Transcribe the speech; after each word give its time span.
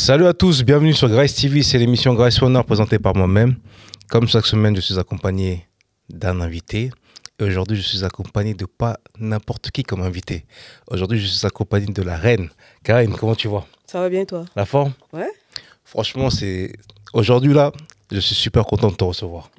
Salut 0.00 0.26
à 0.26 0.32
tous, 0.32 0.62
bienvenue 0.62 0.94
sur 0.94 1.10
Grace 1.10 1.34
TV, 1.34 1.62
c'est 1.62 1.76
l'émission 1.76 2.14
Grace 2.14 2.40
Honor 2.40 2.64
présentée 2.64 2.98
par 2.98 3.14
moi-même. 3.14 3.56
Comme 4.08 4.26
chaque 4.26 4.46
semaine, 4.46 4.74
je 4.74 4.80
suis 4.80 4.98
accompagné 4.98 5.66
d'un 6.08 6.40
invité. 6.40 6.90
Et 7.38 7.44
aujourd'hui, 7.44 7.76
je 7.76 7.82
suis 7.82 8.02
accompagné 8.02 8.54
de 8.54 8.64
pas 8.64 8.98
n'importe 9.18 9.70
qui 9.70 9.82
comme 9.82 10.00
invité. 10.00 10.46
Aujourd'hui, 10.90 11.20
je 11.20 11.26
suis 11.26 11.46
accompagné 11.46 11.84
de 11.84 12.00
la 12.00 12.16
reine. 12.16 12.48
Karine, 12.82 13.14
comment 13.14 13.34
tu 13.34 13.48
vas? 13.48 13.66
Ça 13.86 14.00
va 14.00 14.08
bien 14.08 14.24
toi? 14.24 14.46
La 14.56 14.64
forme? 14.64 14.94
Ouais. 15.12 15.28
Franchement, 15.84 16.30
c'est 16.30 16.72
aujourd'hui 17.12 17.52
là, 17.52 17.70
je 18.10 18.20
suis 18.20 18.34
super 18.34 18.64
content 18.64 18.88
de 18.88 18.96
te 18.96 19.04
recevoir. 19.04 19.50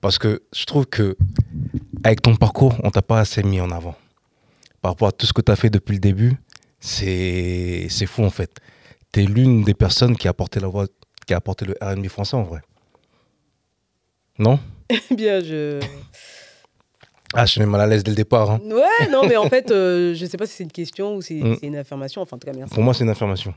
Parce 0.00 0.18
que 0.18 0.44
je 0.54 0.64
trouve 0.66 0.86
que 0.86 1.16
avec 2.04 2.22
ton 2.22 2.36
parcours, 2.36 2.76
on 2.84 2.92
t'a 2.92 3.02
pas 3.02 3.18
assez 3.18 3.42
mis 3.42 3.60
en 3.60 3.72
avant. 3.72 3.96
Par 4.80 4.92
rapport 4.92 5.08
à 5.08 5.12
tout 5.12 5.26
ce 5.26 5.32
que 5.32 5.42
tu 5.42 5.50
as 5.50 5.56
fait 5.56 5.68
depuis 5.68 5.94
le 5.94 6.00
début, 6.00 6.36
c'est 6.78 7.88
c'est 7.90 8.06
fou 8.06 8.22
en 8.22 8.30
fait. 8.30 8.60
Tu 9.12 9.22
es 9.22 9.26
l'une 9.26 9.62
des 9.62 9.74
personnes 9.74 10.16
qui 10.16 10.26
a 10.26 10.30
apporté 10.30 10.58
la 10.60 10.68
voix 10.68 10.86
qui 11.26 11.34
a 11.34 11.36
apporté 11.36 11.64
le 11.64 11.74
R&B 11.80 12.08
français 12.08 12.34
en 12.36 12.42
vrai. 12.42 12.60
Non? 14.38 14.58
Bien, 15.10 15.40
je. 15.40 15.80
Ah, 17.34 17.46
je 17.46 17.52
suis 17.52 17.60
mal 17.64 17.80
à 17.80 17.86
l'aise 17.86 18.02
dès 18.02 18.10
le 18.10 18.16
départ. 18.16 18.50
hein. 18.50 18.60
Ouais, 18.64 19.08
non, 19.10 19.26
mais 19.26 19.36
en 19.36 19.44
fait, 19.48 19.70
euh, 19.70 20.14
je 20.14 20.26
sais 20.26 20.36
pas 20.36 20.46
si 20.46 20.54
c'est 20.54 20.64
une 20.64 20.72
question 20.72 21.14
ou 21.16 21.22
si 21.22 21.42
Mm. 21.42 21.56
c'est 21.60 21.66
une 21.66 21.76
affirmation. 21.76 22.22
Enfin, 22.22 22.36
en 22.36 22.38
tout 22.38 22.46
cas, 22.46 22.52
merci. 22.56 22.74
Pour 22.74 22.82
moi, 22.82 22.92
c'est 22.94 23.04
une 23.04 23.10
affirmation. 23.10 23.54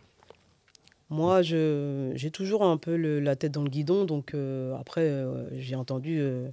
Moi, 1.09 1.41
je 1.41 2.11
j'ai 2.15 2.31
toujours 2.31 2.63
un 2.63 2.77
peu 2.77 2.95
le- 2.97 3.19
la 3.19 3.35
tête 3.35 3.51
dans 3.51 3.63
le 3.63 3.69
guidon, 3.69 4.05
donc 4.05 4.33
euh, 4.33 4.75
après, 4.79 5.01
euh, 5.03 5.47
j'ai 5.59 5.75
entendu 5.75 6.17
euh, 6.19 6.49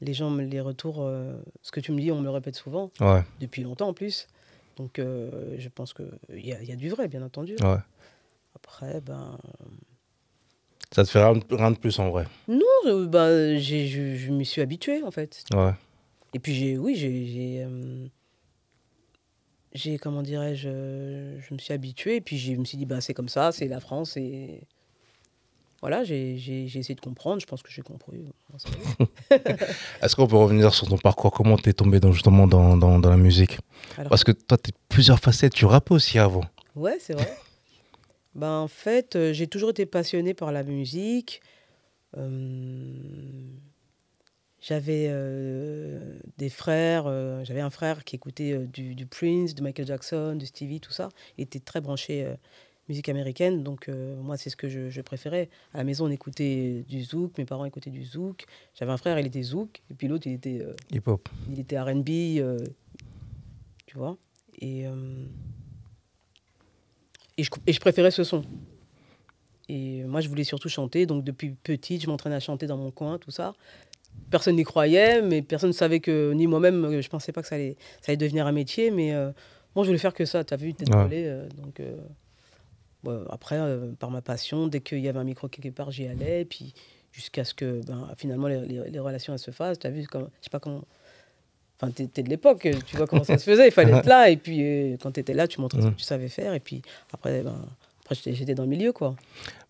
les 0.00 0.14
gens, 0.14 0.30
me- 0.30 0.44
les 0.44 0.60
retours, 0.60 0.96
ce 1.62 1.70
que 1.72 1.80
tu 1.80 1.92
me 1.92 2.00
dis, 2.00 2.10
on 2.12 2.18
me 2.18 2.24
le 2.24 2.30
répète 2.30 2.56
souvent, 2.56 2.90
Ouais, 3.00 3.22
depuis 3.40 3.62
longtemps 3.62 3.88
en 3.88 3.94
plus. 3.94 4.28
Donc, 4.76 4.94
je 4.98 5.68
pense 5.68 5.92
qu'il 5.94 6.06
y, 6.40 6.52
a- 6.52 6.60
il 6.62 6.68
y 6.68 6.72
a 6.72 6.76
du 6.76 6.88
vrai, 6.88 7.08
bien 7.08 7.22
entendu. 7.22 7.56
ouais. 7.60 7.76
Après, 8.64 9.00
ben. 9.00 9.38
Ça 10.92 11.04
te 11.04 11.10
fait 11.10 11.22
rien, 11.22 11.38
rien 11.50 11.70
de 11.70 11.76
plus 11.78 11.98
en 11.98 12.10
vrai. 12.10 12.24
Non, 12.48 12.58
je, 12.86 13.06
ben, 13.06 13.58
j'ai- 13.58 13.88
je, 13.88 14.16
je 14.16 14.30
m'y 14.32 14.44
suis 14.46 14.62
habitué, 14.62 15.02
en 15.02 15.10
fait. 15.10 15.44
Ouais. 15.54 15.72
Et 16.32 16.38
puis 16.38 16.54
j'ai, 16.54 16.78
oui, 16.78 16.94
j'ai, 16.96 17.26
j'ai, 17.26 17.64
euh, 17.64 18.06
j'ai, 19.72 19.98
comment 19.98 20.22
dirais-je, 20.22 20.68
euh, 20.68 21.40
je 21.40 21.54
me 21.54 21.58
suis 21.58 21.72
habitué. 21.74 22.16
Et 22.16 22.20
puis 22.20 22.38
je 22.38 22.52
me 22.54 22.64
suis 22.64 22.76
dit, 22.78 22.86
bah 22.86 23.00
c'est 23.00 23.14
comme 23.14 23.28
ça, 23.28 23.52
c'est 23.52 23.68
la 23.68 23.80
France. 23.80 24.16
Et 24.16 24.66
voilà, 25.80 26.02
j'ai, 26.04 26.36
j'ai, 26.38 26.66
j'ai 26.66 26.78
essayé 26.80 26.94
de 26.94 27.00
comprendre. 27.00 27.40
Je 27.40 27.46
pense 27.46 27.62
que 27.62 27.70
j'ai 27.70 27.82
compris. 27.82 28.24
Est-ce 30.02 30.16
qu'on 30.16 30.26
peut 30.26 30.36
revenir 30.36 30.72
sur 30.74 30.88
ton 30.88 30.98
parcours? 30.98 31.30
Comment 31.32 31.56
t'es 31.56 31.72
tombé 31.72 32.00
dans, 32.00 32.12
justement 32.12 32.46
dans, 32.46 32.76
dans, 32.76 32.98
dans 32.98 33.10
la 33.10 33.16
musique? 33.16 33.58
Alors, 33.98 34.10
Parce 34.10 34.24
que 34.24 34.32
toi, 34.32 34.56
tu 34.58 34.70
plusieurs 34.88 35.18
facettes. 35.20 35.54
Tu 35.54 35.66
rappes 35.66 35.90
aussi 35.92 36.18
avant. 36.18 36.44
Ouais, 36.74 36.96
c'est 36.98 37.14
vrai. 37.14 37.36
Ben, 38.34 38.60
en 38.60 38.68
fait, 38.68 39.16
euh, 39.16 39.32
j'ai 39.32 39.46
toujours 39.46 39.70
été 39.70 39.86
passionnée 39.86 40.34
par 40.34 40.50
la 40.50 40.64
musique. 40.64 41.40
Euh, 42.16 42.92
j'avais 44.60 45.06
euh, 45.08 46.18
des 46.38 46.48
frères, 46.48 47.04
j'avais 47.44 47.60
un 47.60 47.70
frère 47.70 48.04
qui 48.04 48.16
écoutait 48.16 48.58
du, 48.66 48.94
du 48.94 49.06
Prince, 49.06 49.54
de 49.54 49.62
Michael 49.62 49.86
Jackson, 49.86 50.36
de 50.36 50.44
Stevie, 50.44 50.80
tout 50.80 50.92
ça. 50.92 51.10
Il 51.36 51.42
était 51.42 51.60
très 51.60 51.80
branché 51.80 52.26
musique 52.88 53.10
américaine, 53.10 53.62
donc 53.62 53.88
moi 53.88 54.38
c'est 54.38 54.48
ce 54.48 54.56
que 54.56 54.70
je, 54.70 54.88
je 54.88 55.00
préférais. 55.02 55.50
À 55.74 55.78
la 55.78 55.84
maison 55.84 56.06
on 56.06 56.10
écoutait 56.10 56.82
du 56.88 57.02
zouk, 57.02 57.36
mes 57.36 57.44
parents 57.44 57.66
écoutaient 57.66 57.90
du 57.90 58.06
zouk. 58.06 58.46
J'avais 58.74 58.92
un 58.92 58.96
frère, 58.96 59.18
il 59.18 59.26
était 59.26 59.42
zouk, 59.42 59.82
et 59.90 59.94
puis 59.94 60.08
l'autre 60.08 60.26
il 60.28 60.32
était 60.32 60.66
Hip-hop. 60.92 61.28
il 61.50 61.60
était 61.60 61.78
R&B, 61.78 62.06
tu 63.84 63.98
vois. 63.98 64.16
Et, 64.62 64.86
et, 67.38 67.44
je, 67.44 67.50
et 67.66 67.72
je 67.72 67.80
préférais 67.80 68.10
ce 68.10 68.24
son. 68.24 68.42
Et 69.68 70.04
moi, 70.04 70.20
je 70.20 70.28
voulais 70.28 70.44
surtout 70.44 70.68
chanter. 70.68 71.06
Donc, 71.06 71.24
depuis 71.24 71.50
petite, 71.62 72.02
je 72.02 72.06
m'entraînais 72.08 72.36
à 72.36 72.40
chanter 72.40 72.66
dans 72.66 72.76
mon 72.76 72.90
coin, 72.90 73.18
tout 73.18 73.30
ça. 73.30 73.54
Personne 74.30 74.56
n'y 74.56 74.64
croyait, 74.64 75.22
mais 75.22 75.42
personne 75.42 75.70
ne 75.70 75.74
savait 75.74 76.00
que, 76.00 76.32
ni 76.32 76.46
moi-même, 76.46 76.84
euh, 76.84 77.00
je 77.02 77.08
pensais 77.08 77.32
pas 77.32 77.42
que 77.42 77.48
ça 77.48 77.54
allait, 77.54 77.76
ça 78.00 78.10
allait 78.12 78.16
devenir 78.16 78.46
un 78.46 78.52
métier. 78.52 78.90
Mais 78.90 79.14
euh, 79.14 79.30
moi, 79.74 79.84
je 79.84 79.88
voulais 79.88 79.98
faire 79.98 80.14
que 80.14 80.24
ça. 80.24 80.44
Tu 80.44 80.52
as 80.54 80.56
vu, 80.56 80.74
tête 80.74 80.88
Ouais. 80.94 81.08
euh, 81.26 81.48
donc, 81.62 81.80
euh, 81.80 81.96
après, 83.30 83.58
euh, 83.58 83.92
par 83.98 84.10
ma 84.10 84.22
passion, 84.22 84.66
dès 84.66 84.80
qu'il 84.80 85.00
y 85.00 85.08
avait 85.08 85.18
un 85.18 85.24
micro 85.24 85.48
quelque 85.48 85.70
part, 85.70 85.90
j'y 85.90 86.06
allais. 86.06 86.44
Puis, 86.44 86.74
jusqu'à 87.12 87.44
ce 87.44 87.54
que, 87.54 87.80
ben, 87.86 88.10
finalement, 88.16 88.48
les, 88.48 88.60
les- 88.66 88.90
les 88.90 88.98
relations 88.98 89.32
elles 89.32 89.38
se 89.38 89.50
fassent. 89.50 89.78
Tu 89.78 89.86
as 89.86 89.90
vu, 89.90 90.06
comme, 90.06 90.28
je 90.40 90.44
sais 90.44 90.50
pas 90.50 90.60
comment. 90.60 90.84
Enfin, 91.80 91.92
tu 91.94 92.02
étais 92.02 92.22
de 92.22 92.28
l'époque, 92.28 92.68
tu 92.86 92.96
vois 92.96 93.06
comment 93.06 93.24
ça 93.24 93.36
se 93.38 93.44
faisait. 93.44 93.66
Il 93.66 93.72
fallait 93.72 93.92
être 93.92 94.06
là. 94.06 94.30
Et 94.30 94.36
puis, 94.36 94.58
euh, 94.62 94.96
quand 95.02 95.10
tu 95.12 95.20
étais 95.20 95.34
là, 95.34 95.48
tu 95.48 95.60
montrais 95.60 95.80
ce 95.80 95.86
que 95.86 95.90
Mhm. 95.90 95.96
tu 95.96 96.04
savais 96.04 96.28
faire. 96.28 96.54
Et 96.54 96.60
puis, 96.60 96.82
après, 97.12 97.42
ben, 97.42 97.56
après 98.04 98.14
j'étais- 98.14 98.54
dans 98.54 98.62
le 98.62 98.68
milieu, 98.68 98.92
quoi. 98.92 99.16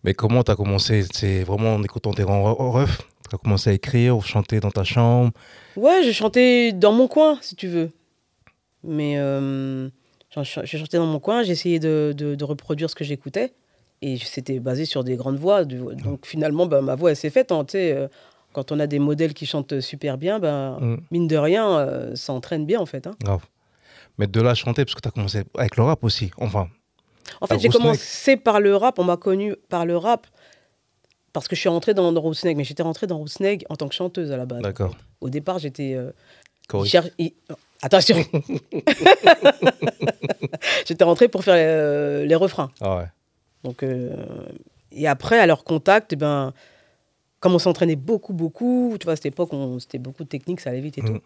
Mais 0.03 0.13
comment 0.13 0.43
t'as 0.43 0.55
commencé? 0.55 1.03
C'est 1.11 1.43
vraiment 1.43 1.73
en 1.75 1.83
écoutant 1.83 2.13
tes 2.13 2.23
grands 2.23 2.53
refs? 2.53 3.01
T'as 3.29 3.37
commencé 3.37 3.71
à 3.71 3.73
écrire 3.73 4.15
ou 4.15 4.21
chanter 4.21 4.59
dans 4.59 4.69
ta 4.69 4.83
chambre? 4.83 5.31
Ouais, 5.75 6.03
je 6.03 6.11
chantais 6.11 6.71
dans 6.73 6.91
mon 6.93 7.07
coin, 7.07 7.39
si 7.41 7.55
tu 7.55 7.67
veux. 7.67 7.89
Mais 8.83 9.15
euh, 9.17 9.89
je 10.35 10.43
chantais 10.77 10.97
dans 10.97 11.07
mon 11.07 11.19
coin, 11.19 11.41
j'essayais 11.43 11.79
de, 11.79 12.13
de- 12.15 12.35
de 12.35 12.43
reproduire 12.43 12.89
ce 12.89 12.95
que 12.95 13.03
j'écoutais. 13.03 13.53
Et 14.03 14.17
c'était 14.19 14.59
basé 14.59 14.85
sur 14.85 15.03
des 15.03 15.15
grandes 15.15 15.37
voix. 15.39 15.65
du- 15.65 15.79
Donc 16.03 16.27
finalement, 16.27 16.67
ben, 16.67 16.81
ma 16.81 16.93
voix, 16.95 17.09
elle 17.09 17.15
s'est 17.15 17.31
faite. 17.31 17.51
hein, 17.51 17.65
euh, 17.73 18.07
quand 18.55 18.71
on 18.71 18.79
a 18.79 18.87
des 18.87 18.99
modèles 18.99 19.33
qui 19.33 19.45
chantent 19.45 19.81
super 19.81 20.17
bien, 20.17 20.39
ben, 20.39 20.77
Mm. 20.79 20.97
mine 21.11 21.27
de 21.27 21.35
rien, 21.37 21.77
euh, 21.77 22.15
ça 22.15 22.31
entraîne 22.31 22.65
bien, 22.65 22.79
en 22.79 22.85
fait. 22.85 23.05
hein. 23.05 23.11
Grave. 23.21 23.43
Mais 24.17 24.27
de 24.27 24.41
là 24.41 24.51
à 24.51 24.53
chanter, 24.55 24.85
parce 24.85 24.95
que 24.95 25.01
t'as 25.01 25.11
commencé 25.11 25.43
avec 25.57 25.75
le 25.75 25.83
rap 25.83 26.01
aussi. 26.03 26.31
Enfin, 26.37 26.69
En 27.41 27.47
fait, 27.47 27.59
j'ai 27.59 27.67
commencé 27.69 28.37
par 28.37 28.61
le 28.61 28.73
rap. 28.75 28.97
On 28.97 29.03
m'a 29.03 29.17
connu 29.17 29.55
par 29.67 29.85
le 29.85 29.97
rap 29.97 30.25
parce 31.33 31.49
que 31.49 31.55
je 31.55 31.59
suis 31.59 31.67
rentrée 31.69 31.93
dans, 31.93 32.13
dans. 32.13 32.31
Mais 32.45 32.63
j'étais 32.63 32.81
rentrée 32.83 33.07
dans 33.07 33.17
Rousseneg 33.17 33.65
en 33.69 33.75
tant 33.75 33.89
que 33.89 33.95
chanteuse 33.95 34.31
à 34.31 34.37
la 34.37 34.45
base. 34.45 34.61
d'accord. 34.61 34.95
Au 35.19 35.29
départ, 35.29 35.59
j'étais... 35.59 35.95
euh, 35.95 36.11
cher- 36.85 37.09
il- 37.17 37.33
Attention 37.81 38.15
J'étais 40.85 41.03
rentrée 41.03 41.27
pour 41.27 41.43
faire 41.43 41.55
euh, 41.57 42.25
les 42.25 42.35
refrains. 42.35 42.71
Ah 42.81 42.97
ouais. 42.97 43.07
Donc, 43.63 43.83
euh, 43.83 44.15
et 44.91 45.07
après, 45.07 45.39
à 45.39 45.45
leur 45.45 45.63
contact, 45.65 46.13
eh 46.13 46.15
ben, 46.15 46.53
comme 47.45 47.53
on 47.53 47.59
s'entraînait 47.59 47.95
beaucoup, 47.95 48.33
beaucoup, 48.33 48.95
tu 48.99 49.03
vois, 49.03 49.13
à 49.13 49.15
cette 49.15 49.27
époque, 49.27 49.51
c'était 49.77 49.99
beaucoup 49.99 50.23
de 50.23 50.27
technique, 50.29 50.59
ça 50.61 50.71
allait 50.71 50.79
vite 50.81 50.97
et 50.97 51.03
Mm. 51.03 51.05
tout. 51.05 51.19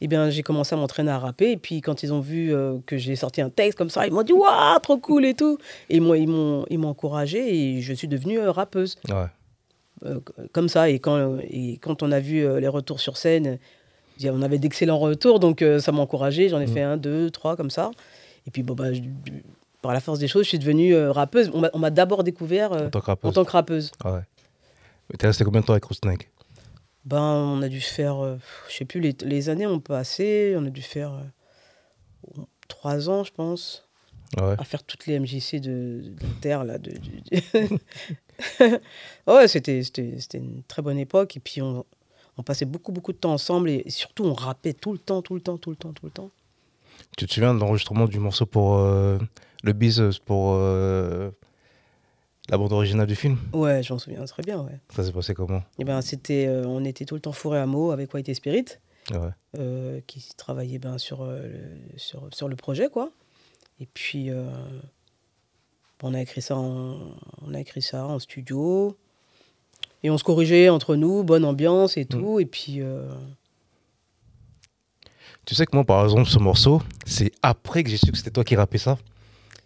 Et 0.00 0.06
bien, 0.06 0.30
j'ai 0.30 0.44
commencé 0.44 0.76
à 0.76 0.78
m'entraîner 0.78 1.10
à 1.10 1.18
rapper. 1.18 1.50
Et 1.50 1.56
puis, 1.56 1.80
quand 1.80 2.04
ils 2.04 2.12
ont 2.12 2.20
vu 2.20 2.54
euh, 2.54 2.76
que 2.86 2.96
j'ai 2.96 3.16
sorti 3.16 3.40
un 3.40 3.50
texte 3.50 3.76
comme 3.76 3.90
ça, 3.90 4.06
ils 4.06 4.12
m'ont 4.12 4.22
dit 4.22 4.32
Waouh, 4.32 4.78
trop 4.80 4.96
cool 4.98 5.24
et 5.24 5.34
tout. 5.34 5.58
Et 5.90 5.98
moi, 5.98 6.18
ils 6.18 6.28
m'ont 6.28 6.64
encouragé 6.84 7.40
et 7.52 7.80
je 7.80 7.92
suis 7.94 8.06
devenue 8.06 8.38
euh, 8.38 8.52
rappeuse 8.52 8.96
Ouais. 9.08 9.24
euh, 10.04 10.20
comme 10.52 10.68
ça. 10.68 10.88
Et 10.88 11.00
quand, 11.00 11.38
et 11.50 11.78
quand 11.78 12.04
on 12.04 12.12
a 12.12 12.20
vu 12.20 12.46
les 12.60 12.68
retours 12.68 13.00
sur 13.00 13.16
scène, 13.16 13.58
on 14.24 14.42
avait 14.42 14.58
d'excellents 14.58 14.98
retours, 15.00 15.40
donc 15.40 15.64
ça 15.80 15.90
m'a 15.90 15.98
encouragé. 16.00 16.48
J'en 16.48 16.60
ai 16.60 16.66
Mm. 16.66 16.74
fait 16.74 16.82
un, 16.82 16.96
deux, 16.96 17.30
trois, 17.30 17.56
comme 17.56 17.70
ça. 17.70 17.90
Et 18.46 18.52
puis, 18.52 18.62
bon, 18.62 18.74
bah, 18.74 18.92
je- 18.92 19.00
par 19.82 19.92
la 19.92 19.98
force 19.98 20.20
des 20.20 20.28
choses, 20.28 20.44
je 20.44 20.50
suis 20.50 20.58
devenue 20.60 20.96
rappeuse. 21.08 21.50
On 21.52 21.78
m'a- 21.80 21.90
d'abord 21.90 22.22
découvert 22.22 22.70
En 22.70 22.90
tant 22.90 23.00
que 23.00 23.06
en 23.06 23.08
rappeuse. 23.08 23.34
tant 23.34 23.44
que 23.44 23.50
rappeuse. 23.50 23.90
Ouais. 24.04 24.20
T'es 25.18 25.26
resté 25.26 25.44
combien 25.44 25.60
de 25.60 25.66
temps 25.66 25.72
avec 25.72 25.84
Rousseneg 25.84 26.28
Ben, 27.04 27.20
on 27.20 27.62
a 27.62 27.68
dû 27.68 27.80
faire, 27.80 28.22
euh, 28.22 28.36
je 28.68 28.74
sais 28.76 28.84
plus, 28.84 29.00
les, 29.00 29.16
les 29.22 29.48
années 29.48 29.66
ont 29.66 29.80
passé. 29.80 30.54
On 30.58 30.64
a 30.66 30.70
dû 30.70 30.82
faire 30.82 31.12
euh, 31.14 32.42
trois 32.68 33.08
ans, 33.08 33.22
je 33.24 33.32
pense, 33.32 33.88
ouais. 34.40 34.54
à 34.58 34.64
faire 34.64 34.82
toutes 34.82 35.06
les 35.06 35.18
MJC 35.18 35.56
de, 35.60 36.02
de 36.04 36.26
Terre, 36.40 36.64
là. 36.64 36.78
De, 36.78 36.92
ouais, 39.26 39.48
c'était 39.48 39.82
c'était- 39.82 40.16
c'était 40.18 40.38
une 40.38 40.62
très 40.64 40.82
bonne 40.82 40.98
époque. 40.98 41.36
Et 41.36 41.40
puis, 41.40 41.62
on, 41.62 41.84
on 42.36 42.42
passait 42.42 42.64
beaucoup, 42.66 42.92
beaucoup 42.92 43.12
de 43.12 43.18
temps 43.18 43.32
ensemble. 43.32 43.70
Et 43.70 43.88
surtout, 43.88 44.24
on 44.24 44.34
rappait 44.34 44.72
tout 44.74 44.92
le 44.92 44.98
temps, 44.98 45.22
tout 45.22 45.34
le 45.34 45.40
temps, 45.40 45.56
tout 45.58 45.70
le 45.70 45.76
temps, 45.76 45.92
tout 45.92 46.06
le 46.06 46.10
temps. 46.12 46.30
Tu 47.16 47.26
te 47.26 47.32
souviens 47.32 47.54
de 47.54 47.60
l'enregistrement 47.60 48.06
du 48.06 48.18
morceau 48.18 48.46
pour 48.46 48.76
euh, 48.78 49.18
le 49.62 49.72
biz 49.72 50.02
pour 50.24 50.54
euh, 50.54 51.30
la 52.48 52.58
bande 52.58 52.72
originale 52.72 53.06
du 53.06 53.16
film 53.16 53.38
Ouais, 53.52 53.82
je 53.82 53.92
m'en 53.92 53.98
souviens 53.98 54.24
très 54.24 54.42
bien, 54.42 54.60
ouais. 54.60 54.78
Ça 54.94 55.02
s'est 55.02 55.12
passé 55.12 55.34
comment 55.34 55.62
Et 55.78 55.84
ben, 55.84 56.00
c'était, 56.00 56.46
euh, 56.46 56.64
on 56.66 56.84
était 56.84 57.04
tout 57.04 57.14
le 57.14 57.20
temps 57.20 57.32
fourré 57.32 57.58
à 57.58 57.66
mots 57.66 57.90
avec 57.90 58.12
White 58.14 58.32
Spirit. 58.34 58.66
Ouais. 59.12 59.30
euh, 59.56 60.00
qui 60.08 60.34
travaillait 60.36 60.80
ben, 60.80 60.98
sur, 60.98 61.22
euh, 61.22 61.40
le, 61.42 61.96
sur, 61.96 62.28
sur 62.32 62.48
le 62.48 62.56
projet, 62.56 62.88
quoi. 62.88 63.12
Et 63.78 63.86
puis, 63.86 64.30
on, 66.02 66.14
a 66.14 66.20
écrit 66.20 66.42
ça 66.42 66.56
en, 66.56 67.14
on 67.42 67.54
a 67.54 67.60
écrit 67.60 67.82
ça 67.82 68.04
en 68.04 68.18
studio. 68.18 68.96
Et 70.02 70.10
on 70.10 70.18
se 70.18 70.24
corrigeait 70.24 70.70
entre 70.70 70.96
nous, 70.96 71.22
bonne 71.22 71.44
ambiance 71.44 71.96
et 71.96 72.04
tout. 72.04 72.40
Et 72.40 72.46
puis, 72.46 72.80
Tu 75.44 75.54
sais 75.54 75.66
que 75.66 75.76
moi, 75.76 75.84
par 75.84 76.02
exemple, 76.04 76.28
ce 76.28 76.38
morceau, 76.38 76.82
c'est 77.04 77.30
après 77.42 77.84
que 77.84 77.90
j'ai 77.90 77.98
su 77.98 78.10
que 78.10 78.18
c'était 78.18 78.30
toi 78.30 78.44
qui 78.44 78.56
rappais 78.56 78.78
ça. 78.78 78.98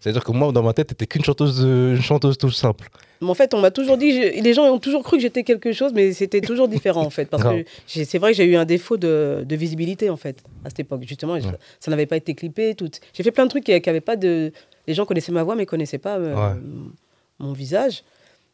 C'est-à-dire 0.01 0.25
que 0.25 0.33
moi, 0.33 0.51
dans 0.51 0.63
ma 0.63 0.73
tête, 0.73 0.89
t'étais 0.89 1.07
qu'une 1.07 1.23
chanteuse, 1.25 1.61
de- 1.61 1.95
une 1.97 2.03
chanteuse 2.03 2.39
tout 2.39 2.51
simple. 2.51 2.89
mais 3.21 3.29
en 3.29 3.35
fait, 3.35 3.53
on 3.53 3.61
m'a 3.61 3.71
toujours 3.71 3.99
dit, 3.99 4.13
je- 4.13 4.43
les 4.43 4.55
gens 4.55 4.65
ont 4.65 4.79
toujours 4.79 5.03
cru 5.03 5.19
que 5.19 5.23
j'étais 5.23 5.45
quelque 5.45 5.73
chose, 5.73 5.93
mais 5.95 6.15
c'était 6.15 6.41
toujours 6.41 6.69
différent, 6.69 7.03
en 7.05 7.11
fait. 7.11 7.27
Parce 7.27 7.43
que 7.45 7.65
c'est 7.87 8.17
vrai 8.19 8.31
que 8.33 8.37
j'ai 8.39 8.47
eu 8.47 8.57
un 8.57 8.65
défaut 8.65 8.97
de, 8.97 9.45
de 9.47 9.57
visibilité, 9.57 10.09
en 10.09 10.17
fait, 10.17 10.43
à 10.65 10.71
cette 10.71 10.81
époque. 10.81 11.03
Justement, 11.07 11.39
je- 11.39 11.47
ça 11.81 11.91
n'avait 11.91 12.07
pas 12.07 12.17
été 12.17 12.35
clippé. 12.35 12.75
Tout. 12.75 12.91
J'ai 13.13 13.23
fait 13.23 13.31
plein 13.31 13.45
de 13.45 13.51
trucs 13.51 13.65
qui 13.65 13.73
n'avaient 13.73 14.01
pas 14.01 14.17
de. 14.17 14.53
Les 14.87 14.95
gens 14.95 15.05
connaissaient 15.05 15.33
ma 15.33 15.43
voix, 15.43 15.55
mais 15.55 15.67
connaissaient 15.67 15.99
pas 15.99 16.17
euh, 16.19 16.35
Ouais. 16.55 16.61
mon 17.39 17.53
visage. 17.53 18.03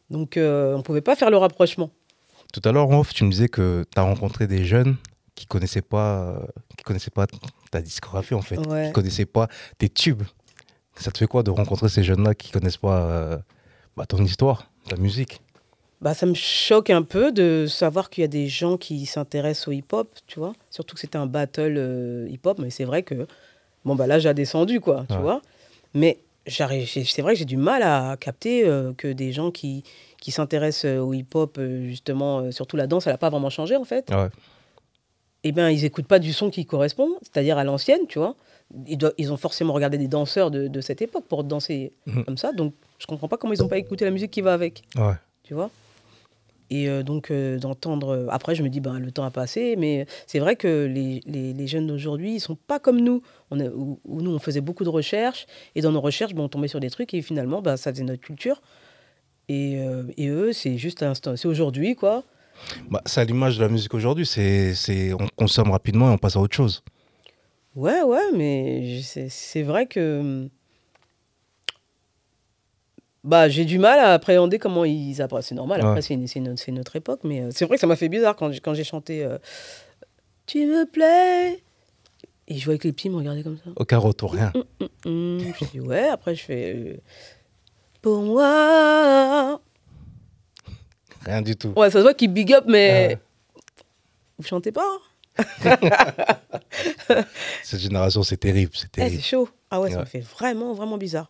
Donc, 0.09 0.35
euh, 0.35 0.73
on 0.75 0.79
ne 0.79 0.83
pouvait 0.83 1.01
pas 1.01 1.15
faire 1.15 1.29
le 1.31 1.37
rapprochement. 1.37 1.89
Tout 2.53 2.61
à 2.67 2.71
l'heure, 2.73 2.89
en 2.89 2.99
off, 2.99 3.13
tu 3.13 3.23
me 3.23 3.31
disais 3.31 3.47
que 3.49 3.85
tu 3.93 3.99
as 3.99 4.03
rencontré 4.03 4.47
des 4.47 4.65
jeunes 4.65 4.95
qui 5.35 5.45
connaissaient 5.45 5.81
pas, 5.81 6.19
euh, 6.21 6.39
qui 6.77 6.83
connaissaient 6.83 7.11
pas 7.11 7.25
ta 7.71 7.81
discographie, 7.81 8.33
en 8.33 8.41
fait, 8.41 8.57
Ouais. 8.67 8.87
qui 8.87 8.93
connaissaient 8.93 9.25
pas 9.25 9.47
tes 9.77 9.87
tubes. 9.89 10.23
Ça 10.99 11.11
te 11.11 11.17
fait 11.17 11.27
quoi 11.27 11.43
de 11.43 11.51
rencontrer 11.51 11.89
ces 11.89 12.03
jeunes-là 12.03 12.33
qui 12.35 12.51
connaissent 12.51 12.77
pas 12.77 13.01
euh, 13.03 13.37
bah, 13.95 14.05
ton 14.05 14.23
histoire, 14.23 14.69
ta 14.89 14.95
musique? 14.97 15.41
Bah, 16.01 16.13
ça 16.13 16.25
me 16.25 16.33
choque 16.35 16.89
un 16.89 17.01
peu 17.03 17.31
de 17.31 17.65
savoir 17.67 18.09
qu'il 18.09 18.21
y 18.21 18.25
a 18.25 18.27
des 18.29 18.47
gens 18.47 18.77
qui 18.77 19.05
s'intéressent 19.05 19.67
au 19.67 19.71
hip-hop, 19.71 20.09
tu 20.27 20.39
vois. 20.39 20.53
Surtout 20.69 20.95
que 20.95 21.01
c'était 21.01 21.17
un 21.17 21.25
battle 21.25 21.75
euh, 21.77 22.27
hip-hop, 22.29 22.59
mais 22.59 22.69
c'est 22.69 22.85
vrai 22.85 23.03
que, 23.03 23.27
bon, 23.85 23.95
bah 23.95 24.05
là, 24.07 24.19
j'ai 24.19 24.31
descendu, 24.33 24.79
quoi, 24.79 25.05
tu 25.09 25.15
vois. 25.21 25.41
Mais 25.93 26.19
j'arrive- 26.45 26.87
c'est 26.87 27.21
vrai 27.21 27.33
que 27.33 27.39
j'ai 27.39 27.45
du 27.45 27.57
mal 27.57 27.81
à 27.83 28.15
capter 28.19 28.67
euh, 28.67 28.93
que 28.93 29.07
des 29.07 29.31
gens 29.31 29.49
qui, 29.49 29.83
qui 30.21 30.31
s'intéressent 30.31 30.99
au 30.99 31.13
hip-hop, 31.13 31.59
justement, 31.85 32.51
surtout 32.51 32.77
la 32.77 32.85
danse, 32.87 33.07
elle 33.07 33.13
n'a 33.13 33.17
pas 33.17 33.29
vraiment 33.31 33.49
changé, 33.49 33.75
en 33.75 33.85
fait. 33.85 34.11
Ouais. 34.11 34.29
Eh 35.43 35.51
bien, 35.51 35.69
ils 35.69 35.81
n'écoutent 35.83 36.07
pas 36.07 36.19
du 36.19 36.33
son 36.33 36.49
qui 36.49 36.65
correspond, 36.65 37.09
c'est-à-dire 37.21 37.57
à 37.57 37.63
l'ancienne, 37.63 38.01
tu 38.09 38.19
vois. 38.19 38.35
Ils, 38.85 38.97
doivent- 38.97 39.13
ils 39.17 39.31
ont 39.31 39.37
forcément 39.37 39.73
regardé 39.73 39.97
des 39.97 40.07
danseurs 40.07 40.51
de, 40.51 40.67
de 40.67 40.81
cette 40.81 41.01
époque 41.01 41.25
pour 41.27 41.43
danser 41.43 41.93
Mhm. 42.05 42.25
comme 42.25 42.37
ça. 42.37 42.51
Donc, 42.51 42.73
je 42.99 43.05
comprends 43.05 43.27
pas 43.27 43.37
comment 43.37 43.53
ils 43.53 43.59
n'ont 43.61 43.67
pas 43.69 43.77
écouté 43.77 44.03
la 44.05 44.11
musique 44.11 44.31
qui 44.31 44.41
va 44.41 44.53
avec 44.53 44.83
Ouais. 44.97 45.13
tu 45.43 45.53
vois? 45.53 45.69
Et 46.69 46.89
euh, 46.89 47.01
donc, 47.01 47.31
euh, 47.31 47.57
d'entendre. 47.59 48.09
euh, 48.09 48.27
Après, 48.29 48.53
je 48.53 48.61
me 48.61 48.67
dis, 48.67 48.81
ben, 48.81 48.99
le 48.99 49.09
temps 49.11 49.23
a 49.23 49.31
passé, 49.31 49.75
mais 49.77 50.05
c'est 50.25 50.39
vrai 50.39 50.57
que 50.57 50.85
les, 50.85 51.21
les- 51.25 51.53
les 51.53 51.67
jeunes 51.67 51.87
d'aujourd'hui, 51.87 52.35
ils 52.35 52.39
sont 52.41 52.57
pas 52.57 52.77
comme 52.77 52.99
nous. 52.99 53.21
On 53.51 53.59
a- 53.61 53.69
où, 53.69 53.99
où 54.03 54.21
nous, 54.21 54.31
on 54.31 54.39
faisait 54.39 54.59
beaucoup 54.59 54.83
de 54.83 54.89
recherches, 54.89 55.45
et 55.75 55.81
dans 55.81 55.93
nos 55.93 56.01
recherches, 56.01 56.33
ben, 56.33 56.43
on 56.43 56.49
tombait 56.49 56.67
sur 56.67 56.81
des 56.81 56.89
trucs, 56.89 57.13
et 57.13 57.21
finalement, 57.21 57.61
ben, 57.61 57.77
ça 57.77 57.93
faisait 57.93 58.03
notre 58.03 58.21
culture. 58.21 58.61
Et, 59.47 59.77
euh, 59.79 60.03
et 60.17 60.27
eux, 60.27 60.51
c'est 60.51 60.77
juste 60.77 61.03
un 61.03 61.11
instant. 61.11 61.37
C'est 61.37 61.47
aujourd'hui, 61.47 61.95
quoi. 61.95 62.25
Bah, 62.89 63.01
c'est 63.05 63.21
à 63.21 63.23
l'image 63.23 63.57
de 63.57 63.63
la 63.63 63.69
musique 63.69 63.93
aujourd'hui. 63.93 64.25
C'est, 64.25 64.73
c'est, 64.75 65.13
on 65.13 65.27
consomme 65.37 65.71
rapidement 65.71 66.09
et 66.09 66.11
on 66.13 66.17
passe 66.17 66.35
à 66.35 66.41
autre 66.41 66.55
chose. 66.55 66.83
Ouais, 67.77 68.01
ouais, 68.01 68.31
mais 68.33 69.01
c'est 69.03 69.61
vrai 69.61 69.85
que. 69.85 70.19
hum, 70.19 70.49
Bah, 73.23 73.49
j'ai 73.49 73.65
du 73.65 73.77
mal 73.77 73.99
à 73.99 74.13
appréhender 74.13 74.57
comment 74.57 74.83
ils 74.85 75.21
apprennent. 75.21 75.41
C'est 75.41 75.53
normal, 75.55 75.81
Ouais. 75.81 75.87
après, 75.87 76.01
c'est 76.01 76.15
notre, 76.39 76.71
notre 76.71 76.95
époque, 76.95 77.19
mais 77.23 77.41
euh, 77.41 77.49
c'est 77.51 77.65
vrai 77.65 77.75
que 77.75 77.81
ça 77.81 77.87
m'a 77.87 77.95
fait 77.97 78.07
bizarre 78.09 78.35
quand 78.35 78.51
j'ai 78.51 78.59
quand 78.61 78.73
j'ai 78.73 78.83
chanté 78.85 79.23
euh, 79.23 79.37
Tu 80.45 80.65
me 80.65 80.85
plais? 80.85 81.61
Et 82.47 82.57
je 82.57 82.63
voyais 82.63 82.79
que 82.79 82.87
les 82.87 82.93
petits 82.93 83.09
me 83.09 83.17
regardaient 83.17 83.43
comme 83.43 83.57
ça. 83.57 83.69
Aucun 83.75 83.97
retour, 83.97 84.33
rien. 84.33 84.53
Hum, 85.05 85.39
je 85.59 85.65
dis 85.71 85.79
Ouais, 85.81 86.07
après, 86.07 86.33
je 86.35 86.43
fais 86.43 86.73
euh, 86.75 86.97
Pour 88.01 88.21
moi. 88.21 89.61
Rien 91.25 91.41
du 91.41 91.55
tout. 91.57 91.73
Ouais, 91.75 91.89
ça 91.91 91.97
se 91.99 92.03
voit 92.03 92.13
qu'ils 92.13 92.31
big 92.31 92.53
up, 92.53 92.63
mais 92.67 92.89
Ouais. 93.09 93.19
vous 94.39 94.47
chantez 94.47 94.71
pas 94.71 94.87
Cette 97.63 97.79
génération, 97.79 98.23
c'est 98.23 98.37
terrible. 98.37 98.71
C'est 98.73 98.87
Eh, 98.87 98.89
terrible. 99.01 99.15
c'est 99.17 99.21
chaud. 99.21 99.49
Ah 99.69 99.79
ouais, 99.81 99.91
ça 99.91 99.99
me 99.99 100.05
fait 100.05 100.19
vraiment, 100.21 100.73
vraiment 100.73 100.97
bizarre. 100.97 101.29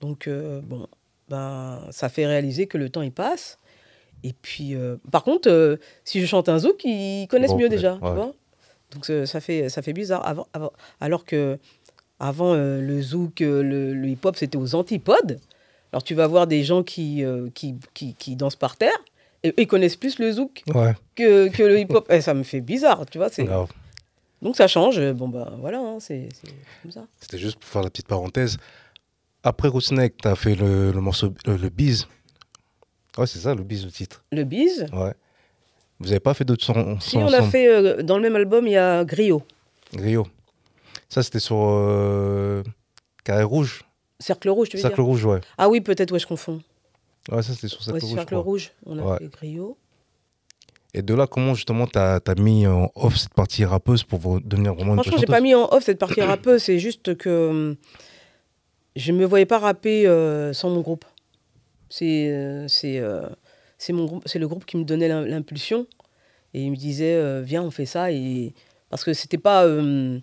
Donc, 0.00 0.26
euh, 0.26 0.60
bon, 0.62 0.86
ben, 1.28 1.80
ça 1.90 2.08
fait 2.08 2.26
réaliser 2.26 2.66
que 2.66 2.78
le 2.78 2.88
temps, 2.90 3.02
il 3.02 3.12
passe. 3.12 3.58
Et 4.24 4.32
puis, 4.32 4.74
euh, 4.74 4.96
par 5.10 5.24
contre, 5.24 5.48
euh, 5.50 5.76
si 6.04 6.20
je 6.20 6.26
chante 6.26 6.48
un 6.48 6.58
zouk, 6.58 6.84
ils 6.84 7.26
connaissent 7.28 7.50
Bon, 7.50 7.58
mieux 7.58 7.64
ouais, 7.64 7.68
déjà, 7.70 7.94
tu 7.94 8.00
vois. 8.00 8.32
Donc, 8.92 9.06
ça, 9.26 9.40
fait, 9.40 9.68
ça 9.68 9.80
fait 9.82 9.92
bizarre. 9.92 10.26
Avant, 10.26 10.46
avant- 10.52 10.72
alors 11.00 11.24
que 11.24 11.58
avant, 12.20 12.54
le 12.54 13.02
zouk, 13.02 13.40
le, 13.40 13.62
le 13.94 14.08
hip-hop, 14.08 14.36
c'était 14.36 14.58
aux 14.58 14.74
antipodes. 14.74 15.40
Alors, 15.92 16.02
tu 16.04 16.14
vas 16.14 16.26
voir 16.26 16.46
des 16.46 16.62
gens 16.62 16.82
qui, 16.82 17.24
qui, 17.54 17.74
qui, 17.94 18.14
qui 18.14 18.36
dansent 18.36 18.56
par 18.56 18.76
terre 18.76 18.92
ils 19.44 19.66
connaissent 19.66 19.96
plus 19.96 20.18
le 20.18 20.30
zouk 20.32 20.62
Ouais, 20.74 20.94
que, 21.16 21.48
que 21.48 21.62
le 21.62 21.78
hip-hop. 21.80 22.06
Eh, 22.10 22.20
ça 22.20 22.34
me 22.34 22.42
fait 22.42 22.60
bizarre, 22.60 23.04
tu 23.10 23.18
vois. 23.18 23.28
c'est-. 23.28 23.48
Donc, 24.40 24.56
ça 24.56 24.66
change. 24.66 25.00
Bon, 25.12 25.28
ben 25.28 25.56
voilà, 25.60 25.78
hein, 25.78 25.98
c'est 26.00 26.28
comme 26.82 26.90
ça. 26.92 27.04
C'était 27.20 27.38
juste 27.38 27.58
pour 27.58 27.68
faire 27.68 27.82
la 27.82 27.90
petite 27.90 28.08
parenthèse. 28.08 28.56
Après 29.44 29.68
Roussneck, 29.68 30.16
tu 30.20 30.28
as 30.28 30.34
fait 30.36 30.54
le, 30.54 30.92
le 30.92 31.00
morceau, 31.00 31.32
le, 31.46 31.56
le 31.56 31.68
bise. 31.68 32.06
Ouais, 33.18 33.26
c'est 33.26 33.38
ça, 33.40 33.54
le 33.54 33.62
bise, 33.62 33.84
le 33.84 33.90
titre. 33.90 34.24
Le 34.32 34.44
bise. 34.44 34.86
Ouais. 34.92 35.12
Vous 36.00 36.10
avez 36.10 36.20
pas 36.20 36.34
fait 36.34 36.44
d'autres 36.44 36.64
sons, 36.64 36.98
Si, 37.00 37.16
on 37.16 37.26
a 37.32 37.42
fait 37.42 37.68
euh, 37.68 38.02
dans 38.02 38.16
le 38.16 38.22
même 38.22 38.34
album, 38.36 38.66
il 38.66 38.72
y 38.72 38.76
a 38.76 39.04
Griot, 39.04 39.42
Griot. 39.94 40.26
Ça, 41.08 41.22
c'était 41.22 41.38
sur 41.38 41.56
euh, 41.60 42.62
Carré 43.22 43.44
Rouge. 43.44 43.84
Cercle 44.18 44.48
Rouge, 44.48 44.68
tu 44.70 44.76
veux 44.76 44.80
Cercle 44.82 44.96
dire 44.96 45.04
Rouge, 45.04 45.24
ouais. 45.24 45.40
Ah 45.58 45.68
oui, 45.68 45.80
peut-être, 45.80 46.10
ouais, 46.12 46.18
je 46.18 46.26
confonds. 46.26 46.60
Ouais, 47.30 47.42
ça, 47.42 47.52
c'était 47.54 47.68
sur 47.68 47.82
Cercle 47.82 48.02
Ouais, 48.04 48.10
Rouge. 48.10 48.26
crois. 48.26 48.40
Rouge, 48.40 48.70
on 48.86 48.98
a 48.98 49.02
Ouais. 49.02 49.18
fait 49.18 49.28
Griot. 49.28 49.76
Et 50.94 51.00
de 51.02 51.14
là, 51.14 51.26
comment 51.26 51.54
justement 51.54 51.86
tu 51.86 51.98
as, 51.98 52.20
mis 52.38 52.66
en 52.66 52.90
off 52.94 53.16
cette 53.16 53.32
partie 53.34 53.64
rappeuse 53.64 54.02
pour 54.04 54.40
devenir 54.40 54.74
vraiment 54.74 54.94
Franchement, 54.94 55.16
j'ai 55.18 55.26
pas 55.26 55.40
mis 55.40 55.54
en 55.54 55.66
off 55.72 55.84
cette 55.84 55.98
partie 55.98 56.20
rappeuse, 56.22 56.62
c'est 56.62 56.78
juste 56.78 57.16
que 57.16 57.48
hum, 57.48 57.76
je 58.96 59.12
me 59.12 59.24
voyais 59.24 59.46
pas 59.46 59.58
rapper 59.58 60.06
euh, 60.06 60.52
sans 60.52 60.68
mon 60.70 60.80
groupe. 60.80 61.04
C'est 61.88 62.28
euh, 62.30 62.68
c'est 62.68 62.98
euh, 62.98 63.26
le 63.88 64.46
groupe 64.46 64.64
qui 64.66 64.76
me 64.76 64.84
donnait 64.84 65.08
l'im- 65.08 65.24
l'impulsion 65.26 65.86
et 66.54 66.62
il 66.62 66.70
me 66.70 66.76
disait 66.76 67.14
euh, 67.14 67.42
viens 67.42 67.62
on 67.62 67.70
fait 67.70 67.86
ça 67.86 68.12
et 68.12 68.54
parce 68.90 69.04
que 69.04 69.12
c'était 69.14 69.38
pas 69.38 69.64
euh, 69.64 70.18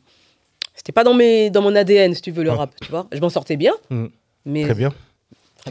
c'était 0.76 0.92
pas 0.92 1.04
dans 1.04 1.14
mes 1.16 1.50
dans 1.50 1.62
mon 1.64 1.76
ADN 1.76 2.14
si 2.14 2.22
tu 2.22 2.32
veux 2.32 2.44
le 2.44 2.52
Ouais. 2.52 2.58
rap, 2.58 2.80
tu 2.80 2.92
vois. 2.92 3.08
Je 3.12 3.20
m'en 3.20 3.30
sortais 3.30 3.58
bien, 3.58 3.74
mais 4.46 4.64
Très 4.66 4.76
bien. 4.76 4.92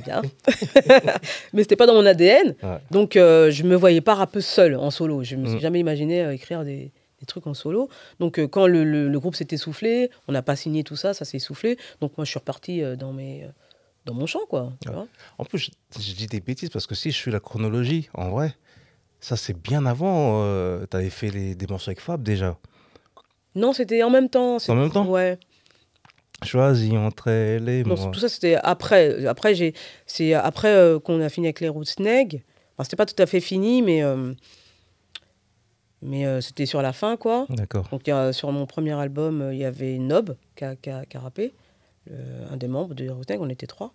Très 0.01 0.11
bien. 0.11 0.23
Mais 1.53 1.63
c'était 1.63 1.77
pas 1.77 1.87
dans 1.87 1.95
mon 1.95 2.07
ADN. 2.07 2.55
Ouais. 2.63 2.79
Donc, 2.91 3.17
euh, 3.17 3.51
je 3.51 3.63
me 3.65 3.75
voyais 3.77 4.01
pas 4.01 4.15
rappeuse 4.15 4.47
seule 4.47 4.77
en 4.77 4.91
solo. 4.91 5.23
Je 5.25 5.37
me 5.37 5.47
suis 5.47 5.57
Mm. 5.57 5.61
jamais 5.61 5.81
imaginé 5.81 6.23
euh, 6.23 6.33
écrire 6.35 6.65
des, 6.65 6.93
des 7.21 7.27
trucs 7.27 7.47
en 7.47 7.55
solo. 7.55 7.89
Donc, 8.21 8.39
euh, 8.39 8.47
quand 8.47 8.67
le, 8.67 8.85
le- 8.85 9.09
le 9.09 9.21
groupe 9.21 9.35
s'est 9.35 9.49
essoufflé, 9.51 10.11
on 10.29 10.33
n'a 10.33 10.43
pas 10.43 10.57
signé 10.57 10.85
tout 10.85 10.97
ça, 10.97 11.15
ça 11.15 11.25
s'est 11.25 11.37
essoufflé. 11.39 11.77
Donc, 12.01 12.17
moi, 12.17 12.25
je 12.25 12.31
suis 12.31 12.39
reparti 12.39 12.83
euh, 12.83 12.97
dans, 12.97 13.13
mes, 13.13 13.47
dans 14.05 14.15
mon 14.15 14.27
champ, 14.27 14.47
quoi. 14.49 14.73
tu 14.83 14.89
Ouais. 14.89 14.95
vois. 14.95 15.07
En 15.39 15.45
plus, 15.45 15.59
je, 15.59 15.71
je 16.01 16.15
dis 16.15 16.27
des 16.27 16.41
bêtises 16.41 16.71
parce 16.71 16.87
que 16.87 16.95
si 16.95 17.11
je 17.11 17.17
suis 17.17 17.31
la 17.31 17.41
chronologie, 17.41 18.09
en 18.15 18.31
vrai, 18.31 18.55
ça 19.21 19.37
c'est 19.37 19.57
bien 19.61 19.85
avant. 19.87 20.43
tu 20.91 20.97
avais 20.97 21.11
fait 21.11 21.31
les, 21.31 21.55
des 21.55 21.67
morceaux 21.67 21.91
avec 21.91 22.01
Fab 22.01 22.23
déjà. 22.23 22.57
Non, 23.55 23.73
c'était 23.73 24.03
en 24.05 24.11
même 24.11 24.29
temps. 24.29 24.59
En 24.69 24.75
même 24.77 24.91
temps 24.93 25.07
Ouais. 25.07 25.39
Choisis 26.45 26.93
entre 26.95 27.29
elle 27.29 27.69
et 27.69 27.83
Non, 27.85 27.97
moi. 27.97 28.11
tout 28.13 28.21
ça, 28.21 28.29
c'était 28.29 28.55
après. 28.55 29.27
Après, 29.27 29.55
j'ai, 29.55 29.75
c'est 30.07 30.35
après 30.35 30.69
euh, 30.69 30.99
qu'on 31.01 31.21
a 31.21 31.29
fini 31.29 31.47
avec 31.49 31.61
les 31.61 31.69
Roots 31.69 31.99
Neg. 31.99 32.43
Enfin, 32.77 32.85
c'était 32.85 32.97
pas 32.97 33.07
tout 33.07 33.21
à 33.21 33.27
fait 33.27 33.41
fini, 33.41 33.83
mais, 33.83 34.03
euh, 34.05 34.33
mais 36.01 36.27
euh, 36.27 36.41
c'était 36.41 36.67
sur 36.67 36.81
la 36.81 36.93
fin, 36.93 37.17
quoi. 37.17 37.47
D'accord. 37.49 37.89
Donc, 37.91 38.09
sur 38.35 38.53
mon 38.53 38.67
premier 38.67 38.93
album, 38.93 39.49
il 39.53 39.59
y 39.59 39.65
avait 39.65 39.99
Nob 39.99 40.37
qui 40.55 40.65
a, 40.65 40.77
qui 40.77 40.91
a- 40.91 41.05
qui 41.05 41.17
a 41.17 41.21
rappé, 41.21 41.53
un 42.51 42.57
des 42.57 42.69
membres 42.69 42.95
de 42.95 43.09
Rootsneg, 43.11 43.41
on 43.41 43.49
était 43.49 43.67
trois. 43.67 43.93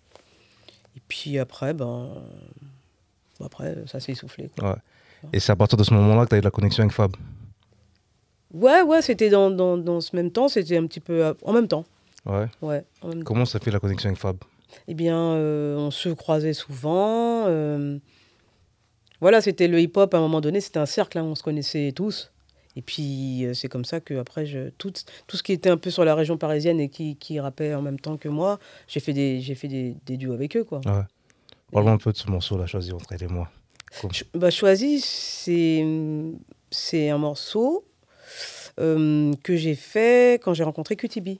Et 0.96 1.00
puis 1.08 1.38
après, 1.38 1.72
ben, 1.72 2.10
bon, 3.40 3.46
après, 3.46 3.74
ça 3.86 4.00
s'est 4.00 4.12
essoufflé. 4.12 4.50
quoi. 4.56 4.70
Ouais. 4.72 4.76
Et 5.32 5.40
c'est 5.40 5.50
à 5.52 5.56
partir 5.56 5.78
de 5.78 5.82
ce 5.84 5.94
moment-là 5.94 6.24
que 6.24 6.28
tu 6.28 6.34
as 6.34 6.38
eu 6.38 6.42
la 6.42 6.50
connexion 6.50 6.82
avec 6.82 6.92
Fab? 6.94 7.16
Ouais, 8.52 8.82
ouais, 8.82 9.00
c'était 9.02 9.30
dans, 9.30 9.50
dans, 9.50 9.76
dans 9.78 10.00
ce 10.02 10.14
même 10.14 10.30
temps, 10.30 10.48
c'était 10.48 10.76
un 10.76 10.86
petit 10.86 11.00
peu 11.00 11.34
en 11.42 11.52
même 11.54 11.66
temps. 11.66 11.84
Ouais. 12.26 12.84
Comment 13.24 13.44
ça 13.44 13.58
fait 13.60 13.70
la 13.70 13.80
connexion 13.80 14.08
avec 14.08 14.18
Fab? 14.18 14.36
Eh 14.88 14.94
bien, 14.94 15.18
euh, 15.18 15.76
on 15.76 15.90
se 15.90 16.08
croisait 16.08 16.52
souvent. 16.54 17.44
euh, 17.46 17.98
voilà, 19.20 19.40
c'était 19.40 19.68
le 19.68 19.80
hip-hop 19.80 20.12
à 20.14 20.18
un 20.18 20.20
moment 20.20 20.40
donné, 20.40 20.60
c'était 20.60 20.78
un 20.78 20.86
cercle, 20.86 21.18
hein, 21.18 21.24
on 21.24 21.34
se 21.34 21.42
connaissait 21.42 21.92
tous. 21.94 22.30
Et 22.76 22.82
puis, 22.82 23.44
euh, 23.46 23.54
c'est 23.54 23.68
comme 23.68 23.84
ça 23.84 24.00
que 24.00 24.14
après, 24.14 24.46
je, 24.46 24.70
tout, 24.70 24.92
tout 25.26 25.36
ce 25.36 25.42
qui 25.42 25.52
était 25.52 25.70
un 25.70 25.76
peu 25.76 25.90
sur 25.90 26.04
la 26.04 26.14
région 26.14 26.36
parisienne 26.36 26.80
et 26.80 26.88
qui, 26.88 27.16
qui 27.16 27.38
rappait 27.38 27.72
en 27.74 27.82
même 27.82 28.00
temps 28.00 28.16
que 28.16 28.28
moi, 28.28 28.58
j'ai 28.88 29.00
fait 29.00 29.12
des, 29.12 29.40
j'ai 29.40 29.54
fait 29.54 29.68
des, 29.68 29.96
des 30.06 30.16
duos 30.16 30.32
avec 30.34 30.56
eux, 30.56 30.64
quoi. 30.64 30.80
Ouais. 30.84 31.02
Parle-moi 31.72 31.92
un 31.92 31.98
peu 31.98 32.10
de 32.12 32.16
ce 32.16 32.28
morceau-là, 32.30 32.66
choisi 32.66 32.92
entre 32.92 33.12
elle 33.12 33.22
et 33.22 33.28
moi. 33.28 33.48
Ch- 33.92 34.24
Bah, 34.34 34.50
Choisi, 34.50 35.00
c'est, 35.00 35.84
c'est 36.70 37.10
un 37.10 37.18
morceau 37.18 37.84
que 38.76 39.56
j'ai 39.56 39.76
fait 39.76 40.42
quand 40.42 40.52
j'ai 40.54 40.64
rencontré 40.64 40.96
QTB, 40.96 41.38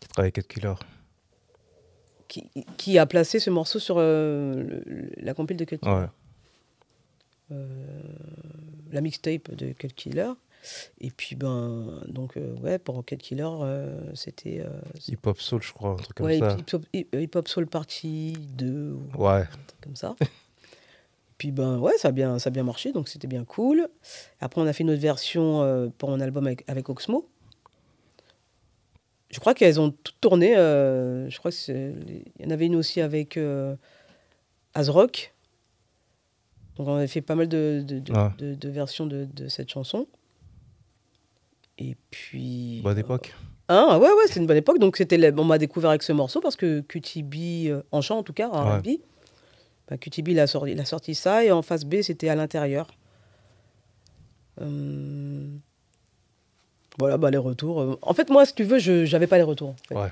Qui 0.00 0.08
travaille 0.08 0.26
avec 0.26 0.38
Ed 0.38 0.46
Killer? 0.46 0.74
qui, 2.28 2.50
qui 2.76 2.98
a 2.98 3.06
placé 3.06 3.38
ce 3.38 3.50
morceau 3.50 3.78
sur 3.78 3.96
euh, 3.98 4.54
le- 4.84 5.10
la 5.16 5.32
compile 5.32 5.56
de 5.56 5.64
QTB. 5.64 5.86
Ouais. 5.86 6.06
la 8.92 9.00
mixtape 9.00 9.54
de 9.54 9.72
Cut 9.72 9.88
Killer. 9.94 10.32
Et 11.00 11.10
puis, 11.10 11.36
ben, 11.36 12.00
donc, 12.08 12.36
euh, 12.36 12.56
ouais, 12.56 12.78
pour 12.80 13.04
Cut 13.04 13.16
Killer, 13.18 13.46
euh, 13.60 14.00
c'était 14.14 14.60
euh, 14.60 14.68
Hip 15.06 15.18
Hop 15.26 15.40
Soul, 15.40 15.62
je 15.62 15.72
crois, 15.72 15.90
un 15.90 15.96
truc 15.96 16.16
comme 16.16 16.26
ouais, 16.26 16.38
ça. 16.40 16.56
Hip 16.58 16.74
Hop, 16.74 16.84
Hip- 16.92 17.14
Hip 17.14 17.30
Hop 17.36 17.46
Soul 17.46 17.66
Party 17.68 18.32
2, 18.56 18.92
ou 18.92 19.02
Ouais. 19.22 19.42
un 19.42 19.44
truc 19.44 19.80
comme 19.82 19.94
ça. 19.96 20.16
puis, 21.38 21.52
ben, 21.52 21.78
ouais, 21.78 21.96
ça 21.98 22.08
a 22.08 22.10
bien, 22.12 22.40
ça 22.40 22.48
a 22.48 22.50
bien 22.50 22.64
marché, 22.64 22.90
donc 22.92 23.08
c'était 23.08 23.28
bien 23.28 23.44
cool. 23.44 23.88
Après, 24.40 24.60
on 24.60 24.66
a 24.66 24.72
fait 24.72 24.82
une 24.82 24.90
autre 24.90 25.00
version 25.00 25.62
euh, 25.62 25.88
pour 25.96 26.10
mon 26.10 26.18
album 26.20 26.46
avec, 26.46 26.64
avec 26.68 26.88
Oxmo. 26.88 27.28
Je 29.36 29.40
crois 29.40 29.52
qu'elles 29.52 29.78
ont 29.78 29.90
toutes 29.90 30.18
tourné. 30.18 30.56
euh, 30.56 31.28
je 31.28 31.36
crois 31.38 31.50
qu'il 31.50 32.24
y 32.40 32.46
en 32.46 32.50
avait 32.50 32.64
une 32.64 32.76
aussi 32.76 33.02
avec, 33.02 33.36
euh, 33.36 33.76
Rock. 34.74 35.34
Donc 36.76 36.88
on 36.88 36.94
avait 36.94 37.06
fait 37.06 37.20
pas 37.20 37.34
mal 37.34 37.46
de, 37.46 37.84
de, 37.86 37.98
de- 37.98 38.12
Ouais. 38.14 38.30
de- 38.38 38.54
de 38.54 38.68
versions 38.70 39.04
de, 39.04 39.28
cette 39.48 39.68
chanson. 39.70 40.06
Et 41.76 41.96
puis. 42.10 42.80
Bonne 42.82 42.96
euh, 42.96 43.00
époque. 43.00 43.34
Hein, 43.68 43.98
ouais, 43.98 44.08
ouais, 44.08 44.24
c'est 44.26 44.40
une 44.40 44.46
bonne 44.46 44.56
époque. 44.56 44.78
Donc 44.78 44.96
c'était, 44.96 45.18
on 45.38 45.44
m'a 45.44 45.58
découvert 45.58 45.90
avec 45.90 46.02
ce 46.02 46.12
morceau 46.12 46.40
parce 46.40 46.56
que 46.56 46.80
QTB, 46.80 47.68
euh, 47.68 47.82
en 47.92 48.00
chant 48.00 48.16
en 48.16 48.22
tout 48.22 48.32
cas, 48.32 48.48
en 48.48 48.80
Ouais. 48.80 49.00
Bah, 49.88 49.98
QTB 49.98 50.28
il 50.28 50.40
a, 50.40 50.46
sorti, 50.46 50.72
il 50.72 50.80
a 50.80 50.86
sorti 50.86 51.14
ça 51.14 51.44
et 51.44 51.52
en 51.52 51.60
face 51.60 51.84
B 51.84 52.00
c'était 52.00 52.30
à 52.30 52.34
l'intérieur. 52.36 52.88
Euh, 54.62 55.46
Voilà, 56.98 57.16
bah, 57.18 57.30
les 57.30 57.38
retours. 57.38 57.80
euh, 57.80 57.98
En 58.02 58.14
fait, 58.14 58.30
moi, 58.30 58.46
si 58.46 58.54
tu 58.54 58.64
veux, 58.64 58.78
je 58.78 59.10
n'avais 59.12 59.26
pas 59.26 59.36
les 59.36 59.42
retours. 59.42 59.70
en 59.70 59.76
fait. 59.88 59.94
Ouais. 59.94 60.08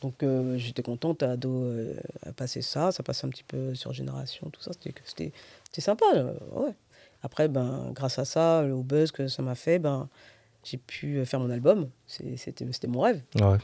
Donc 0.00 0.22
euh, 0.22 0.56
j'étais 0.58 0.82
contente 0.82 1.24
à 1.24 1.32
Ado 1.32 1.50
euh, 1.64 1.92
à 2.24 2.32
passer 2.32 2.62
ça, 2.62 2.92
ça 2.92 3.02
passe 3.02 3.24
un 3.24 3.28
petit 3.30 3.42
peu 3.42 3.74
sur 3.74 3.92
génération, 3.92 4.48
tout 4.52 4.60
ça, 4.60 4.70
c'était 5.04 5.32
sympa. 5.80 6.04
euh, 6.14 6.32
ouais. 6.52 6.70
Après, 7.24 7.48
ben, 7.48 7.90
grâce 7.94 8.16
à 8.20 8.24
ça, 8.24 8.62
au 8.64 8.84
buzz 8.84 9.10
que 9.10 9.26
ça 9.26 9.42
m'a 9.42 9.56
fait, 9.56 9.80
ben, 9.80 10.08
j'ai 10.62 10.76
pu 10.76 11.24
faire 11.26 11.40
mon 11.40 11.50
album. 11.50 11.88
C'était 12.06 12.64
mon 12.86 13.00
rêve. 13.00 13.20
Ouais. 13.40 13.58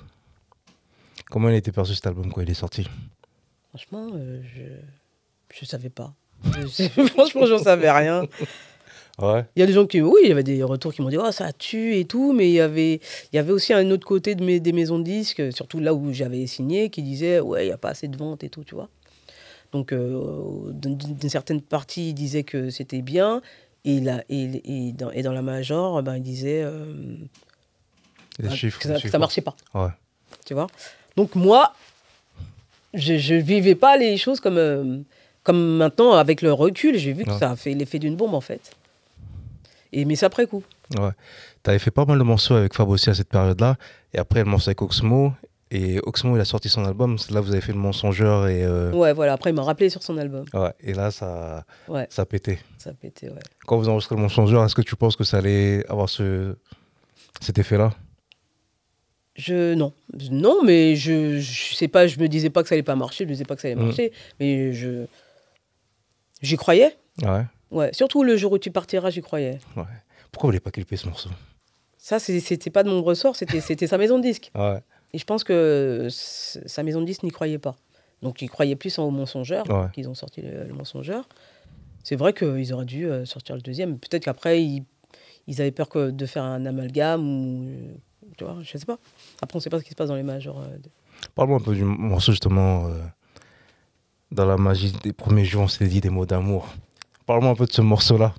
Comment 1.30 1.48
il 1.50 1.54
a 1.54 1.58
été 1.58 1.70
perçu 1.70 1.94
cet 1.94 2.08
album 2.08 2.32
quand 2.32 2.40
il 2.40 2.50
est 2.50 2.54
sorti? 2.54 2.84
Franchement, 3.68 4.08
je 4.42 4.62
je 5.56 5.64
savais 5.64 5.88
pas. 5.90 6.12
Je 6.44 6.88
franchement, 7.14 7.46
j'en 7.46 7.58
savais 7.58 7.90
rien. 7.92 8.24
Ouais. 9.20 9.44
Il 9.54 9.60
y 9.60 9.62
a 9.62 9.66
des 9.66 9.72
gens 9.72 9.86
qui, 9.86 10.00
oui, 10.02 10.20
il 10.24 10.28
y 10.28 10.32
avait 10.32 10.42
des 10.42 10.62
retours 10.64 10.92
qui 10.92 11.00
m'ont 11.00 11.08
dit, 11.08 11.18
oh, 11.18 11.30
ça 11.30 11.52
tue 11.52 11.96
et 11.96 12.04
tout, 12.04 12.32
mais 12.32 12.48
il 12.48 12.54
y 12.54 12.60
avait, 12.60 12.94
il 13.32 13.36
y 13.36 13.38
avait 13.38 13.52
aussi 13.52 13.72
un 13.72 13.88
autre 13.92 14.04
côté 14.06 14.34
de 14.34 14.42
mes, 14.44 14.58
des 14.58 14.72
maisons 14.72 14.98
de 14.98 15.04
disques, 15.04 15.52
surtout 15.52 15.78
là 15.78 15.94
où 15.94 16.12
j'avais 16.12 16.46
signé, 16.48 16.90
qui 16.90 17.02
disaient, 17.02 17.38
ouais, 17.40 17.64
il 17.64 17.66
n'y 17.68 17.72
a 17.72 17.78
pas 17.78 17.90
assez 17.90 18.08
de 18.08 18.16
ventes 18.16 18.42
et 18.42 18.48
tout, 18.48 18.64
tu 18.64 18.74
vois. 18.74 18.88
Donc, 19.72 19.92
euh, 19.92 20.72
d'une 20.72 21.28
certaine 21.28 21.60
partie, 21.60 22.08
ils 22.10 22.14
disaient 22.14 22.42
que 22.42 22.70
c'était 22.70 23.02
bien, 23.02 23.40
et, 23.84 24.00
là, 24.00 24.24
et, 24.28 24.62
et, 24.88 24.92
dans, 24.92 25.10
et 25.12 25.22
dans 25.22 25.32
la 25.32 25.42
major, 25.42 26.02
ben, 26.02 26.16
ils 26.16 26.22
disaient 26.22 26.62
euh, 26.64 27.16
Les 28.40 28.48
ben, 28.48 28.54
chiffres. 28.54 28.80
que 28.80 28.88
les 28.88 28.94
ça, 28.94 28.96
que 28.96 29.00
chiffres. 29.02 29.12
ça 29.12 29.18
marchait 29.18 29.42
pas, 29.42 29.54
Ouais. 29.74 29.90
tu 30.44 30.54
vois. 30.54 30.66
Donc, 31.16 31.36
moi, 31.36 31.72
je 32.94 33.12
ne 33.34 33.40
vivais 33.40 33.74
pas 33.76 33.96
les 33.96 34.16
choses 34.16 34.40
comme, 34.40 34.58
euh, 34.58 34.98
comme 35.44 35.76
maintenant, 35.76 36.12
avec 36.14 36.42
le 36.42 36.52
recul, 36.52 36.98
j'ai 36.98 37.12
vu 37.12 37.24
que 37.24 37.32
ça 37.38 37.52
a 37.52 37.56
fait 37.56 37.74
l'effet 37.74 37.98
d'une 38.00 38.16
bombe, 38.16 38.34
en 38.34 38.40
fait. 38.40 38.72
Et, 39.94 40.04
mais 40.04 40.16
c'est 40.16 40.26
après 40.26 40.46
coup. 40.46 40.62
Ouais. 40.98 41.10
T'avais 41.62 41.78
fait 41.78 41.90
pas 41.90 42.04
mal 42.04 42.18
de 42.18 42.24
morceaux 42.24 42.54
avec 42.54 42.74
Fab 42.74 42.88
aussi 42.88 43.08
à 43.10 43.14
cette 43.14 43.28
période-là. 43.28 43.76
Et 44.12 44.18
après, 44.18 44.40
le 44.40 44.46
morceau 44.50 44.68
avec 44.70 44.82
Oxmo. 44.82 45.32
Et 45.70 45.98
Oxmo, 46.04 46.36
il 46.36 46.40
a 46.40 46.44
sorti 46.44 46.68
son 46.68 46.84
album. 46.84 47.16
Là, 47.30 47.40
vous 47.40 47.50
avez 47.52 47.60
fait 47.60 47.72
le 47.72 47.78
mensongeur. 47.78 48.46
Et, 48.48 48.64
euh, 48.64 48.92
Ouais, 48.92 49.12
voilà. 49.12 49.32
Après, 49.32 49.50
il 49.50 49.54
m'a 49.54 49.62
rappelé 49.62 49.88
sur 49.90 50.02
son 50.02 50.18
album. 50.18 50.44
ouais. 50.52 50.72
et 50.80 50.92
là, 50.94 51.10
ça, 51.10 51.64
Ouais, 51.88 52.06
ça 52.10 52.26
pétait. 52.26 52.58
ça 52.78 52.92
pétait, 52.92 53.28
ouais. 53.30 53.40
Quand 53.66 53.78
vous 53.78 53.88
enregistrez 53.88 54.14
le 54.16 54.22
mensongeur, 54.22 54.64
est-ce 54.64 54.74
que 54.74 54.82
tu 54.82 54.94
penses 54.96 55.16
que 55.16 55.24
ça 55.24 55.38
allait 55.38 55.84
avoir 55.88 56.08
ce, 56.08 56.54
cet 57.40 57.58
effet-là? 57.58 57.92
Je, 59.36 59.74
non. 59.74 59.92
Non, 60.30 60.62
mais 60.64 60.94
je, 60.94 61.40
je 61.40 61.74
sais 61.74 61.88
pas, 61.88 62.06
je 62.06 62.20
me 62.20 62.28
disais 62.28 62.50
pas 62.50 62.62
que 62.62 62.68
ça 62.68 62.74
allait 62.76 62.84
pas 62.84 62.94
marcher, 62.94 63.24
je 63.24 63.28
me 63.28 63.32
disais 63.34 63.44
pas 63.44 63.56
que 63.56 63.62
ça 63.62 63.68
allait 63.68 63.74
Mhm. 63.76 63.86
marcher, 63.86 64.12
mais 64.38 64.72
je. 64.72 65.06
J'y 66.40 66.56
croyais. 66.56 66.94
Ouais. 67.22 67.44
Ouais. 67.74 67.90
Surtout 67.92 68.22
le 68.24 68.36
jour 68.36 68.52
où 68.52 68.58
tu 68.58 68.70
partiras, 68.70 69.10
j'y 69.10 69.20
croyais. 69.22 69.58
ouais. 69.76 69.82
Pourquoi 70.32 70.48
vous 70.48 70.52
voulez 70.52 70.60
pas 70.60 70.70
clipper 70.70 70.96
ce 70.96 71.06
morceau 71.08 71.30
Ça, 71.98 72.18
c'était 72.18 72.70
pas 72.70 72.82
de 72.82 72.88
mon 72.88 73.02
ressort, 73.02 73.36
c'était 73.60 73.86
sa 73.86 73.98
maison 73.98 74.18
de 74.18 74.22
disque. 74.22 74.50
Ouais. 74.54 74.80
Et 75.12 75.18
je 75.18 75.24
pense 75.24 75.44
que 75.44 76.08
sa 76.10 76.82
maison 76.82 77.00
de 77.00 77.06
disque 77.06 77.22
n'y 77.22 77.30
croyait 77.30 77.58
pas. 77.58 77.76
Donc, 78.22 78.40
ils 78.42 78.48
croyaient 78.48 78.74
plus 78.76 78.98
en 78.98 79.04
au 79.04 79.10
mensongeur, 79.10 79.68
Ouais. 79.70 79.86
qu'ils 79.92 80.08
ont 80.08 80.14
sorti 80.14 80.40
le, 80.42 80.64
le 80.64 80.72
mensongeur. 80.74 81.28
C'est 82.02 82.16
vrai 82.16 82.32
qu'ils 82.32 82.72
auraient 82.72 82.84
dû 82.84 83.06
euh, 83.06 83.24
sortir 83.26 83.54
le 83.54 83.60
deuxième. 83.62 83.98
Peut-être 83.98 84.24
qu'après, 84.24 84.62
ils, 84.62 84.84
ils 85.46 85.60
avaient 85.60 85.70
peur 85.70 85.88
que 85.88 86.10
de 86.10 86.26
faire 86.26 86.42
un 86.44 86.64
amalgame 86.66 87.22
ou. 87.26 87.68
Tu 88.36 88.44
vois, 88.44 88.56
je 88.62 88.76
sais 88.78 88.86
pas. 88.86 88.98
Après, 89.42 89.56
on 89.56 89.60
sait 89.60 89.70
pas 89.70 89.78
ce 89.78 89.84
qui 89.84 89.90
se 89.90 89.94
passe 89.94 90.08
dans 90.08 90.16
les 90.16 90.22
majors. 90.22 90.60
euh, 90.60 90.76
de- 90.78 90.88
Parle-moi 91.34 91.58
un 91.58 91.62
peu 91.62 91.74
du 91.74 91.84
morceau, 91.84 92.32
justement. 92.32 92.86
euh, 92.88 92.98
dans 94.32 94.46
la 94.46 94.56
magie 94.56 94.92
des 95.04 95.12
premiers 95.12 95.44
jours, 95.44 95.62
on 95.62 95.68
s'est 95.68 95.86
dit 95.86 96.00
des 96.00 96.10
mots 96.10 96.26
d'amour. 96.26 96.68
Parle-moi 97.26 97.50
un 97.50 97.54
peu 97.54 97.66
de 97.66 97.72
ce 97.72 97.82
morceau-là. 97.82 98.34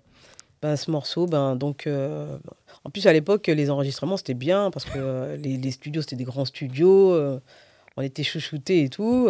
Ben, 0.61 0.75
ce 0.75 0.89
morceau, 0.89 1.27
ben, 1.27 1.55
donc, 1.55 1.85
euh, 1.85 2.37
en 2.83 2.89
plus 2.89 3.05
à 3.07 3.13
l'époque, 3.13 3.47
les 3.47 3.69
enregistrements 3.69 4.17
c'était 4.17 4.33
bien 4.33 4.71
parce 4.71 4.85
que 4.85 4.97
euh, 4.97 5.37
les, 5.37 5.57
les 5.57 5.71
studios 5.71 6.01
c'était 6.01 6.15
des 6.15 6.23
grands 6.23 6.45
studios, 6.45 7.13
euh, 7.13 7.39
on 7.97 8.01
était 8.01 8.23
chouchoutés 8.23 8.83
et 8.83 8.89
tout. 8.89 9.29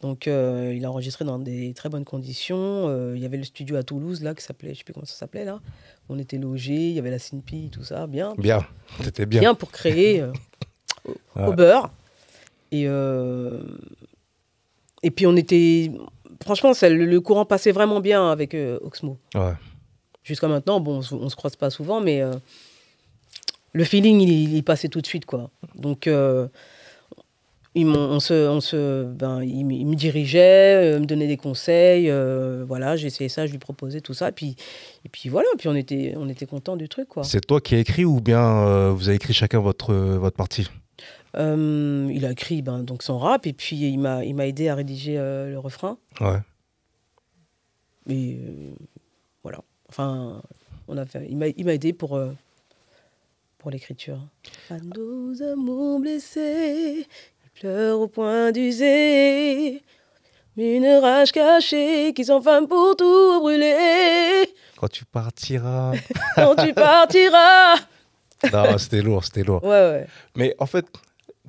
Donc 0.00 0.26
il 0.26 0.84
a 0.84 0.90
enregistré 0.90 1.24
dans 1.24 1.38
des 1.38 1.72
très 1.74 1.88
bonnes 1.88 2.04
conditions. 2.04 3.14
Il 3.14 3.22
y 3.22 3.24
avait 3.24 3.36
le 3.36 3.44
studio 3.44 3.76
à 3.76 3.84
Toulouse 3.84 4.22
là 4.22 4.34
qui 4.34 4.42
s'appelait, 4.42 4.74
je 4.74 4.78
sais 4.78 4.84
plus 4.84 4.92
comment 4.92 5.06
ça 5.06 5.14
s'appelait 5.14 5.44
là. 5.44 5.60
On 6.08 6.18
était 6.18 6.36
logés, 6.36 6.88
il 6.88 6.94
y 6.94 6.98
avait 6.98 7.12
la 7.12 7.18
Sinpi, 7.18 7.70
tout 7.70 7.84
ça, 7.84 8.06
bien, 8.06 8.34
Bien. 8.36 8.66
C'était 9.02 9.24
bien. 9.24 9.40
bien 9.40 9.54
pour 9.54 9.70
créer 9.70 10.24
au, 11.36 11.52
beurre. 11.52 11.90
Et 12.72 12.88
et 15.02 15.10
puis 15.10 15.26
on 15.26 15.36
était, 15.36 15.90
franchement, 16.42 16.74
ça, 16.74 16.88
le, 16.88 17.04
le 17.06 17.20
courant 17.20 17.44
passait 17.44 17.72
vraiment 17.72 18.00
bien 18.00 18.30
avec 18.30 18.54
euh, 18.54 18.78
Oxmo. 18.82 19.18
Ouais. 19.34 19.54
Jusqu'à 20.24 20.48
maintenant, 20.48 20.80
bon, 20.80 21.00
on 21.10 21.16
on 21.16 21.28
se 21.28 21.36
croise 21.36 21.56
pas 21.56 21.70
souvent, 21.70 22.00
mais 22.00 22.20
euh, 22.22 22.32
le 23.72 23.84
feeling, 23.84 24.20
il, 24.20 24.62
passé 24.62 24.88
tout 24.88 25.00
de 25.00 25.06
suite, 25.06 25.24
quoi. 25.26 25.50
Donc, 25.74 26.06
euh, 26.06 26.46
ils 27.74 27.86
on 27.86 28.20
se, 28.20 28.48
on 28.48 28.60
se, 28.60 29.04
ben, 29.04 29.42
il, 29.42 29.64
me- 29.64 29.72
il 29.72 29.86
me 29.86 29.94
dirigeait, 29.94 30.98
me 31.00 31.06
donnait 31.06 31.26
des 31.26 31.38
conseils, 31.38 32.12
voilà, 32.66 32.96
j'ai 32.96 33.06
essayé 33.06 33.30
ça, 33.30 33.46
je 33.46 33.52
lui 33.52 33.58
proposais 33.58 34.02
tout 34.02 34.12
ça, 34.12 34.28
et 34.28 34.32
puis, 34.32 34.56
et 35.06 35.08
puis 35.08 35.30
voilà, 35.30 35.48
puis 35.56 35.68
on 35.68 35.74
était, 35.74 36.12
on 36.18 36.28
était 36.28 36.44
content 36.44 36.76
du 36.76 36.88
truc, 36.88 37.08
quoi. 37.08 37.24
C'est 37.24 37.40
toi 37.40 37.60
qui 37.62 37.74
as 37.74 37.78
écrit 37.78 38.04
ou 38.04 38.20
bien 38.20 38.90
vous 38.90 39.08
avez 39.08 39.16
écrit 39.16 39.32
chacun 39.32 39.58
votre, 39.60 39.94
votre 39.94 40.36
partie? 40.36 40.68
Euh, 41.36 42.10
il 42.12 42.26
a 42.26 42.30
écrit 42.32 42.60
ben, 42.62 42.82
donc 42.82 43.02
son 43.02 43.18
rap, 43.18 43.46
et 43.46 43.52
puis 43.52 43.76
il 43.76 43.98
m'a, 43.98 44.24
il 44.24 44.34
m'a 44.34 44.46
aidé 44.46 44.68
à 44.68 44.74
rédiger 44.74 45.16
euh, 45.18 45.50
le 45.50 45.58
refrain, 45.58 45.96
Ouais. 46.20 46.38
et 48.08 48.36
euh, 48.38 48.70
voilà. 49.42 49.60
Enfin, 49.88 50.42
on 50.88 50.96
a 50.98 51.06
fait, 51.06 51.26
il 51.30 51.36
m'a, 51.36 51.48
il 51.48 51.64
m'a 51.64 51.74
aidé 51.74 51.92
pour, 51.92 52.16
euh, 52.16 52.32
pour 53.58 53.70
l'écriture. 53.70 54.18
À 54.70 54.78
nos 54.78 55.42
amours 55.42 56.00
blessés, 56.00 57.06
ils 57.44 57.60
pleurent 57.60 58.00
au 58.00 58.08
point 58.08 58.52
d'user. 58.52 59.82
Une 60.58 60.86
rage 60.86 61.32
cachée 61.32 62.12
qui 62.12 62.26
s'enflamme 62.26 62.68
pour 62.68 62.94
tout 62.94 63.40
brûler. 63.40 64.52
Quand 64.76 64.88
tu 64.88 65.06
partiras. 65.06 65.92
Quand 66.36 66.56
tu 66.56 66.74
partiras. 66.74 67.76
non, 68.52 68.76
c'était 68.76 69.00
lourd, 69.00 69.24
c'était 69.24 69.44
lourd. 69.44 69.62
Ouais, 69.64 69.70
ouais. 69.70 70.06
Mais 70.36 70.54
en 70.58 70.66
fait, 70.66 70.84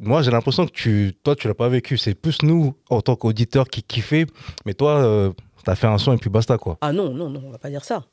moi 0.04 0.22
j'ai 0.22 0.32
l'impression 0.32 0.66
que 0.66 0.72
tu, 0.72 1.14
toi 1.24 1.36
tu 1.36 1.48
l'as 1.48 1.54
pas 1.54 1.70
vécu. 1.70 1.98
C'est 1.98 2.14
plus 2.16 2.42
nous, 2.44 2.76
en 2.90 3.02
tant 3.02 3.16
qu'auditeurs, 3.16 3.68
qui 3.68 3.84
kiffaient. 3.84 4.26
Mais 4.66 4.74
toi, 4.74 5.04
euh, 5.04 5.32
t'as 5.66 5.76
fait 5.76 5.88
un 5.88 5.98
son 5.98 6.14
et 6.14 6.18
puis 6.18 6.30
basta 6.30 6.58
quoi. 6.58 6.78
Ah 6.82 6.92
non, 6.94 7.14
non, 7.14 7.30
non, 7.30 7.42
on 7.46 7.50
va 7.50 7.58
pas 7.58 7.70
dire 7.70 7.84
ça. 7.84 8.04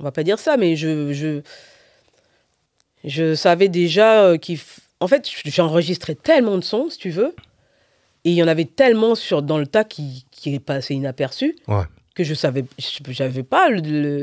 On 0.00 0.04
va 0.04 0.12
pas 0.12 0.22
dire 0.22 0.38
ça, 0.38 0.56
mais 0.56 0.76
je, 0.76 1.12
je, 1.12 1.40
je 3.04 3.34
savais 3.34 3.68
déjà 3.68 4.22
euh, 4.24 4.36
qu'il. 4.36 4.56
f- 4.56 4.78
En 5.00 5.08
fait, 5.08 5.28
j'ai 5.44 5.62
enregistré 5.62 6.14
tellement 6.14 6.56
de 6.56 6.62
sons, 6.64 6.88
si 6.90 6.98
tu 6.98 7.10
veux, 7.10 7.34
et 8.24 8.30
il 8.30 8.34
y 8.34 8.42
en 8.42 8.48
avait 8.48 8.64
tellement 8.64 9.14
sur, 9.14 9.42
dans 9.42 9.58
le 9.58 9.66
tas 9.66 9.84
qui, 9.84 10.24
qui 10.30 10.54
est 10.54 10.60
passé 10.60 10.94
inaperçu 10.94 11.56
Ouais. 11.68 11.84
que 12.14 12.24
je 12.24 12.34
savais, 12.34 12.64
j'avais 13.08 13.42
pas, 13.44 13.68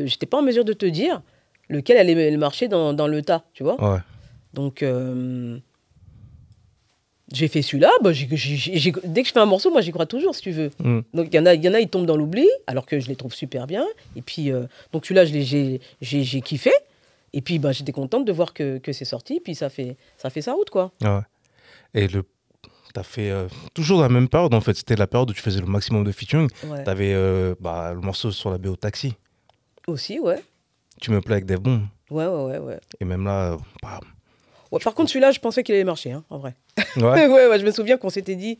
j'étais 0.05 0.25
pas 0.25 0.37
en 0.37 0.41
mesure 0.43 0.65
de 0.65 0.73
te 0.73 0.85
dire 0.85 1.21
lequel 1.69 1.97
allait 1.97 2.37
marcher 2.37 2.67
dans, 2.67 2.93
dans 2.93 3.07
le 3.07 3.21
tas, 3.21 3.43
tu 3.53 3.63
vois. 3.63 3.81
Ouais. 3.81 3.99
Donc, 4.53 4.83
euh, 4.83 5.57
j'ai 7.31 7.47
fait 7.47 7.61
celui-là. 7.61 7.89
Bah, 8.01 8.11
dès 8.11 8.27
que 8.27 8.35
je 9.27 9.33
fais 9.33 9.39
un 9.39 9.45
morceau, 9.45 9.71
moi, 9.71 9.81
j'y 9.81 9.91
crois 9.91 10.05
toujours, 10.05 10.35
si 10.35 10.41
tu 10.41 10.51
veux. 10.51 10.71
Mm. 10.79 10.99
Donc, 11.13 11.27
il 11.31 11.35
y, 11.35 11.39
en 11.39 11.45
a, 11.45 11.53
y 11.55 11.69
en 11.69 11.73
a, 11.73 11.79
ils 11.79 11.89
tombent 11.89 12.05
dans 12.05 12.17
l'oubli, 12.17 12.47
alors 12.67 12.85
que 12.85 12.99
je 12.99 13.07
les 13.07 13.15
trouve 13.15 13.33
super 13.33 13.67
bien. 13.67 13.85
Et 14.15 14.21
puis, 14.21 14.51
euh, 14.51 14.65
donc, 14.91 15.05
celui-là, 15.05 15.25
j'ai 15.25 16.41
kiffé. 16.41 16.71
Et 17.33 17.41
puis, 17.41 17.59
bah, 17.59 17.71
j'étais 17.71 17.91
contente 17.91 18.25
de 18.25 18.31
voir 18.31 18.53
que, 18.53 18.77
que 18.77 18.93
c'est 18.93 19.05
sorti. 19.05 19.39
Puis, 19.39 19.55
ça 19.55 19.69
fait, 19.69 19.97
ça 20.17 20.29
fait 20.29 20.41
sa 20.41 20.53
route, 20.53 20.69
quoi. 20.69 20.91
Ouais. 21.01 21.21
Et 21.93 22.07
le. 22.07 22.23
T'as 22.93 23.03
fait 23.03 23.29
euh, 23.29 23.49
toujours 23.73 24.01
la 24.01 24.07
même 24.07 24.29
période 24.29 24.53
en 24.53 24.61
fait. 24.61 24.73
C'était 24.73 24.95
la 24.95 25.05
période 25.05 25.29
où 25.29 25.33
tu 25.33 25.41
faisais 25.41 25.59
le 25.59 25.65
maximum 25.65 26.05
de 26.05 26.13
featuring. 26.13 26.47
Ouais. 26.63 26.81
T'avais 26.85 27.11
euh, 27.13 27.53
bah, 27.59 27.91
le 27.93 27.99
morceau 27.99 28.31
sur 28.31 28.49
la 28.49 28.57
BO 28.57 28.77
Taxi. 28.77 29.15
Aussi, 29.85 30.17
ouais. 30.17 30.41
Tu 31.01 31.11
me 31.11 31.19
plais 31.19 31.33
avec 31.33 31.45
des 31.45 31.57
bons. 31.57 31.81
Ouais, 32.09 32.25
ouais, 32.25 32.43
ouais. 32.43 32.57
ouais. 32.59 32.79
Et 33.01 33.03
même 33.03 33.25
là, 33.25 33.57
bah, 33.83 33.99
Ouais, 34.71 34.79
par 34.83 34.93
contre, 34.93 35.09
celui-là, 35.09 35.31
je 35.31 35.39
pensais 35.39 35.63
qu'il 35.63 35.75
allait 35.75 35.83
marcher, 35.83 36.11
hein, 36.11 36.23
en 36.29 36.37
vrai. 36.37 36.55
Ouais. 36.77 37.27
ouais, 37.27 37.47
ouais, 37.47 37.59
je 37.59 37.65
me 37.65 37.71
souviens 37.71 37.97
qu'on 37.97 38.09
s'était 38.09 38.35
dit, 38.35 38.57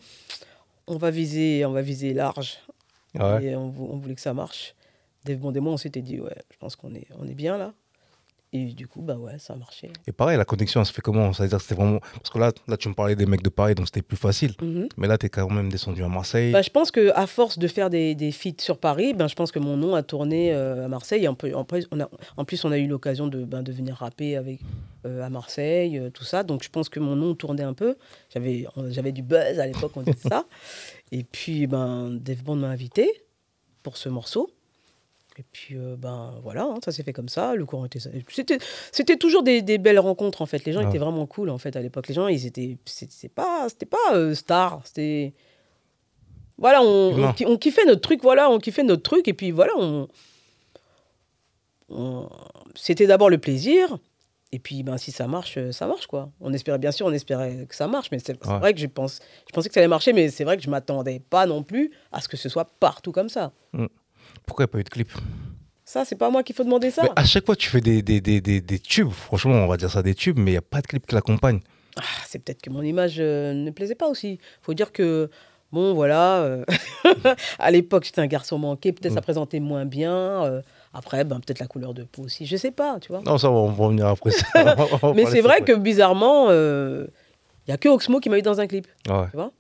on 0.88 0.98
va 0.98 1.12
viser, 1.12 1.66
on 1.66 1.72
va 1.72 1.82
viser 1.82 2.14
large. 2.14 2.60
ouais. 3.16 3.44
Et 3.46 3.56
on, 3.56 3.70
vou- 3.70 3.90
on 3.92 3.98
voulait 3.98 4.16
que 4.16 4.22
ça 4.22 4.34
marche. 4.34 4.76
Des 5.24 5.36
mois, 5.60 5.74
on 5.74 5.78
s'était 5.78 6.02
dit, 6.02 6.20
ouais, 6.20 6.36
je 6.52 6.58
pense 6.58 6.76
qu'on 6.76 6.94
est, 6.94 7.08
on 7.18 7.28
est 7.28 7.34
bien 7.34 7.58
là. 7.58 7.74
Et 8.56 8.74
du 8.74 8.88
coup, 8.88 9.02
bah 9.02 9.18
ouais, 9.18 9.38
ça 9.38 9.52
a 9.52 9.58
marché. 9.58 9.92
Et 10.08 10.14
pareil, 10.14 10.38
la 10.38 10.46
connexion, 10.46 10.80
elle 10.80 10.86
se 10.86 10.94
fait 10.94 11.02
comment? 11.02 11.34
C'est-à-dire 11.34 11.60
c'était 11.60 11.76
vraiment. 11.76 12.00
Parce 12.00 12.30
que 12.30 12.40
là, 12.40 12.54
là, 12.70 12.78
tu 12.78 12.88
me 12.88 12.94
parlais 12.94 13.18
des 13.18 13.26
mecs 13.26 13.44
de 13.44 13.50
Paris, 13.50 13.76
donc 13.76 13.88
c'était 13.88 14.02
plus 14.02 14.16
facile. 14.16 14.54
Mhm. 14.62 14.88
Mais 14.96 15.08
là, 15.08 15.18
tu 15.18 15.26
es 15.26 15.30
quand 15.30 15.50
même 15.50 15.70
descendu 15.70 16.02
à 16.04 16.08
Marseille. 16.08 16.54
Bah, 16.54 16.62
je 16.62 16.70
pense 16.70 16.90
que 16.90 17.12
à 17.16 17.28
force 17.28 17.60
de 17.60 17.68
faire 17.68 17.90
des, 17.90 18.16
des 18.16 18.32
feats 18.32 18.62
sur 18.62 18.78
Paris, 18.78 19.14
ben, 19.14 19.28
je 19.28 19.36
pense 19.36 19.52
que 19.52 19.60
mon 19.60 19.76
nom 19.76 19.94
a 19.94 20.04
tourné 20.04 20.54
euh, 20.54 20.86
à 20.86 20.88
Marseille. 20.88 21.26
Et 21.26 21.28
en, 21.28 21.36
on 21.54 22.00
a, 22.00 22.10
en 22.38 22.46
plus, 22.46 22.64
on 22.64 22.72
a 22.72 22.78
eu 22.78 22.88
l'occasion 22.88 23.28
de, 23.28 23.44
ben, 23.44 23.62
de 23.62 23.74
venir 23.74 23.96
rapper 23.96 24.38
avec, 24.38 24.62
euh, 25.06 25.22
à 25.22 25.30
Marseille, 25.30 26.00
euh, 26.00 26.10
tout 26.10 26.24
ça. 26.24 26.44
Donc, 26.44 26.64
je 26.64 26.70
pense 26.70 26.88
que 26.88 27.02
mon 27.02 27.18
nom 27.18 27.36
tournait 27.36 27.64
un 27.64 27.74
peu. 27.74 27.98
J'avais 28.34 29.12
du 29.12 29.22
buzz 29.22 29.60
à 29.60 29.68
l'époque, 29.68 29.92
on 29.98 30.02
disait 30.02 30.30
ça. 30.30 30.46
Et 31.12 31.24
puis, 31.24 31.68
ben, 31.68 32.12
Dave 32.12 32.42
Bond 32.44 32.56
m'a 32.56 32.70
invité 32.70 33.12
pour 33.84 33.98
ce 33.98 34.08
morceau. 34.08 34.50
Et 35.38 35.44
puis, 35.52 35.76
euh, 35.76 35.96
ben 35.98 36.34
voilà, 36.44 36.64
hein, 36.64 36.76
ça 36.84 36.92
s'est 36.92 37.04
fait 37.04 37.12
comme 37.14 37.28
ça. 37.30 37.56
Le 37.56 37.66
courant 37.66 37.86
était. 37.86 38.00
C'était, 38.30 38.58
c'était 38.92 39.18
toujours 39.18 39.44
des, 39.44 39.62
des 39.62 39.78
belles 39.78 40.00
rencontres, 40.00 40.42
en 40.42 40.46
fait. 40.46 40.64
Les 40.66 40.72
gens 40.72 40.82
Ouais. 40.82 40.88
étaient 40.90 40.98
vraiment 40.98 41.26
cool, 41.26 41.50
en 41.50 41.58
fait, 41.58 41.76
à 41.76 41.82
l'époque. 41.82 42.08
Les 42.08 42.14
gens, 42.14 42.28
ils 42.28 42.46
étaient. 42.46 42.78
C'était 42.86 43.28
pas, 43.30 43.68
c'était 43.70 43.86
pas 43.86 44.14
euh, 44.14 44.34
star. 44.34 44.82
C'était. 44.86 45.34
Voilà, 46.58 46.82
on, 46.82 47.34
on, 47.48 47.58
kiffait 47.58 47.84
notre 47.86 48.00
truc, 48.00 48.22
voilà, 48.24 48.50
on 48.50 48.60
kiffait 48.60 48.84
notre 48.84 49.04
truc. 49.04 49.28
Et 49.28 49.34
puis 49.34 49.52
voilà, 49.52 49.74
on. 49.78 50.08
on- 51.90 52.30
C'était 52.76 53.08
d'abord 53.08 53.30
le 53.30 53.38
plaisir. 53.38 53.98
Et 54.52 54.60
puis, 54.60 54.84
ben, 54.84 54.98
si 54.98 55.12
ça 55.12 55.28
marche, 55.28 55.58
euh, 55.58 55.72
ça 55.74 55.86
marche, 55.86 56.08
quoi. 56.08 56.32
On 56.40 56.54
espérait, 56.54 56.78
bien 56.78 56.92
sûr, 56.92 57.06
on 57.08 57.12
espérait 57.12 57.66
que 57.68 57.76
ça 57.76 57.88
marche. 57.88 58.08
Mais 58.12 58.20
c'est 58.20 58.42
Ouais. 58.46 58.60
vrai 58.60 58.74
que 58.74 58.80
je, 58.80 58.86
pense, 58.88 59.20
je 59.50 59.54
pensais 59.54 59.68
que 59.68 59.74
ça 59.74 59.82
allait 59.82 59.90
marcher, 59.90 60.14
mais 60.14 60.30
c'est 60.30 60.46
vrai 60.46 60.56
que 60.56 60.64
je 60.64 60.70
m'attendais 60.70 61.20
pas 61.20 61.46
non 61.46 61.62
plus 61.64 61.92
à 62.14 62.22
ce 62.22 62.30
que 62.30 62.38
ce 62.38 62.48
soit 62.48 62.66
partout 62.80 63.12
comme 63.12 63.28
ça. 63.28 63.52
Pourquoi 64.46 64.64
il 64.64 64.68
n'y 64.68 64.70
a 64.70 64.74
pas 64.74 64.80
eu 64.80 64.84
de 64.84 64.90
clip 64.90 65.12
Ça, 65.84 66.06
c'est 66.06 66.16
pas 66.16 66.30
moi 66.30 66.44
qu'il 66.44 66.56
faut 66.56 66.64
demander 66.64 66.92
ça. 66.92 67.04
Mais 67.04 67.10
à 67.16 67.26
chaque 67.26 67.46
fois, 67.46 67.56
tu 67.56 67.70
fais 67.70 67.82
des, 67.82 68.02
des, 68.02 68.22
des, 68.22 68.42
des, 68.42 68.80
tubes. 68.80 69.12
Franchement, 69.12 69.54
on 69.54 69.68
va 69.68 69.78
dire 69.78 69.90
ça 69.92 70.02
des 70.04 70.16
tubes, 70.16 70.38
mais 70.40 70.52
il 70.52 70.54
n'y 70.54 70.58
a 70.58 70.62
pas 70.62 70.82
de 70.82 70.88
clip 70.88 71.06
qui 71.06 71.16
l'accompagne. 71.16 71.60
Ah, 71.98 72.02
c'est 72.28 72.40
peut-être 72.40 72.62
que 72.62 72.70
mon 72.70 72.82
image 72.82 73.16
euh, 73.20 73.54
ne 73.54 73.72
plaisait 73.72 73.96
pas 73.96 74.08
aussi. 74.08 74.40
faut 74.62 74.74
dire 74.74 74.92
que, 74.92 75.30
bon, 75.72 75.94
voilà, 75.94 76.40
euh, 76.40 76.66
à 77.60 77.72
l'époque, 77.72 78.04
j'étais 78.06 78.20
un 78.22 78.28
garçon 78.28 78.58
manqué, 78.60 78.92
peut-être 78.92 79.14
ça 79.14 79.20
Mm. 79.22 79.24
présentait 79.24 79.60
moins 79.60 79.86
bien. 79.86 80.14
euh, 80.46 80.62
après, 80.94 81.24
ben, 81.24 81.40
peut-être 81.40 81.60
la 81.60 81.68
couleur 81.68 81.94
de 81.94 82.04
peau 82.04 82.24
aussi, 82.24 82.46
je 82.46 82.56
sais 82.58 82.72
pas, 82.72 83.00
tu 83.00 83.10
vois. 83.12 83.22
Non, 83.26 83.38
ça, 83.38 83.50
on 83.52 83.70
va 83.72 83.84
revenir 83.86 84.08
après 84.08 84.32
ça. 84.32 84.46
Va- 84.76 85.14
Mais 85.14 85.26
c'est 85.26 85.42
ça 85.42 85.48
vrai 85.48 85.62
que 85.62 85.74
bizarrement, 85.74 86.50
il 86.52 87.08
n'y 87.68 87.74
a 87.74 87.78
que 87.78 87.90
Oxmo 87.90 88.20
qui 88.20 88.30
m'a 88.30 88.38
eu 88.38 88.42
dans 88.42 88.60
un 88.60 88.68
clip, 88.68 88.88
Ouais, 89.10 89.26
tu 89.32 89.36
vois. 89.38 89.52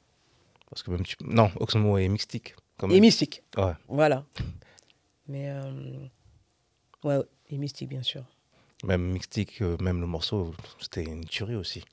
parce 0.69 0.83
que 0.83 0.91
même 0.91 1.03
tu... 1.03 1.15
Non, 1.25 1.49
Oxmo 1.59 1.97
et 1.97 2.07
Mystique. 2.07 2.55
Quand 2.77 2.87
Et 2.87 2.93
même. 2.93 3.01
Mystique, 3.01 3.43
Ouais. 3.57 3.73
voilà. 3.87 4.23
Mais, 5.27 5.49
euh, 5.49 5.61
ouais, 7.03 7.19
et 7.49 7.57
Mystique, 7.57 7.89
bien 7.89 8.03
sûr. 8.03 8.23
Même 8.83 9.01
Mystique, 9.01 9.61
euh, 9.61 9.77
même 9.81 9.99
le 10.01 10.07
morceau, 10.07 10.53
c'était 10.79 11.03
une 11.03 11.25
tuerie 11.25 11.55
aussi. 11.55 11.83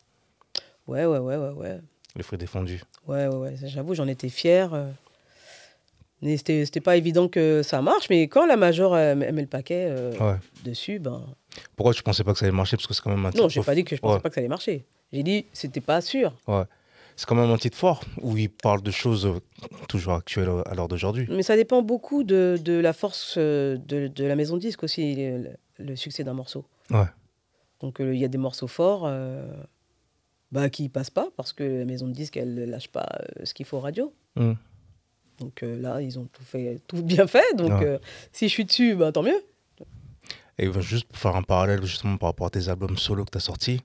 Ouais, 0.86 1.06
ouais, 1.06 1.18
ouais, 1.18 1.36
ouais, 1.36 1.50
ouais. 1.50 1.80
Le 2.14 2.22
fruit 2.22 2.38
défendu. 2.38 2.82
Ouais, 3.06 3.26
ouais, 3.28 3.36
ouais, 3.36 3.54
j'avoue, 3.64 3.94
j'en 3.94 4.06
étais 4.08 4.28
fier. 4.28 4.74
euh. 4.74 4.90
Mais 6.20 6.36
c'était 6.36 6.80
pas 6.80 6.96
évident 6.96 7.26
que 7.28 7.62
ça 7.62 7.82
marche, 7.82 8.08
mais 8.08 8.28
quand 8.28 8.46
la 8.46 8.56
Major 8.56 8.92
met 8.94 9.32
met 9.32 9.40
le 9.42 9.46
paquet 9.48 9.86
euh, 9.90 10.12
Ouais. 10.20 10.38
dessus, 10.64 10.98
ben. 11.00 11.24
Pourquoi 11.74 11.92
tu 11.94 12.02
pensais 12.02 12.22
pas 12.22 12.32
que 12.32 12.38
ça 12.38 12.44
allait 12.46 12.54
marcher? 12.54 12.76
Parce 12.76 12.86
que 12.86 12.94
c'est 12.94 13.02
quand 13.02 13.10
même 13.10 13.24
un. 13.26 13.30
Non, 13.30 13.48
j'ai 13.48 13.60
pas 13.62 13.74
dit 13.74 13.82
que 13.84 13.96
je 13.96 14.00
pensais 14.00 14.14
Ouais. 14.16 14.20
pas 14.20 14.28
que 14.28 14.34
ça 14.36 14.40
allait 14.40 14.48
marcher. 14.48 14.84
J'ai 15.12 15.22
dit 15.24 15.46
c'était 15.52 15.80
pas 15.80 16.00
sûr. 16.00 16.32
Ouais. 16.46 16.62
C'est 17.16 17.26
quand 17.26 17.34
même 17.34 17.50
un 17.50 17.58
titre 17.58 17.76
fort 17.76 18.02
où 18.20 18.36
il 18.36 18.48
parle 18.50 18.82
de 18.82 18.90
choses 18.90 19.32
toujours 19.88 20.14
actuelles 20.14 20.48
à 20.66 20.74
l'heure 20.74 20.88
d'aujourd'hui. 20.88 21.26
Mais 21.30 21.42
ça 21.42 21.56
dépend 21.56 21.82
beaucoup 21.82 22.24
de, 22.24 22.58
de 22.62 22.72
la 22.72 22.92
force 22.92 23.34
euh, 23.38 23.76
de, 23.76 24.08
de 24.08 24.24
la 24.24 24.34
maison 24.36 24.56
de 24.56 24.60
disque 24.60 24.82
aussi, 24.82 25.14
le, 25.14 25.50
le 25.78 25.96
succès 25.96 26.24
d'un 26.24 26.32
morceau. 26.34 26.64
Ouais. 26.90 27.06
Donc 27.80 28.00
euh, 28.00 28.14
il 28.14 28.20
y 28.20 28.24
a 28.24 28.28
des 28.28 28.38
morceaux 28.38 28.66
forts 28.68 29.02
euh, 29.06 29.44
bah, 30.52 30.70
qui 30.70 30.88
passent 30.88 31.10
pas 31.10 31.28
parce 31.36 31.52
que 31.52 31.62
la 31.64 31.84
maison 31.84 32.06
de 32.08 32.12
disque 32.12 32.36
elle 32.36 32.68
lâche 32.70 32.88
pas 32.88 33.08
euh, 33.20 33.44
ce 33.44 33.54
qu'il 33.54 33.66
faut 33.66 33.76
aux 33.76 33.80
radios. 33.80 34.12
Mm. 34.36 34.52
Donc 35.40 35.62
là 35.62 36.00
ils 36.00 36.18
ont 36.18 36.26
tout 36.32 36.44
fait, 36.44 36.80
tout 36.86 37.02
bien 37.02 37.26
fait. 37.26 37.54
Donc 37.56 37.72
Ouais. 37.80 37.98
si 38.32 38.48
je 38.48 38.52
suis 38.52 38.64
dessus, 38.64 38.94
bah, 38.94 39.12
tant 39.12 39.22
mieux. 39.22 39.42
Et 40.58 40.68
ben, 40.68 40.80
juste 40.80 41.06
pour 41.06 41.18
faire 41.18 41.34
un 41.36 41.42
parallèle 41.42 41.82
justement 41.84 42.16
par 42.16 42.28
rapport 42.28 42.46
à 42.46 42.50
tes 42.50 42.68
albums 42.68 42.96
solo 42.96 43.24
que 43.24 43.30
tu 43.30 43.38
as 43.38 43.40
sortis, 43.40 43.80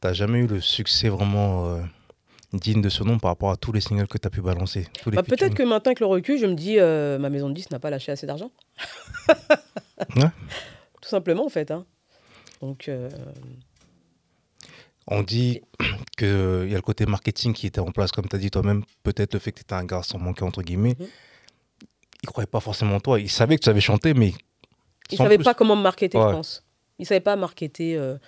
tu 0.00 0.14
jamais 0.14 0.38
eu 0.38 0.46
le 0.46 0.60
succès 0.60 1.08
vraiment 1.08 1.78
digne 2.52 2.80
de 2.82 2.88
ce 2.88 3.02
nom 3.04 3.18
par 3.18 3.30
rapport 3.30 3.50
à 3.50 3.56
tous 3.56 3.72
les 3.72 3.80
singles 3.80 4.08
que 4.08 4.18
tu 4.18 4.26
as 4.26 4.30
pu 4.30 4.40
balancer. 4.40 4.86
Bah, 5.06 5.22
Peut-être 5.22 5.54
que 5.54 5.62
maintenant 5.62 5.90
avec 5.90 6.00
le 6.00 6.06
recul, 6.06 6.38
je 6.38 6.46
me 6.46 6.54
dis 6.54 6.78
euh, 6.78 7.18
ma 7.18 7.30
maison 7.30 7.48
de 7.48 7.54
disque 7.54 7.70
n'a 7.70 7.78
pas 7.78 7.90
lâché 7.90 8.10
assez 8.12 8.26
d'argent. 8.26 8.50
Ouais. 9.28 9.34
Tout 11.00 11.08
simplement 11.08 11.46
en 11.46 11.48
fait. 11.48 11.70
hein. 11.70 11.86
Donc 12.60 12.88
euh, 12.88 13.08
On 15.06 15.22
dit 15.22 15.60
qu'il 16.18 16.28
y 16.28 16.72
a 16.72 16.76
le 16.76 16.82
côté 16.82 17.06
marketing 17.06 17.52
qui 17.52 17.66
était 17.66 17.80
en 17.80 17.90
place, 17.90 18.12
comme 18.12 18.28
tu 18.28 18.36
as 18.36 18.38
dit 18.38 18.50
toi-même, 18.50 18.84
peut-être 19.02 19.34
le 19.34 19.40
fait 19.40 19.52
que 19.52 19.58
tu 19.58 19.62
étais 19.62 19.74
un 19.74 19.84
garçon 19.84 20.18
manqué, 20.18 20.44
entre 20.44 20.62
guillemets. 20.62 20.96
Mhm. 20.98 21.06
Ils 22.22 22.26
ne 22.26 22.30
croyaient 22.32 22.46
pas 22.46 22.60
forcément 22.60 22.96
en 22.96 23.00
toi. 23.00 23.18
Ils 23.18 23.30
savaient 23.30 23.56
que 23.56 23.62
tu 23.62 23.66
savais 23.66 23.80
chanter, 23.80 24.12
mais. 24.12 24.34
Ils 25.10 25.14
ne 25.14 25.16
savaient 25.18 25.36
plus. 25.38 25.44
pas 25.44 25.54
comment 25.54 25.74
me 25.74 25.82
marketer, 25.82 26.18
Ouais. 26.18 26.28
je 26.28 26.32
pense. 26.32 26.64
Ils 26.98 27.02
ne 27.02 27.06
savaient 27.06 27.20
pas 27.20 27.34
marketer 27.34 27.96
euh, 27.96 28.18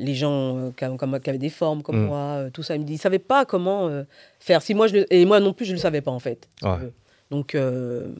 les 0.00 0.14
gens 0.14 0.56
euh, 0.58 0.70
qui, 0.70 0.84
comme- 0.96 1.20
qui 1.20 1.30
avaient 1.30 1.38
des 1.38 1.50
formes 1.50 1.82
comme 1.82 2.02
Mm. 2.02 2.06
moi, 2.06 2.18
euh, 2.18 2.50
tout 2.50 2.62
ça. 2.62 2.74
Ils 2.76 2.84
ne 2.84 2.96
savaient 2.96 3.18
pas 3.18 3.44
comment 3.44 3.88
euh, 3.88 4.02
faire. 4.40 4.62
Si 4.62 4.74
moi 4.74 4.86
je 4.88 4.94
le- 4.96 5.12
Et 5.14 5.24
moi 5.24 5.38
non 5.40 5.52
plus, 5.52 5.64
je 5.66 5.70
ne 5.70 5.76
le 5.76 5.80
savais 5.80 6.00
pas, 6.00 6.10
en 6.10 6.18
fait. 6.18 6.48
Ouais. 6.62 6.90
Donc, 7.30 7.54
il 7.54 8.14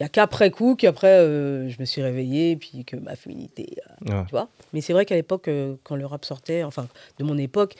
n'y 0.00 0.06
a 0.06 0.08
qu'après 0.08 0.50
coup 0.50 0.76
qu'après, 0.76 1.18
je 1.24 1.76
me 1.80 1.84
suis 1.84 2.02
réveillée, 2.02 2.56
puis 2.56 2.84
que 2.84 2.96
ma 2.96 3.16
féminité... 3.16 3.76
Ouais. 4.06 4.24
tu 4.26 4.30
vois 4.30 4.48
Mais 4.72 4.80
c'est 4.80 4.92
vrai 4.92 5.04
qu'à 5.04 5.14
l'époque, 5.16 5.48
quand 5.82 5.96
le 5.96 6.06
rap 6.06 6.24
sortait, 6.24 6.62
enfin, 6.62 6.86
de 7.18 7.24
mon 7.24 7.36
époque, 7.38 7.74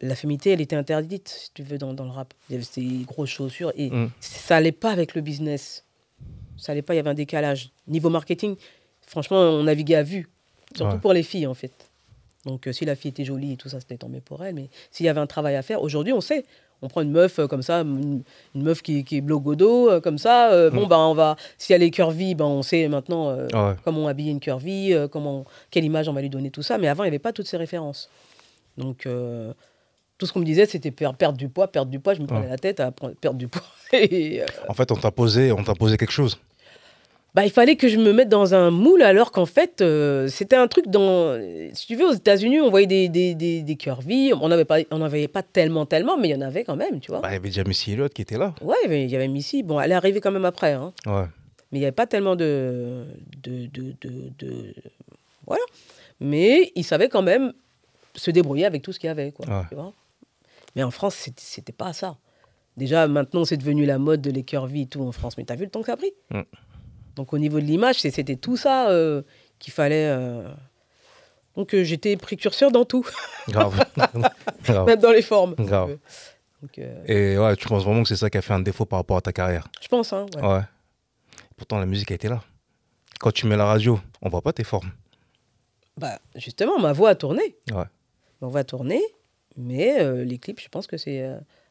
la 0.00 0.14
féminité, 0.14 0.50
elle 0.50 0.60
était 0.60 0.76
interdite, 0.76 1.28
si 1.28 1.50
tu 1.54 1.62
veux, 1.62 1.78
dans, 1.78 1.92
dans 1.94 2.04
le 2.04 2.10
rap. 2.10 2.34
Il 2.48 2.52
y 2.52 2.56
avait 2.56 2.64
ces 2.64 2.84
grosses 3.06 3.30
chaussures, 3.30 3.72
et 3.76 3.90
Mm. 3.90 4.10
ça 4.20 4.56
allait 4.56 4.70
pas 4.72 4.90
avec 4.90 5.14
le 5.14 5.22
business. 5.22 5.84
Ça 6.58 6.72
allait 6.72 6.82
pas, 6.82 6.94
il 6.94 6.98
y 6.98 7.00
avait 7.00 7.10
un 7.10 7.14
décalage. 7.14 7.70
Niveau 7.88 8.10
marketing, 8.10 8.56
franchement, 9.06 9.38
on 9.38 9.64
naviguait 9.64 9.96
à 9.96 10.02
vue. 10.02 10.28
Surtout 10.74 10.94
Ouais. 10.94 11.00
pour 11.00 11.12
les 11.12 11.22
filles, 11.22 11.46
en 11.46 11.54
fait. 11.54 11.72
Donc, 12.44 12.66
euh, 12.66 12.72
si 12.72 12.84
la 12.84 12.94
fille 12.96 13.10
était 13.10 13.24
jolie 13.24 13.52
et 13.52 13.56
tout 13.56 13.68
ça, 13.68 13.80
c'était 13.80 13.96
tant 13.96 14.08
mieux 14.08 14.20
pour 14.20 14.44
elle. 14.44 14.54
Mais 14.54 14.68
s'il 14.90 15.04
y 15.06 15.08
avait 15.08 15.20
un 15.20 15.26
travail 15.26 15.56
à 15.56 15.62
faire, 15.62 15.82
aujourd'hui, 15.82 16.12
on 16.12 16.20
sait. 16.20 16.44
On 16.82 16.88
prend 16.88 17.00
une 17.00 17.10
meuf 17.10 17.38
euh, 17.38 17.46
comme 17.46 17.62
ça, 17.62 17.80
une, 17.80 18.22
une 18.54 18.62
meuf 18.62 18.82
qui, 18.82 19.02
qui 19.02 19.16
est 19.16 19.20
blogodo, 19.22 19.90
euh, 19.90 20.00
comme 20.00 20.18
ça. 20.18 20.52
euh, 20.52 20.70
Bon, 20.70 20.86
ben, 20.86 20.98
on 20.98 21.14
va. 21.14 21.36
Si 21.58 21.72
elle 21.72 21.82
est 21.82 21.90
curvy, 21.90 22.34
ben, 22.34 22.44
on 22.44 22.62
sait 22.62 22.86
maintenant 22.88 23.34
Ouais. 23.34 23.74
comment 23.84 24.06
habiller 24.08 24.30
une 24.30 24.40
curvy, 24.40 24.92
comment, 25.10 25.44
quelle 25.70 25.84
image 25.84 26.08
on 26.08 26.12
va 26.12 26.20
lui 26.20 26.28
donner, 26.30 26.50
tout 26.50 26.62
ça. 26.62 26.76
Mais 26.78 26.86
avant, 26.88 27.02
il 27.04 27.06
n'y 27.06 27.10
avait 27.10 27.18
pas 27.18 27.32
toutes 27.32 27.46
ces 27.48 27.56
références. 27.56 28.10
Donc, 28.76 29.08
tout 30.18 30.26
ce 30.26 30.32
qu'on 30.32 30.40
me 30.40 30.44
disait, 30.44 30.66
c'était 30.66 30.90
per- 30.90 31.10
perdre 31.18 31.38
du 31.38 31.48
poids, 31.48 31.68
perdre 31.68 31.90
du 31.90 31.98
poids. 31.98 32.14
Je 32.14 32.20
me 32.20 32.26
prenais 32.26 32.42
Ouais. 32.42 32.48
la 32.50 32.58
tête 32.58 32.78
à 32.80 32.90
perdre 32.92 33.38
du 33.38 33.48
poids. 33.48 33.62
Et, 33.92 34.42
En 34.68 34.74
fait, 34.74 34.90
on 34.92 34.96
t'a 34.96 35.10
posé, 35.10 35.52
on 35.52 35.64
t'a 35.64 35.74
posé 35.74 35.96
quelque 35.96 36.12
chose. 36.12 36.38
Bah, 37.36 37.44
il 37.44 37.50
fallait 37.50 37.76
que 37.76 37.86
je 37.86 37.98
me 37.98 38.14
mette 38.14 38.30
dans 38.30 38.54
un 38.54 38.70
moule 38.70 39.02
alors 39.02 39.30
qu'en 39.30 39.44
fait, 39.44 39.82
euh, 39.82 40.26
c'était 40.26 40.56
un 40.56 40.68
truc 40.68 40.88
dans. 40.88 41.38
Si 41.74 41.86
tu 41.86 41.94
veux, 41.94 42.06
aux 42.08 42.14
États-Unis, 42.14 42.62
on 42.62 42.70
voyait 42.70 42.86
des, 42.86 43.10
des, 43.10 43.34
des, 43.34 43.60
des 43.62 43.76
curvy. 43.76 44.32
On 44.32 44.48
pas, 44.64 44.78
on 44.90 44.98
n'avait 44.98 45.28
pas 45.28 45.42
tellement, 45.42 45.84
tellement, 45.84 46.16
mais 46.16 46.28
il 46.28 46.30
y 46.30 46.34
en 46.34 46.40
avait 46.40 46.64
quand 46.64 46.76
même, 46.76 46.98
tu 46.98 47.10
vois. 47.10 47.20
Bah, 47.20 47.28
il 47.28 47.34
y 47.34 47.36
avait 47.36 47.48
déjà 47.50 47.62
Missy 47.62 47.92
Elliott 47.92 48.10
qui 48.14 48.22
était 48.22 48.38
là. 48.38 48.54
Ouais, 48.62 48.74
il 48.84 48.90
y 48.90 48.94
avait- 48.94 49.04
il 49.04 49.10
y 49.10 49.16
avait 49.16 49.28
Missy. 49.28 49.62
Bon, 49.62 49.78
elle 49.78 49.92
est 49.92 49.94
arrivée 49.94 50.20
quand 50.20 50.30
même 50.32 50.46
après, 50.46 50.72
hein. 50.72 50.94
Ouais. 51.04 51.26
mais 51.72 51.78
il 51.78 51.80
n'y 51.80 51.84
avait 51.84 51.92
pas 51.92 52.06
tellement 52.06 52.36
de, 52.36 53.04
de, 53.42 53.66
de, 53.66 53.92
de, 54.00 54.10
de- 54.38 54.74
Voilà. 55.46 55.62
Mais 56.20 56.72
il 56.74 56.84
savait 56.84 57.10
quand 57.10 57.20
même 57.22 57.52
se 58.14 58.30
débrouiller 58.30 58.64
avec 58.64 58.80
tout 58.80 58.92
ce 58.92 58.98
qu'il 58.98 59.08
y 59.08 59.10
avait, 59.10 59.32
quoi. 59.32 59.44
Ouais. 59.46 59.62
tu 59.68 59.74
vois. 59.74 59.92
mais 60.74 60.82
en 60.82 60.90
France, 60.90 61.14
c'était- 61.16 61.42
c'était 61.44 61.72
pas 61.72 61.92
ça. 61.92 62.16
Déjà, 62.78 63.08
maintenant, 63.08 63.44
c'est 63.46 63.56
devenu 63.56 63.84
la 63.86 63.98
mode 63.98 64.20
de 64.22 64.30
les 64.30 64.42
curvy 64.42 64.82
et 64.82 64.86
tout 64.86 65.02
en 65.02 65.12
France. 65.12 65.36
Mais 65.38 65.44
t'as 65.44 65.54
vu 65.56 65.64
le 65.64 65.70
temps 65.70 65.80
que 65.80 65.86
ça 65.86 65.94
a 65.94 65.96
pris? 65.96 66.12
Mm. 66.30 66.40
Donc, 67.16 67.32
au 67.32 67.38
niveau 67.38 67.58
de 67.60 67.64
l'image, 67.64 68.00
c'était 68.00 68.36
tout 68.36 68.56
ça 68.56 68.90
euh, 68.90 69.22
qu'il 69.58 69.72
fallait. 69.72 70.06
euh. 70.08 70.48
Donc, 71.56 71.74
euh, 71.74 71.82
j'étais 71.82 72.16
précurseur 72.16 72.70
dans 72.70 72.84
tout, 72.84 73.06
Grave. 73.48 73.82
Grave. 74.64 74.86
même 74.86 75.00
dans 75.00 75.10
les 75.12 75.22
formes. 75.22 75.54
Grave. 75.58 75.96
Donc, 76.62 76.78
Et 77.06 77.38
ouais, 77.38 77.56
tu 77.56 77.66
penses 77.68 77.84
vraiment 77.84 78.02
que 78.02 78.08
c'est 78.08 78.16
ça 78.16 78.28
qui 78.30 78.36
a 78.38 78.42
fait 78.42 78.52
un 78.52 78.60
défaut 78.60 78.84
par 78.84 78.98
rapport 78.98 79.16
à 79.16 79.20
ta 79.22 79.32
carrière? 79.32 79.66
Je 79.80 79.88
pense, 79.88 80.12
hein, 80.12 80.26
ouais. 80.36 80.46
Ouais. 80.46 80.60
Pourtant, 81.56 81.78
la 81.78 81.86
musique 81.86 82.10
a 82.10 82.14
été 82.14 82.28
là. 82.28 82.42
Quand 83.20 83.30
tu 83.32 83.46
mets 83.46 83.56
la 83.56 83.64
radio, 83.64 83.98
on 84.20 84.28
voit 84.28 84.42
pas 84.42 84.52
tes 84.52 84.64
formes. 84.64 84.90
Bah, 85.96 86.18
justement, 86.34 86.78
ma 86.78 86.92
voix 86.92 87.10
a 87.10 87.14
tourné. 87.14 87.56
Ouais. 87.72 87.84
On 88.42 88.48
va 88.48 88.64
tourner, 88.64 89.00
mais 89.56 90.00
euh, 90.02 90.22
les 90.24 90.36
clips, 90.36 90.60
je 90.60 90.68
pense 90.68 90.86
que 90.86 90.98
c'est 90.98 91.24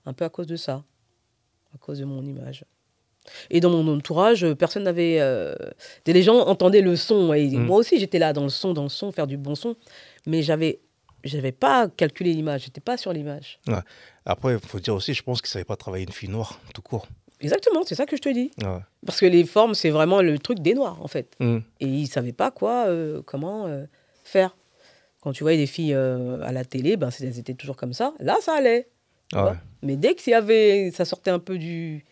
un 0.08 0.14
peu 0.14 0.26
à 0.26 0.30
cause 0.30 0.48
de 0.48 0.56
ça, 0.56 0.84
à 1.76 1.78
cause 1.78 2.00
de 2.00 2.06
mon 2.06 2.24
image. 2.26 2.66
Et 3.50 3.60
dans 3.60 3.70
mon 3.70 3.96
entourage, 3.98 4.44
euh, 4.44 4.56
personne 4.56 4.84
n'avait. 4.84 5.18
euh, 5.20 5.56
Les 6.06 6.24
gens 6.24 6.40
entendaient 6.48 6.82
le 6.82 6.96
son. 6.96 7.34
Et 7.34 7.48
Mm. 7.50 7.66
Moi 7.66 7.78
aussi, 7.78 8.00
j'étais 8.00 8.20
là 8.20 8.34
dans 8.34 8.44
le 8.44 8.50
son, 8.50 8.74
dans 8.74 8.84
le 8.84 8.90
son, 8.90 9.12
faire 9.12 9.28
du 9.28 9.38
bon 9.38 9.56
son. 9.56 9.76
Mais 10.26 10.42
j'avais, 10.42 10.80
j'avais 11.24 11.52
pas 11.52 11.88
calculé 11.90 12.34
l'image. 12.34 12.64
J'étais 12.66 12.82
pas 12.82 12.98
sur 12.98 13.14
l'image. 13.14 13.60
Après, 14.26 14.54
il 14.54 14.60
faut 14.60 14.80
dire 14.80 14.96
aussi, 14.96 15.14
je 15.14 15.24
pense 15.24 15.42
qu'ils 15.42 15.50
ne 15.50 15.54
savaient 15.54 15.66
pas 15.66 15.76
travailler 15.76 16.06
une 16.06 16.12
fille 16.14 16.30
noire, 16.30 16.60
tout 16.74 16.82
court. 16.82 17.08
Exactement, 17.42 17.82
c'est 17.86 17.96
ça 17.96 18.06
que 18.06 18.16
je 18.16 18.22
te 18.22 18.30
dis. 18.30 18.52
Ouais. 18.64 18.80
Parce 19.06 19.20
que 19.20 19.26
les 19.26 19.44
formes, 19.44 19.76
c'est 19.76 19.90
vraiment 19.90 20.22
le 20.22 20.40
truc 20.40 20.60
des 20.60 20.74
noirs, 20.74 20.98
en 21.02 21.08
fait. 21.08 21.36
Mm. 21.40 21.58
Et 21.82 21.86
ils 21.86 22.08
savaient 22.08 22.32
pas 22.34 22.50
quoi, 22.50 22.86
euh, 22.88 23.22
comment 23.26 23.68
euh, 23.68 23.84
faire. 24.24 24.56
Quand 25.22 25.32
tu 25.34 25.44
voyais 25.44 25.58
des 25.58 25.68
filles 25.68 25.94
euh, 25.94 26.40
à 26.44 26.52
la 26.52 26.64
télé, 26.66 26.98
ben, 26.98 27.10
elles 27.20 27.38
étaient 27.40 27.54
toujours 27.56 27.76
comme 27.76 27.94
ça. 27.94 28.14
Là, 28.20 28.38
ça 28.42 28.54
allait. 28.56 28.88
Ouais. 29.34 29.42
vois. 29.42 29.58
Mais 29.82 29.96
dès 29.98 30.16
que 30.16 30.22
s'il 30.22 30.32
y 30.32 30.36
avait, 30.36 30.92
ça 30.92 31.04
sortait 31.04 31.32
un 31.32 31.40
peu 31.40 31.58
du, 31.58 32.06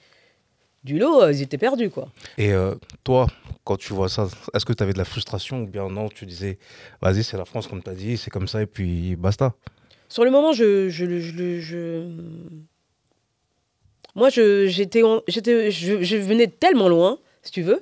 du 0.83 0.99
lot, 0.99 1.21
euh, 1.23 1.31
ils 1.31 1.41
étaient 1.41 1.57
perdus, 1.57 1.89
quoi. 1.89 2.09
Et 2.37 2.51
euh, 2.51 2.75
toi, 3.03 3.27
quand 3.63 3.77
tu 3.77 3.93
vois 3.93 4.09
ça, 4.09 4.27
est-ce 4.53 4.65
que 4.65 4.73
tu 4.73 4.83
avais 4.83 4.93
de 4.93 4.97
la 4.97 5.05
frustration 5.05 5.61
ou 5.61 5.67
bien 5.67 5.87
non, 5.89 6.09
tu 6.09 6.25
disais, 6.25 6.57
vas-y, 7.01 7.23
c'est 7.23 7.37
la 7.37 7.45
France, 7.45 7.67
comme 7.67 7.81
tu 7.81 7.89
as 7.89 7.95
dit, 7.95 8.17
c'est 8.17 8.29
comme 8.29 8.47
ça, 8.47 8.61
et 8.61 8.65
puis 8.65 9.15
basta? 9.15 9.53
Sur 10.09 10.25
le 10.25 10.31
moment, 10.31 10.51
je, 10.53 10.89
je, 10.89 11.05
le- 11.05 11.19
je, 11.21 11.31
le- 11.31 11.59
je- 11.59 12.07
moi, 14.15 14.29
je, 14.29 14.67
j'étais, 14.67 15.01
j'étais, 15.27 15.71
je, 15.71 16.15
venais 16.17 16.47
tellement 16.47 16.87
loin, 16.87 17.17
si 17.41 17.51
tu 17.51 17.61
veux, 17.63 17.81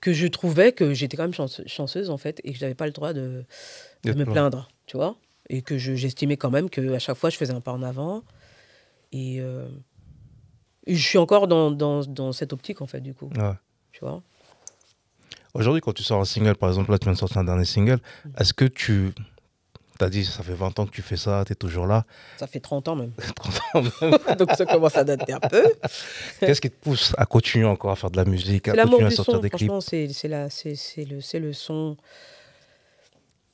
que 0.00 0.12
je 0.12 0.26
trouvais 0.26 0.72
que 0.72 0.92
j'étais 0.92 1.16
quand 1.16 1.22
même 1.24 1.34
chance- 1.34 1.62
chanceuse, 1.66 2.10
en 2.10 2.18
fait, 2.18 2.40
et 2.44 2.52
que 2.52 2.58
je 2.58 2.64
n'avais 2.64 2.74
pas 2.74 2.86
le 2.86 2.92
droit 2.92 3.12
de, 3.12 3.44
me 4.04 4.24
plaindre, 4.24 4.68
tu 4.86 4.96
vois. 4.96 5.16
Et 5.48 5.62
que 5.62 5.78
je- 5.78 5.94
j'estimais 5.94 6.36
quand 6.36 6.50
même 6.50 6.68
qu'à 6.70 6.98
chaque 6.98 7.16
fois, 7.16 7.30
je 7.30 7.36
faisais 7.36 7.52
un 7.52 7.60
pas 7.60 7.72
en 7.72 7.82
avant. 7.82 8.22
Et, 9.12 9.40
euh, 9.40 9.66
et 9.66 9.89
je 10.96 11.06
suis 11.06 11.18
encore 11.18 11.46
dans, 11.48 11.70
dans, 11.70 12.00
dans 12.04 12.32
cette 12.32 12.52
optique, 12.52 12.80
en 12.80 12.86
fait, 12.86 13.00
du 13.00 13.14
coup, 13.14 13.30
Ouais. 13.36 13.52
tu 13.92 14.00
vois? 14.00 14.22
Aujourd'hui, 15.54 15.80
quand 15.80 15.92
tu 15.92 16.02
sors 16.04 16.20
un 16.20 16.24
single, 16.24 16.54
par 16.54 16.68
exemple, 16.68 16.90
là, 16.92 16.98
tu 16.98 17.04
viens 17.04 17.12
de 17.14 17.18
sortir 17.18 17.38
un 17.38 17.44
dernier 17.44 17.64
single, 17.64 17.98
est-ce 18.38 18.54
que 18.54 18.64
tu. 18.64 19.12
T'as 19.98 20.08
dit, 20.08 20.24
ça 20.24 20.42
fait 20.42 20.54
20 20.54 20.78
ans 20.78 20.86
que 20.86 20.92
tu 20.92 21.02
fais 21.02 21.16
ça, 21.18 21.42
tu 21.46 21.52
es 21.52 21.54
toujours 21.54 21.86
là? 21.86 22.06
Ça 22.38 22.46
fait 22.46 22.60
30 22.60 22.88
ans 22.88 22.96
même. 22.96 23.12
Donc 24.38 24.50
ça 24.56 24.64
commence 24.64 24.96
à 24.96 25.04
dater 25.04 25.32
un 25.34 25.40
peu. 25.40 25.62
Qu'est-ce 26.40 26.60
qui 26.60 26.70
te 26.70 26.76
pousse 26.82 27.12
à 27.18 27.26
continuer 27.26 27.66
encore 27.66 27.90
à 27.90 27.96
faire 27.96 28.10
de 28.10 28.16
la 28.16 28.24
musique, 28.24 28.68
à 28.68 28.72
continuer 28.76 29.08
à 29.08 29.10
sortir 29.10 29.34
son, 29.34 29.40
des 29.40 29.50
clips? 29.50 29.68
franchement, 29.68 29.80
c'est 29.82 30.06
le, 31.06 31.20
c'est 31.20 31.38
le 31.38 31.52
son. 31.52 31.96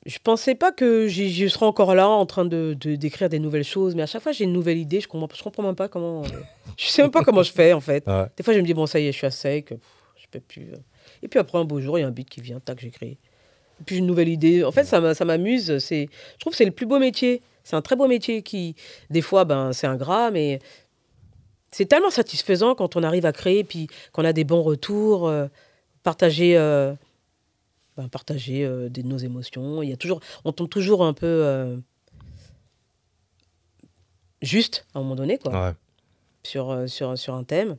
Je 0.07 0.17
pensais 0.23 0.55
pas 0.55 0.71
que 0.71 1.07
je 1.09 1.47
serais 1.49 1.65
encore 1.65 1.93
là 1.93 2.07
en 2.07 2.25
train 2.25 2.45
de 2.45 2.75
de- 2.79 2.95
d'écrire 2.95 3.27
des 3.29 3.39
nouvelles 3.39 3.65
choses, 3.65 3.93
mais 3.93 4.03
à 4.03 4.05
chaque 4.07 4.23
fois 4.23 4.31
j'ai 4.31 4.45
une 4.45 4.53
nouvelle 4.53 4.77
idée, 4.77 5.01
je 5.01 5.07
comprends, 5.07 5.27
je 5.35 5.43
comprends 5.43 5.63
même 5.63 5.75
pas 5.75 5.89
comment. 5.89 6.23
euh, 6.23 6.27
je 6.77 6.85
sais 6.87 7.01
même 7.01 7.11
pas 7.11 7.23
comment 7.23 7.43
je 7.43 7.51
fais 7.51 7.73
en 7.73 7.81
fait. 7.81 8.07
Ouais. 8.07 8.25
Des 8.37 8.43
fois 8.43 8.53
je 8.53 8.59
me 8.59 8.65
dis 8.65 8.73
bon 8.73 8.85
ça 8.87 8.99
y 8.99 9.07
est, 9.07 9.11
je 9.11 9.17
suis 9.17 9.27
à 9.27 9.31
sec, 9.31 9.65
pff, 9.67 9.79
je 10.15 10.25
peux 10.31 10.39
plus. 10.39 10.69
euh. 10.73 10.77
Et 11.23 11.27
puis 11.27 11.39
après 11.39 11.57
un 11.57 11.65
beau 11.65 11.81
jour 11.81 11.99
il 11.99 12.01
y 12.01 12.05
a 12.05 12.07
un 12.07 12.11
beat 12.11 12.29
qui 12.29 12.39
vient, 12.41 12.59
tac 12.61 12.79
j'écris. 12.79 13.17
Et 13.79 13.83
puis 13.85 13.95
j'ai 13.95 13.99
une 13.99 14.07
nouvelle 14.07 14.29
idée. 14.29 14.63
En 14.63 14.71
fait 14.71 14.85
ça 14.85 15.01
m'a- 15.01 15.13
ça 15.13 15.25
m'amuse. 15.25 15.77
C'est, 15.79 16.07
je 16.35 16.39
trouve 16.39 16.51
que 16.53 16.57
c'est 16.57 16.65
le 16.65 16.71
plus 16.71 16.85
beau 16.85 16.99
métier. 16.99 17.41
C'est 17.65 17.75
un 17.75 17.81
très 17.81 17.97
beau 17.97 18.07
métier 18.07 18.43
qui, 18.43 18.75
des 19.09 19.21
fois 19.21 19.43
ben 19.43 19.73
c'est 19.73 19.87
ingrat, 19.87 20.31
mais 20.31 20.59
c'est 21.69 21.85
tellement 21.85 22.09
satisfaisant 22.11 22.75
quand 22.75 22.95
on 22.95 23.03
arrive 23.03 23.25
à 23.25 23.33
créer, 23.33 23.65
puis 23.65 23.87
qu'on 24.13 24.23
a 24.23 24.31
des 24.31 24.45
bons 24.45 24.63
retours, 24.63 25.27
euh, 25.27 25.47
partager, 26.03 26.55
ben, 27.97 28.07
partager 28.07 28.63
euh, 28.63 28.87
des, 28.89 29.03
nos 29.03 29.17
émotions. 29.17 29.81
Il 29.83 29.89
y 29.89 29.93
a 29.93 29.97
toujours, 29.97 30.19
on 30.45 30.51
tombe 30.53 30.69
toujours 30.69 31.03
un 31.03 31.13
peu 31.13 31.25
euh, 31.25 31.77
juste 34.41 34.85
à 34.93 34.99
un 34.99 35.01
moment 35.01 35.15
donné, 35.15 35.37
quoi, 35.37 35.51
Ouais. 35.67 35.73
sur, 36.43 36.69
euh, 36.71 36.87
sur, 36.87 37.17
sur 37.17 37.33
un 37.33 37.43
thème. 37.43 37.77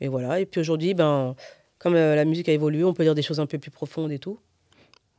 Et 0.00 0.08
voilà. 0.08 0.40
Et 0.40 0.46
puis 0.46 0.60
aujourd'hui, 0.60 0.94
ben, 0.94 1.34
comme 1.78 1.94
la 1.94 2.24
musique 2.24 2.48
a 2.48 2.52
évolué, 2.52 2.84
on 2.84 2.92
peut 2.94 3.04
dire 3.04 3.14
des 3.14 3.22
choses 3.22 3.40
un 3.40 3.46
peu 3.46 3.58
plus 3.58 3.70
profondes 3.70 4.12
et 4.12 4.18
tout. 4.18 4.38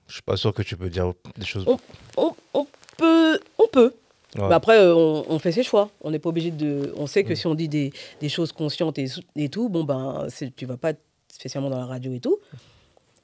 Je 0.07 0.13
suis 0.13 0.21
pas 0.21 0.37
sûr 0.37 0.53
que 0.53 0.61
tu 0.61 0.77
peux 0.77 0.89
dire 0.89 1.13
des 1.37 1.45
choses. 1.45 1.65
On, 1.67 1.77
on, 2.17 2.35
on 2.53 2.67
peut, 2.97 3.39
on 3.57 3.67
peut. 3.67 3.93
Ouais. 4.35 4.49
Bah 4.49 4.55
après, 4.55 4.77
euh, 4.77 4.93
on, 4.95 5.25
on 5.29 5.39
fait 5.39 5.51
ses 5.51 5.63
choix. 5.63 5.89
On 6.01 6.11
n'est 6.11 6.19
pas 6.19 6.29
obligé 6.29 6.51
de. 6.51 6.93
On 6.97 7.07
sait 7.07 7.23
que 7.23 7.33
Mm. 7.33 7.35
si 7.35 7.47
on 7.47 7.55
dit 7.55 7.67
des, 7.69 7.91
des 8.21 8.29
choses 8.29 8.51
conscientes 8.51 8.97
et, 8.99 9.07
et 9.35 9.49
tout, 9.49 9.67
bon 9.69 9.83
ben, 9.83 10.27
tu 10.55 10.65
vas 10.65 10.77
pas 10.77 10.93
spécialement 11.31 11.69
dans 11.69 11.79
la 11.79 11.85
radio 11.85 12.13
et 12.13 12.19
tout. 12.19 12.37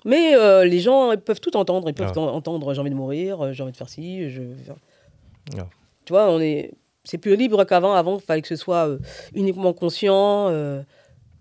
Mais 0.05 0.35
euh, 0.35 0.65
les 0.65 0.79
gens 0.79 1.15
peuvent 1.17 1.39
tout 1.39 1.55
entendre. 1.55 1.87
Ils 1.89 1.93
peuvent 1.93 2.17
en- 2.17 2.33
entendre 2.35 2.73
j'ai 2.73 2.81
envie 2.81 2.89
de 2.89 2.95
mourir, 2.95 3.41
euh, 3.43 3.53
j'ai 3.53 3.63
envie 3.63 3.71
de 3.71 3.77
faire 3.77 3.89
ci. 3.89 4.29
Je... 4.29 4.41
Ouais. 4.41 5.63
Tu 6.05 6.13
vois, 6.13 6.29
on 6.29 6.39
est. 6.39 6.71
C'est 7.05 7.17
plus 7.17 7.35
libre 7.35 7.63
qu'avant. 7.65 7.93
Avant, 7.93 8.17
il 8.17 8.21
fallait 8.23 8.41
que 8.41 8.47
ce 8.47 8.55
soit 8.55 8.87
euh, 8.87 8.99
uniquement 9.33 9.73
conscient. 9.73 10.47
euh, 10.49 10.81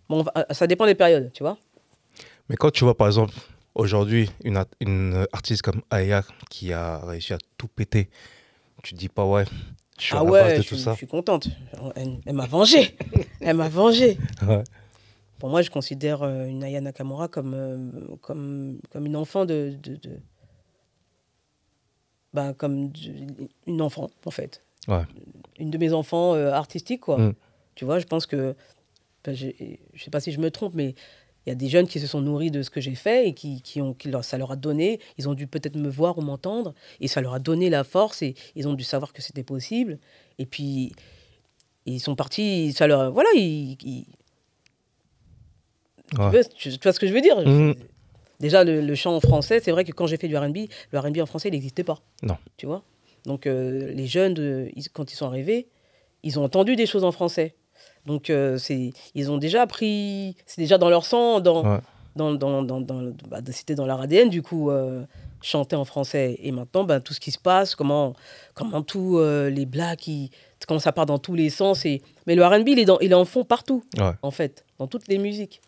Bon, 0.08 0.24
ça 0.50 0.66
dépend 0.66 0.86
des 0.86 0.94
périodes, 0.94 1.30
tu 1.32 1.42
vois. 1.42 1.56
Mais 2.48 2.56
quand 2.56 2.70
tu 2.70 2.84
vois, 2.84 2.96
par 2.96 3.06
exemple, 3.06 3.32
aujourd'hui, 3.74 4.28
une, 4.44 4.56
art- 4.58 4.66
une 4.80 5.24
artiste 5.32 5.62
comme 5.62 5.80
Aya 5.90 6.22
qui 6.50 6.72
a 6.72 6.98
réussi 6.98 7.32
à 7.32 7.38
tout 7.56 7.68
péter, 7.68 8.10
tu 8.82 8.92
te 8.94 8.98
dis 8.98 9.08
pas, 9.08 9.24
ouais, 9.24 9.44
je 9.98 10.04
suis 10.04 10.14
ah 10.16 10.20
à 10.20 10.24
la 10.24 10.30
ouais, 10.30 10.40
base 10.42 10.58
de 10.58 10.62
je, 10.62 10.68
tout 10.68 10.74
suis- 10.74 10.84
ça. 10.84 10.92
je 10.92 10.96
suis 10.98 11.06
contente. 11.06 11.48
Elle, 11.94 12.34
m'a 12.34 12.46
vengée. 12.46 12.96
elle 13.40 13.56
m'a 13.56 13.68
vengée. 13.68 14.18
Ouais. 14.46 14.64
Pour 15.42 15.50
moi, 15.50 15.60
je 15.62 15.70
considère 15.70 16.22
euh, 16.22 16.46
une 16.46 16.62
Aya 16.62 16.80
Nakamura 16.80 17.26
comme, 17.26 17.52
euh, 17.52 18.16
comme, 18.20 18.78
comme 18.92 19.06
une 19.06 19.16
enfant 19.16 19.44
de. 19.44 19.76
de, 19.82 19.96
de- 19.96 20.20
ben, 22.32 22.54
comme 22.54 22.92
une 23.66 23.82
enfant, 23.82 24.08
en 24.24 24.30
fait. 24.30 24.62
Ouais. 24.86 25.02
Une 25.58 25.72
de 25.72 25.78
mes 25.78 25.92
enfants 25.92 26.34
euh, 26.36 26.52
artistiques, 26.52 27.00
quoi. 27.00 27.18
Mm. 27.18 27.34
Tu 27.74 27.84
vois, 27.84 27.98
je 27.98 28.06
pense 28.06 28.24
que. 28.26 28.54
ben, 29.24 29.34
je 29.34 29.48
sais 30.00 30.10
pas 30.12 30.20
si 30.20 30.30
je 30.30 30.38
me 30.38 30.48
trompe, 30.52 30.74
mais 30.76 30.94
il 31.44 31.48
y 31.48 31.52
a 31.52 31.56
des 31.56 31.68
jeunes 31.68 31.88
qui 31.88 31.98
se 31.98 32.06
sont 32.06 32.20
nourris 32.20 32.52
de 32.52 32.62
ce 32.62 32.70
que 32.70 32.80
j'ai 32.80 32.94
fait 32.94 33.26
et 33.26 33.34
qui, 33.34 33.62
qui 33.62 33.82
ont, 33.82 33.94
qui 33.94 34.10
leur, 34.12 34.22
ça 34.24 34.38
leur 34.38 34.52
a 34.52 34.56
donné. 34.56 35.00
Ils 35.18 35.28
ont 35.28 35.34
dû 35.34 35.48
peut-être 35.48 35.74
me 35.74 35.88
voir 35.88 36.18
ou 36.18 36.20
m'entendre 36.22 36.72
et 37.00 37.08
ça 37.08 37.20
leur 37.20 37.34
a 37.34 37.40
donné 37.40 37.68
la 37.68 37.82
force 37.82 38.22
et 38.22 38.36
ils 38.54 38.68
ont 38.68 38.74
dû 38.74 38.84
savoir 38.84 39.12
que 39.12 39.20
c'était 39.22 39.42
possible. 39.42 39.98
Et 40.38 40.46
puis, 40.46 40.92
ils 41.84 41.98
sont 41.98 42.14
partis, 42.14 42.72
ça 42.72 42.86
leur. 42.86 43.10
Voilà, 43.10 43.28
ils- 43.34 43.76
ils, 43.82 44.06
Ouais. 46.18 46.30
tu, 46.30 46.30
vois, 46.30 46.44
tu- 46.44 46.70
tu 46.70 46.78
vois 46.82 46.92
ce 46.92 47.00
que 47.00 47.06
je 47.06 47.12
veux 47.12 47.20
dire? 47.20 47.38
Mhm. 47.46 47.74
Déjà, 48.40 48.64
le, 48.64 48.80
le 48.80 48.94
chant 48.94 49.14
en 49.14 49.20
français, 49.20 49.60
c'est 49.60 49.70
vrai 49.70 49.84
que 49.84 49.92
quand 49.92 50.06
j'ai 50.06 50.16
fait 50.16 50.26
du 50.28 50.36
RB, 50.36 50.56
le 50.90 50.98
RB 50.98 51.18
en 51.20 51.26
français, 51.26 51.48
il 51.48 51.52
n'existait 51.52 51.84
pas. 51.84 51.98
Non. 52.22 52.36
Tu 52.56 52.66
vois? 52.66 52.82
Donc, 53.24 53.46
euh, 53.46 53.92
les 53.92 54.06
jeunes, 54.06 54.34
de- 54.34 54.68
ils- 54.74 54.88
quand 54.90 55.12
ils 55.12 55.16
sont 55.16 55.26
arrivés, 55.26 55.68
ils 56.24 56.38
ont 56.40 56.44
entendu 56.44 56.74
des 56.74 56.86
choses 56.86 57.04
en 57.04 57.12
français. 57.12 57.54
Donc, 58.04 58.30
euh, 58.30 58.58
c'est, 58.58 58.92
ils 59.14 59.30
ont 59.30 59.38
déjà 59.38 59.62
appris, 59.62 60.34
c'est 60.46 60.60
déjà 60.60 60.76
dans 60.76 60.90
leur 60.90 61.04
sang, 61.04 61.38
dans, 61.38 61.62
Ouais. 61.64 61.78
dans, 62.16 62.32
dans, 62.34 62.62
dans, 62.62 62.80
dans- 62.80 63.12
bah, 63.28 63.38
c'était 63.52 63.76
dans 63.76 63.86
leur 63.86 64.00
ADN, 64.00 64.28
du 64.28 64.42
coup, 64.42 64.70
euh, 64.70 65.04
chanter 65.40 65.76
en 65.76 65.84
français. 65.84 66.36
Et 66.42 66.50
maintenant, 66.50 66.82
ben, 66.82 66.98
tout 67.00 67.14
ce 67.14 67.20
qui 67.20 67.30
se 67.30 67.38
passe, 67.38 67.76
comment, 67.76 68.14
comment 68.54 68.82
tous 68.82 69.18
euh, 69.18 69.50
les 69.50 69.66
blagues, 69.66 70.00
comment 70.66 70.80
ça 70.80 70.90
part 70.90 71.06
dans 71.06 71.18
tous 71.18 71.34
les 71.36 71.48
sens. 71.50 71.84
Et... 71.86 72.02
Mais 72.26 72.34
le 72.34 72.44
RB, 72.44 72.66
il 72.68 72.78
est, 72.80 72.84
dans, 72.84 72.98
il 72.98 73.12
est 73.12 73.14
en 73.14 73.24
fond 73.24 73.44
partout, 73.44 73.84
Ouais. 73.98 74.10
en 74.22 74.32
fait, 74.32 74.64
dans 74.80 74.88
toutes 74.88 75.06
les 75.06 75.18
musiques. 75.18 75.60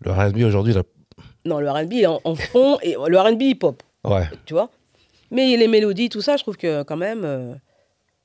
Le 0.00 0.12
R&B 0.12 0.38
aujourd'hui, 0.44 0.72
là, 0.74 0.82
Non, 1.44 1.58
le 1.60 1.70
R&B 1.70 2.04
en, 2.06 2.20
en 2.24 2.34
fond 2.34 2.78
et 2.82 2.94
le 3.06 3.18
R&B 3.18 3.42
hip-hop, 3.42 3.82
ouais. 4.04 4.28
tu 4.46 4.54
vois? 4.54 4.70
Mais 5.30 5.56
les 5.56 5.68
mélodies, 5.68 6.08
tout 6.08 6.20
ça, 6.22 6.36
je 6.36 6.42
trouve 6.42 6.56
que 6.56 6.82
quand 6.84 6.96
même, 6.96 7.24
euh, 7.24 7.54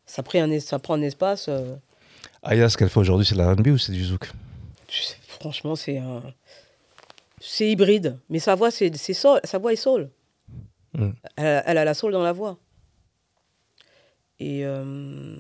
ça, 0.06 0.24
pris 0.24 0.40
un, 0.40 0.60
ça 0.60 0.80
prend 0.80 0.94
un 0.96 1.02
espace. 1.02 1.48
euh, 1.50 1.76
Aya, 2.44 2.70
ce 2.70 2.78
qu'elle 2.78 2.90
fait 2.90 3.00
aujourd'hui, 3.00 3.26
c'est 3.26 3.36
de 3.36 3.40
la 3.40 3.54
R&B 3.54 3.68
ou 3.68 3.78
c'est 3.78 3.92
du 3.92 4.04
zouk? 4.04 4.32
Franchement, 5.40 5.76
c'est 5.76 5.98
un, 5.98 6.22
c'est 7.42 7.70
hybride. 7.70 8.18
Mais 8.30 8.40
sa 8.40 8.56
voix, 8.56 8.72
c'est, 8.72 8.96
c'est 8.96 9.14
soul. 9.14 9.40
Sa 9.44 9.58
voix 9.58 9.74
est 9.74 9.78
soul. 9.78 10.10
Mm. 10.94 11.10
Elle, 11.38 11.46
a- 11.46 11.64
elle 11.70 11.78
a 11.80 11.86
la 11.86 11.94
soul 11.94 12.12
dans 12.14 12.24
la 12.24 12.32
voix. 12.34 12.58
Et 14.40 14.62
euh, 14.64 15.36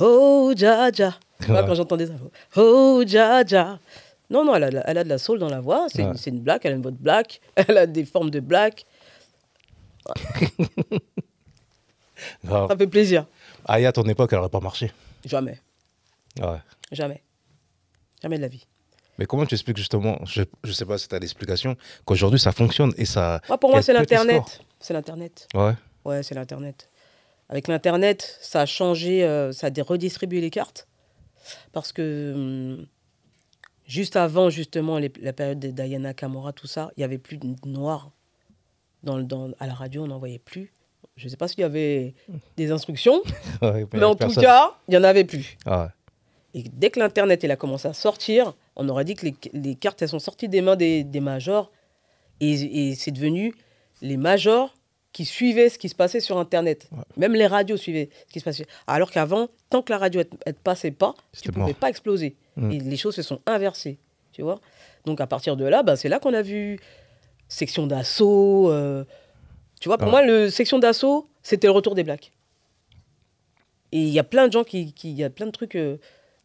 oh 0.00 0.52
Jaja. 0.56 1.14
Ouais. 1.48 1.60
quand 1.66 1.74
j'entendais 1.74 2.06
ça, 2.06 2.12
oh 2.56 3.02
Jaja. 3.06 3.78
Non, 4.32 4.44
non, 4.44 4.54
elle 4.56 4.64
a, 4.64 4.70
de 4.70 4.74
la- 4.76 4.90
elle 4.90 4.98
a 4.98 5.04
de 5.04 5.08
la 5.08 5.18
soul 5.18 5.38
dans 5.38 5.48
la 5.48 5.60
voix. 5.60 5.86
C'est, 5.88 6.02
Ouais. 6.04 6.12
une, 6.26 6.34
une 6.36 6.40
black, 6.40 6.64
elle 6.64 6.72
a 6.72 6.76
une 6.76 6.82
voix 6.82 6.90
de 6.90 6.96
black. 6.96 7.40
Elle 7.56 7.76
a 7.78 7.86
des 7.86 8.04
formes 8.04 8.30
de 8.30 8.40
black. 8.40 8.84
Ça 12.44 12.76
fait 12.76 12.86
plaisir. 12.86 13.26
Aya, 13.66 13.88
à 13.88 13.92
ton 13.92 14.04
époque, 14.04 14.32
elle 14.32 14.38
n'aurait 14.38 14.48
pas 14.50 14.60
marché. 14.60 14.92
Jamais. 15.24 15.60
Ouais. 16.40 16.58
Jamais. 16.92 17.22
Jamais 18.22 18.36
de 18.36 18.42
la 18.42 18.48
vie. 18.48 18.66
Mais 19.18 19.26
comment 19.26 19.44
tu 19.46 19.54
expliques 19.54 19.76
justement, 19.76 20.18
je 20.24 20.42
ne 20.64 20.72
sais 20.72 20.84
pas 20.86 20.98
si 20.98 21.08
tu 21.08 21.14
as 21.14 21.18
l'explication, 21.18 21.76
qu'aujourd'hui 22.04 22.38
ça 22.40 22.52
fonctionne 22.52 22.92
et 22.96 23.04
ça. 23.04 23.40
Pour 23.60 23.70
moi, 23.70 23.82
c'est 23.82 23.92
l'Internet. 23.92 24.60
C'est 24.80 24.94
l'Internet. 24.94 25.46
Ouais. 25.54 25.74
Ouais, 26.04 26.22
c'est 26.22 26.34
l'Internet. 26.34 26.88
Avec 27.48 27.68
l'Internet, 27.68 28.38
ça 28.40 28.62
a 28.62 28.66
changé, 28.66 29.24
euh, 29.24 29.52
ça 29.52 29.66
a 29.68 29.82
redistribué 29.82 30.40
les 30.40 30.50
cartes. 30.50 30.88
Parce 31.72 31.92
que 31.92 32.32
hum, 32.34 32.86
juste 33.86 34.16
avant, 34.16 34.50
justement, 34.50 34.98
les- 34.98 35.12
la 35.20 35.32
période 35.32 35.58
de 35.60 35.68
Diana 35.68 36.14
Kamura, 36.14 36.52
tout 36.52 36.66
ça, 36.66 36.90
il 36.96 37.00
n'y 37.00 37.04
avait 37.04 37.18
plus 37.18 37.36
de 37.38 37.46
noirs. 37.66 38.10
Dans, 39.02 39.18
dans, 39.18 39.50
à 39.58 39.66
la 39.66 39.74
radio, 39.74 40.04
on 40.04 40.06
n'en 40.06 40.18
voyait 40.18 40.38
plus. 40.38 40.72
Je 41.16 41.24
ne 41.26 41.30
sais 41.30 41.36
pas 41.36 41.48
s'il 41.48 41.60
y 41.60 41.64
avait 41.64 42.14
des 42.56 42.70
instructions, 42.70 43.20
Ouais, 43.62 43.84
mais 43.92 44.04
en 44.04 44.14
tout 44.14 44.32
cas, 44.34 44.74
il 44.88 44.92
n'y 44.92 44.96
en 44.96 45.02
avait 45.04 45.24
plus. 45.24 45.56
Ah 45.66 45.82
ouais. 45.82 45.88
Et 46.54 46.64
dès 46.72 46.90
que 46.90 47.00
l'Internet 47.00 47.42
a 47.44 47.56
commencé 47.56 47.88
à 47.88 47.94
sortir, 47.94 48.54
on 48.76 48.88
aurait 48.88 49.04
dit 49.04 49.14
que 49.14 49.26
les, 49.26 49.34
les 49.54 49.74
cartes 49.74 50.00
elles 50.02 50.08
sont 50.08 50.18
sorties 50.18 50.48
des 50.48 50.60
mains 50.60 50.76
des, 50.76 51.02
des 51.02 51.20
majors. 51.20 51.72
Et, 52.40 52.90
et 52.90 52.94
c'est 52.94 53.10
devenu 53.10 53.54
les 54.02 54.16
majors 54.16 54.74
qui 55.12 55.24
suivaient 55.24 55.68
ce 55.68 55.78
qui 55.78 55.88
se 55.88 55.94
passait 55.94 56.20
sur 56.20 56.38
Internet. 56.38 56.88
Ouais. 56.92 56.98
Même 57.16 57.34
les 57.34 57.46
radios 57.46 57.76
suivaient 57.76 58.08
ce 58.28 58.32
qui 58.32 58.38
se 58.40 58.44
passait. 58.44 58.66
Alors 58.86 59.10
qu'avant, 59.10 59.48
tant 59.70 59.82
que 59.82 59.92
la 59.92 59.98
radio 59.98 60.22
ne 60.46 60.52
passait 60.52 60.90
pas, 60.90 61.14
tu 61.40 61.48
ne 61.48 61.52
pouvais 61.54 61.66
mort. 61.66 61.74
pas 61.74 61.88
exploser. 61.90 62.36
Mm. 62.56 62.70
Et 62.72 62.80
les 62.80 62.96
choses 62.96 63.14
se 63.14 63.22
sont 63.22 63.40
inversées. 63.46 63.98
Tu 64.32 64.42
vois 64.42 64.60
Donc 65.04 65.20
à 65.20 65.26
partir 65.26 65.56
de 65.56 65.64
là, 65.64 65.82
bah, 65.82 65.96
c'est 65.96 66.08
là 66.08 66.18
qu'on 66.18 66.34
a 66.34 66.42
vu 66.42 66.78
section 67.48 67.86
d'assaut. 67.86 68.70
euh, 68.70 69.04
tu 69.80 69.88
vois, 69.88 69.98
pour 69.98 70.08
Ah. 70.08 70.10
moi, 70.10 70.22
le 70.26 70.48
section 70.50 70.78
d'assaut, 70.78 71.28
c'était 71.42 71.66
le 71.66 71.72
retour 71.72 71.94
des 71.94 72.04
blacks. 72.04 72.32
Et 73.92 73.98
il 74.00 74.08
y 74.08 74.18
a 74.18 74.24
plein 74.24 74.46
de 74.48 74.52
gens 74.52 74.64
qui. 74.64 74.92
qui- 74.94 75.10
Il 75.10 75.16
y 75.16 75.24
a 75.24 75.30
plein 75.30 75.46
de 75.46 75.50
trucs 75.50 75.74
euh, 75.76 75.98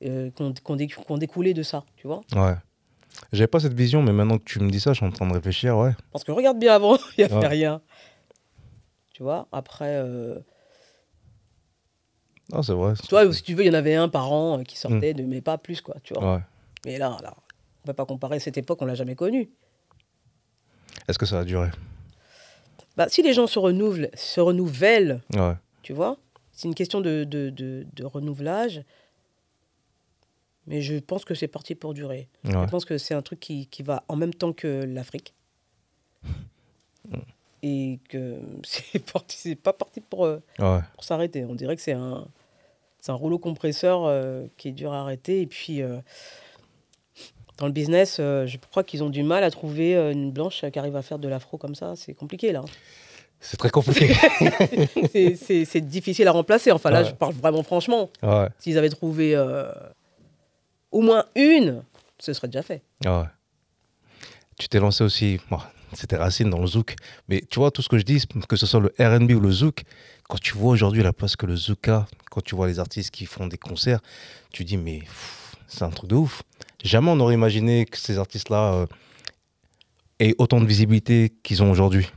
euh, 0.04 0.30
qui 0.32 0.42
ont, 0.70 0.76
dé- 0.76 0.90
découlé 1.18 1.54
de 1.54 1.64
ça. 1.64 1.84
Tu 1.96 2.08
vois 2.08 2.22
Ouais. 2.36 2.56
J'avais 3.32 3.48
pas 3.48 3.60
cette 3.60 3.74
vision, 3.74 4.02
mais 4.04 4.12
maintenant 4.12 4.38
que 4.38 4.44
tu 4.44 4.60
me 4.60 4.70
dis 4.70 4.80
ça, 4.80 4.92
je 4.94 4.98
suis 4.98 5.06
en 5.06 5.10
train 5.12 5.28
de 5.28 5.34
réfléchir, 5.34 5.78
ouais. 5.78 5.92
Parce 6.12 6.24
que 6.24 6.32
regarde 6.32 6.60
bien 6.60 6.74
avant, 6.76 6.98
il 7.18 7.20
n'y 7.20 7.24
avait 7.24 7.36
Ouais. 7.36 7.48
rien. 7.48 7.82
Tu 9.14 9.24
vois 9.24 9.48
Après. 9.52 9.98
Ah, 12.54 12.64
c'est 12.64 12.74
vrai. 12.74 12.94
Tu 13.02 13.10
vois, 13.10 13.32
si 13.34 13.44
tu 13.44 13.54
veux, 13.54 13.64
il 13.64 13.68
y 13.68 13.70
en 13.70 13.74
avait 13.74 13.96
un 13.96 14.08
par 14.10 14.32
an 14.32 14.60
euh, 14.60 14.64
qui 14.64 14.78
sortait, 14.78 15.14
de, 15.14 15.24
mais 15.24 15.42
pas 15.42 15.58
plus, 15.58 15.82
quoi, 15.82 15.96
tu 16.04 16.14
vois. 16.14 16.36
Ouais. 16.36 16.42
Mais 16.86 16.98
là, 16.98 17.18
là, 17.22 17.34
on 17.84 17.88
peut 17.88 17.94
pas 17.94 18.06
comparer 18.06 18.40
cette 18.40 18.58
époque, 18.58 18.82
on 18.82 18.86
l'a 18.86 18.96
jamais 18.96 19.16
connue. 19.16 19.50
Est-ce 21.08 21.18
que 21.20 21.26
ça 21.26 21.38
va 21.38 21.44
durer 21.44 21.70
Bah, 22.96 23.08
si 23.10 23.22
les 23.22 23.34
gens 23.34 23.48
se 23.48 23.60
renouvellent, 23.60 24.10
se 24.14 24.40
renouvellent, 24.40 25.22
Ouais. 25.36 25.56
tu 25.84 25.94
vois, 25.94 26.18
c'est 26.54 26.68
une 26.68 26.76
question 26.76 27.02
de, 27.02 27.24
de, 27.26 27.50
de, 27.50 27.86
de 27.94 28.04
renouvelage. 28.06 28.82
Mais 30.66 30.82
je 30.82 30.96
pense 30.96 31.24
que 31.24 31.34
c'est 31.34 31.48
parti 31.48 31.76
pour 31.76 31.94
durer. 31.94 32.28
Ouais. 32.44 32.52
Je 32.52 32.70
pense 32.70 32.84
que 32.86 32.98
c'est 32.98 33.14
un 33.14 33.22
truc 33.22 33.40
qui, 33.40 33.68
qui 33.68 33.84
va 33.84 34.04
en 34.10 34.16
même 34.18 34.34
temps 34.34 34.52
que 34.54 34.84
l'Afrique. 34.86 35.34
Et 37.68 38.00
que 38.10 38.38
c'est 38.64 39.00
parti, 39.12 39.56
pas 39.56 39.74
parti 39.74 40.00
pour, 40.02 40.26
euh, 40.26 40.42
Ouais. 40.60 40.80
pour 40.94 41.04
s'arrêter. 41.04 41.44
On 41.46 41.56
dirait 41.56 41.76
que 41.76 41.82
c'est 41.82 41.92
un, 41.94 42.26
c'est 43.00 43.12
un 43.12 43.16
rouleau 43.16 43.40
compresseur 43.40 44.06
euh, 44.06 44.46
qui 44.58 44.70
est 44.70 44.72
dur 44.72 44.94
à 44.94 45.02
arrêter. 45.02 45.42
Et 45.42 45.48
puis, 45.48 45.82
euh, 45.82 45.98
dans 47.58 47.66
le 47.66 47.72
business, 47.72 48.18
je 48.18 48.58
crois 48.70 48.84
qu'ils 48.84 49.04
ont 49.04 49.10
du 49.10 49.24
mal 49.24 49.44
à 49.44 49.52
trouver 49.52 49.96
une 50.12 50.32
blanche 50.32 50.64
qui 50.72 50.80
arrive 50.80 50.96
à 50.96 51.02
faire 51.02 51.18
de 51.20 51.28
l'afro 51.28 51.58
comme 51.58 51.76
ça. 51.76 51.96
C'est 51.96 52.14
compliqué, 52.14 52.52
là. 52.52 52.62
C'est 53.40 53.58
très 53.58 53.70
compliqué. 53.70 54.14
C'est- 55.36 55.82
difficile 55.82 56.28
à 56.28 56.32
remplacer. 56.32 56.72
Enfin, 56.72 56.90
là, 56.92 57.02
Ouais. 57.02 57.10
je 57.10 57.14
parle 57.14 57.34
vraiment 57.34 57.64
franchement. 57.64 58.10
ouais. 58.24 58.48
S'ils 58.60 58.78
avaient 58.78 58.90
trouvé 58.90 59.36
au 60.92 61.02
moins 61.02 61.26
une, 61.36 61.84
ce 62.20 62.34
serait 62.34 62.48
déjà 62.48 62.62
fait. 62.64 62.82
Ouais. 63.06 63.24
Tu 64.60 64.68
t'es 64.70 64.80
lancé 64.80 65.04
aussi, 65.04 65.40
c'était 65.98 66.16
racine 66.18 66.50
dans 66.50 66.60
le 66.60 66.68
zouk, 66.68 66.96
mais 67.28 67.42
tu 67.50 67.60
vois, 67.60 67.72
tout 67.72 67.82
ce 67.82 67.90
que 67.90 67.98
je 67.98 68.04
dis, 68.04 68.24
que 68.48 68.56
ce 68.56 68.66
soit 68.66 68.80
le 68.80 68.94
RB 69.00 69.32
ou 69.32 69.40
le 69.40 69.52
zouk, 69.52 69.84
quand 70.30 70.40
tu 70.40 70.54
vois 70.56 70.72
aujourd'hui 70.72 71.02
la 71.04 71.14
place 71.14 71.36
que 71.36 71.46
le 71.46 71.56
zouk 71.56 71.88
a, 71.88 72.06
quand 72.30 72.42
tu 72.42 72.56
vois 72.56 72.68
les 72.68 72.80
artistes 72.80 73.12
qui 73.12 73.26
font 73.26 73.48
des 73.48 73.58
concerts, 73.58 74.00
tu 74.54 74.64
dis, 74.64 74.78
mais 74.78 75.02
c'est 75.68 75.84
un 75.84 75.90
truc 75.90 76.10
de 76.10 76.16
ouf. 76.16 76.44
Jamais 76.84 77.10
on 77.10 77.20
aurait 77.20 77.34
imaginé 77.34 77.86
que 77.86 77.98
ces 77.98 78.18
artistes-là 78.20 78.74
euh, 78.74 78.86
aient 80.20 80.36
autant 80.38 80.60
de 80.62 80.66
visibilité 80.66 81.34
qu'ils 81.44 81.64
ont 81.64 81.72
aujourd'hui. 81.72 82.08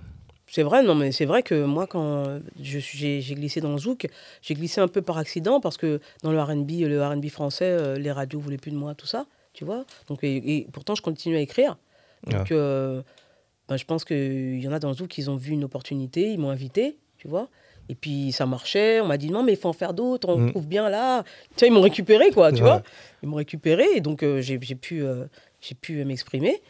C'est 0.47 0.63
vrai, 0.65 0.83
non, 0.83 0.97
mais 0.97 1.13
c'est 1.13 1.27
vrai 1.27 1.43
que 1.45 1.65
moi, 1.65 1.87
quand 1.87 2.41
je 2.61 2.79
suis- 2.81 3.23
j'ai 3.23 3.35
glissé 3.35 3.61
dans 3.61 3.73
le 3.73 3.79
zouk, 3.79 4.09
j'ai 4.43 4.55
glissé 4.55 4.81
un 4.81 4.89
peu 4.89 5.01
par 5.01 5.17
accident 5.17 5.61
parce 5.61 5.77
que 5.77 6.01
dans 6.23 6.33
le 6.33 6.41
RB, 6.43 6.71
le 6.89 7.05
RB 7.07 7.29
français, 7.29 7.67
euh, 7.67 7.97
les 7.97 8.11
radios 8.11 8.41
voulaient 8.41 8.57
plus 8.59 8.73
de 8.73 8.77
moi, 8.77 8.95
tout 8.97 9.07
ça, 9.07 9.27
tu 9.53 9.65
vois. 9.65 9.85
Donc, 10.09 10.25
et, 10.25 10.37
et 10.57 10.67
pourtant, 10.73 10.95
je 10.97 11.03
continue 11.03 11.37
à 11.37 11.41
écrire. 11.41 11.77
Donc, 12.27 12.51
euh, 12.53 13.03
ben, 13.71 13.77
je 13.79 13.85
pense 13.87 14.05
qu'il 14.05 14.61
y 14.61 14.69
en 14.69 14.73
a 14.73 14.79
dans 14.81 14.89
le 14.89 14.95
zouk 14.95 15.09
qui 15.09 15.27
ont 15.29 15.37
vu 15.37 15.53
une 15.53 15.65
opportunité, 15.65 16.31
ils 16.33 16.39
m'ont 16.39 16.51
invité, 16.51 16.99
tu 17.17 17.29
vois. 17.29 17.49
Et 17.89 17.95
puis 17.95 18.31
ça 18.33 18.45
marchait, 18.45 19.01
on 19.01 19.07
m'a 19.07 19.17
dit 19.17 19.31
non, 19.31 19.43
mais 19.43 19.53
il 19.53 19.59
faut 19.59 19.69
en 19.69 19.73
faire 19.73 19.95
d'autres, 19.95 20.29
on 20.29 20.39
Mm. 20.39 20.51
trouve 20.51 20.67
bien 20.67 20.89
là. 20.91 21.25
Tu 21.57 21.61
vois, 21.61 21.69
ils 21.69 21.73
m'ont 21.73 21.81
récupéré, 21.81 22.31
quoi, 22.33 22.51
tu 22.53 22.57
Ouais. 22.63 22.69
vois. 22.69 22.83
Ils 23.23 23.29
m'ont 23.29 23.37
récupéré 23.37 23.85
et 23.95 24.01
donc 24.01 24.23
euh, 24.23 24.41
j'ai 24.41 24.59
j'ai 24.61 24.75
pu, 24.75 25.03
euh, 25.03 25.25
j'ai 25.61 25.75
pu 25.75 26.05
m'exprimer. 26.05 26.61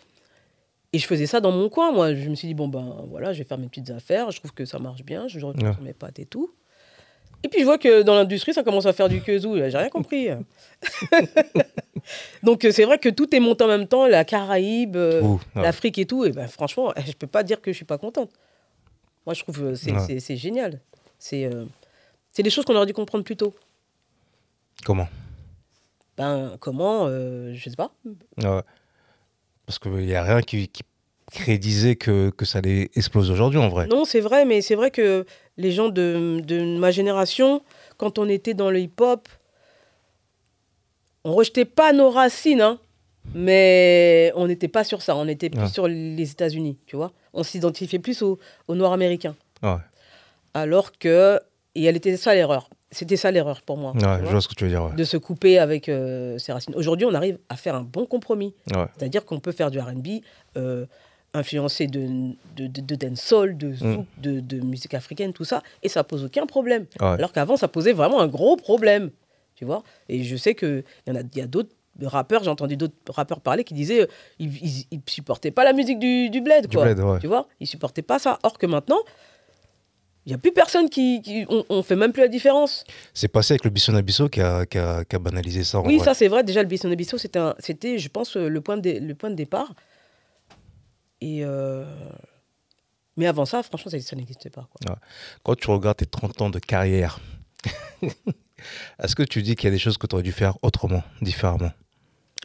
Et 0.92 0.98
je 0.98 1.06
faisais 1.06 1.26
ça 1.26 1.40
dans 1.40 1.52
mon 1.52 1.68
coin, 1.68 1.92
moi. 1.92 2.14
Je 2.14 2.28
me 2.28 2.34
suis 2.34 2.48
dit, 2.48 2.54
bon, 2.54 2.68
ben 2.68 3.04
voilà, 3.08 3.32
je 3.32 3.38
vais 3.38 3.44
faire 3.44 3.58
mes 3.58 3.68
petites 3.68 3.90
affaires. 3.90 4.30
Je 4.32 4.38
trouve 4.40 4.52
que 4.52 4.64
ça 4.64 4.78
marche 4.78 5.04
bien. 5.04 5.28
Je 5.28 5.38
retourne 5.44 5.68
Ouais. 5.68 5.74
mes 5.82 5.92
pattes 5.94 6.18
et 6.18 6.26
tout. 6.26 6.50
Et 7.42 7.48
puis 7.48 7.60
je 7.60 7.64
vois 7.64 7.78
que 7.78 8.02
dans 8.02 8.14
l'industrie, 8.14 8.52
ça 8.52 8.62
commence 8.62 8.86
à 8.86 8.92
faire 8.92 9.08
du 9.08 9.20
kazoo. 9.22 9.56
J'ai 9.56 9.76
rien 9.78 9.88
compris. 9.88 10.28
Donc 12.42 12.64
euh, 12.64 12.70
c'est 12.72 12.84
vrai 12.84 12.98
que 12.98 13.08
tout 13.08 13.34
est 13.34 13.40
monté 13.40 13.64
en 13.64 13.68
même 13.68 13.86
temps, 13.86 14.06
la 14.06 14.24
Caraïbe, 14.24 14.96
euh, 14.96 15.20
Ouh, 15.22 15.40
ouais. 15.56 15.62
l'Afrique 15.62 15.98
et 15.98 16.06
tout. 16.06 16.24
Et 16.24 16.32
ben 16.32 16.46
franchement, 16.48 16.92
je 17.04 17.12
peux 17.12 17.26
pas 17.26 17.42
dire 17.42 17.60
que 17.60 17.72
je 17.72 17.76
suis 17.76 17.84
pas 17.84 17.98
contente. 17.98 18.30
Moi, 19.26 19.34
je 19.34 19.42
trouve 19.42 19.58
que 19.58 19.74
c'est 19.74 19.92
Ouais. 19.92 19.98
c'est- 20.06 20.20
c'est 20.20 20.36
génial. 20.36 20.80
C'est 21.18 21.44
euh, 21.44 21.64
c'est 22.32 22.42
des 22.42 22.50
choses 22.50 22.64
qu'on 22.64 22.74
aurait 22.76 22.86
dû 22.86 22.94
comprendre 22.94 23.24
plus 23.24 23.36
tôt. 23.36 23.54
Comment? 24.84 25.08
Ben 26.16 26.56
comment 26.60 27.06
euh, 27.06 27.52
Je 27.54 27.68
sais 27.70 27.76
pas. 27.76 27.92
Ouais. 28.38 28.62
Parce 29.66 29.78
qu'il 29.78 29.92
n'y 29.92 30.14
a 30.14 30.22
rien 30.24 30.40
qui, 30.42 30.68
qui 30.68 30.82
prédisait 31.30 31.96
que, 31.96 32.30
que 32.30 32.44
ça 32.44 32.58
allait 32.58 32.90
exploser 32.94 33.32
aujourd'hui 33.32 33.58
en 33.58 33.68
vrai. 33.68 33.86
Non, 33.86 34.04
c'est 34.04 34.20
vrai, 34.20 34.44
mais 34.44 34.60
c'est 34.60 34.74
vrai 34.74 34.90
que 34.90 35.24
les 35.56 35.72
gens 35.72 35.88
de, 35.88 36.40
de 36.44 36.78
ma 36.78 36.90
génération, 36.90 37.62
quand 37.96 38.18
on 38.18 38.28
était 38.28 38.54
dans 38.54 38.70
le 38.70 38.80
hip-hop, 38.80 39.28
on 41.24 41.32
rejetait 41.34 41.64
pas 41.64 41.92
nos 41.92 42.10
racines, 42.10 42.60
hein, 42.62 42.78
mais 43.34 44.32
on 44.34 44.46
n'était 44.46 44.68
pas 44.68 44.84
sur 44.84 45.02
ça. 45.02 45.16
On 45.16 45.28
était 45.28 45.50
plus 45.50 45.60
Ouais. 45.62 45.68
sur 45.68 45.86
les 45.88 46.30
États-Unis, 46.30 46.78
tu 46.86 46.96
vois. 46.96 47.12
On 47.32 47.42
s'identifiait 47.42 47.98
plus 47.98 48.22
aux, 48.22 48.38
aux 48.68 48.74
Noirs 48.74 48.92
américains. 48.92 49.36
Ouais, 49.62 49.76
Alors 50.54 50.92
que, 50.98 51.38
et 51.74 51.84
elle 51.84 51.96
était 51.96 52.16
ça 52.16 52.34
l'erreur. 52.34 52.70
C'était 52.92 53.16
ça 53.16 53.30
l'erreur 53.30 53.62
pour 53.62 53.76
moi. 53.76 53.92
ouais 53.92 54.00
je 54.00 54.06
vois, 54.06 54.30
vois 54.32 54.40
ce 54.40 54.48
que 54.48 54.54
tu 54.54 54.64
veux 54.64 54.70
dire. 54.70 54.82
Ouais. 54.84 54.94
de 54.96 55.04
se 55.04 55.16
couper 55.16 55.58
avec 55.60 55.88
euh, 55.88 56.38
ses 56.38 56.52
racines. 56.52 56.74
Aujourd'hui, 56.74 57.06
on 57.06 57.14
arrive 57.14 57.38
à 57.48 57.56
faire 57.56 57.76
un 57.76 57.82
bon 57.84 58.04
compromis. 58.06 58.54
Ouais. 58.74 58.86
C'est-à-dire 58.96 59.24
qu'on 59.24 59.38
peut 59.38 59.52
faire 59.52 59.70
du 59.70 59.78
RB 59.78 60.06
euh, 60.56 60.86
influencé 61.34 61.86
de, 61.86 62.32
de, 62.56 62.66
de, 62.66 62.80
de 62.80 62.94
dancehall, 62.96 63.56
de 63.56 63.72
zouk, 63.72 64.04
de, 64.18 64.40
de 64.40 64.60
musique 64.60 64.94
africaine, 64.94 65.32
tout 65.32 65.44
ça, 65.44 65.62
et 65.82 65.88
ça 65.88 66.02
pose 66.04 66.24
aucun 66.24 66.46
problème. 66.46 66.86
Ouais. 67.00 67.06
Alors 67.06 67.32
qu'avant, 67.32 67.56
ça 67.56 67.68
posait 67.68 67.92
vraiment 67.92 68.20
un 68.20 68.26
gros 68.28 68.56
problème. 68.56 69.10
Tu 69.54 69.64
vois 69.64 69.82
Et 70.08 70.24
je 70.24 70.36
sais 70.36 70.54
qu'il 70.54 70.82
y 71.06 71.10
en 71.10 71.16
a, 71.16 71.20
y 71.34 71.40
a 71.40 71.46
d'autres 71.46 71.70
rappeurs, 72.02 72.42
j'ai 72.42 72.50
entendu 72.50 72.76
d'autres 72.76 72.94
rappeurs 73.10 73.40
parler 73.40 73.62
qui 73.62 73.74
disaient 73.74 74.00
euh, 74.02 74.06
ils, 74.38 74.50
ils, 74.64 74.84
ils 74.90 75.00
supportaient 75.06 75.50
pas 75.50 75.64
la 75.64 75.72
musique 75.74 75.98
du, 75.98 76.30
du 76.30 76.40
bled, 76.40 76.66
Du 76.66 76.76
quoi. 76.76 76.86
bled, 76.86 76.98
ouais. 77.00 77.18
Tu 77.20 77.26
vois 77.26 77.46
Ils 77.60 77.66
supportaient 77.66 78.02
pas 78.02 78.18
ça. 78.18 78.38
Or 78.42 78.56
que 78.58 78.66
maintenant, 78.66 78.98
il 80.26 80.30
n'y 80.30 80.34
a 80.34 80.38
plus 80.38 80.52
personne 80.52 80.88
qui. 80.90 81.22
qui 81.22 81.44
on, 81.48 81.64
on 81.68 81.82
fait 81.82 81.96
même 81.96 82.12
plus 82.12 82.22
la 82.22 82.28
différence. 82.28 82.84
C'est 83.14 83.28
passé 83.28 83.52
avec 83.54 83.64
le 83.64 83.70
Bisson 83.70 83.94
Abisso 83.94 84.28
qui 84.28 84.40
a, 84.40 84.66
qui, 84.66 84.78
a, 84.78 85.04
qui 85.04 85.16
a 85.16 85.18
banalisé 85.18 85.64
ça. 85.64 85.80
Oui, 85.80 85.96
vrai. 85.96 86.04
ça 86.06 86.14
c'est 86.14 86.28
vrai. 86.28 86.42
Déjà, 86.44 86.62
le 86.62 86.68
Bisson 86.68 86.88
Bisso, 86.90 87.16
c'était, 87.18 87.98
je 87.98 88.08
pense, 88.08 88.36
euh, 88.36 88.48
le 88.48 88.60
point 88.60 88.76
de, 88.78 88.90
le 88.98 89.14
point 89.14 89.30
de 89.30 89.34
départ. 89.34 89.74
Et 91.20 91.44
euh, 91.44 91.84
Mais 93.16 93.26
avant 93.26 93.44
ça, 93.44 93.62
franchement, 93.62 93.90
ça, 93.90 94.00
ça 94.00 94.16
n'existait 94.16 94.50
pas. 94.50 94.68
Quoi. 94.72 94.98
Quand 95.42 95.54
tu 95.54 95.70
regardes 95.70 95.98
tes 95.98 96.06
30 96.06 96.40
ans 96.42 96.50
de 96.50 96.58
carrière, 96.58 97.20
est-ce 99.02 99.14
que 99.14 99.22
tu 99.22 99.42
dis 99.42 99.56
qu'il 99.56 99.64
y 99.64 99.68
a 99.68 99.70
des 99.72 99.78
choses 99.78 99.98
que 99.98 100.06
tu 100.06 100.14
aurais 100.14 100.22
dû 100.22 100.32
faire 100.32 100.56
autrement, 100.62 101.02
différemment? 101.20 101.72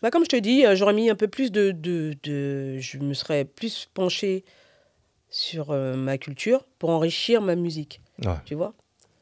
Bah, 0.01 0.11
comme 0.11 0.23
je 0.23 0.29
te 0.29 0.35
dis, 0.35 0.65
euh, 0.65 0.75
j'aurais 0.75 0.93
mis 0.93 1.09
un 1.09 1.15
peu 1.15 1.27
plus 1.27 1.51
de, 1.51 1.71
de, 1.71 2.15
de- 2.23 2.77
Je 2.79 2.97
me 2.97 3.13
serais 3.13 3.45
plus 3.45 3.89
penché 3.93 4.43
sur 5.29 5.71
euh, 5.71 5.95
ma 5.95 6.17
culture 6.17 6.65
pour 6.79 6.89
enrichir 6.89 7.41
ma 7.41 7.55
musique. 7.55 8.01
Ouais. 8.23 8.35
Tu 8.45 8.55
vois? 8.55 8.73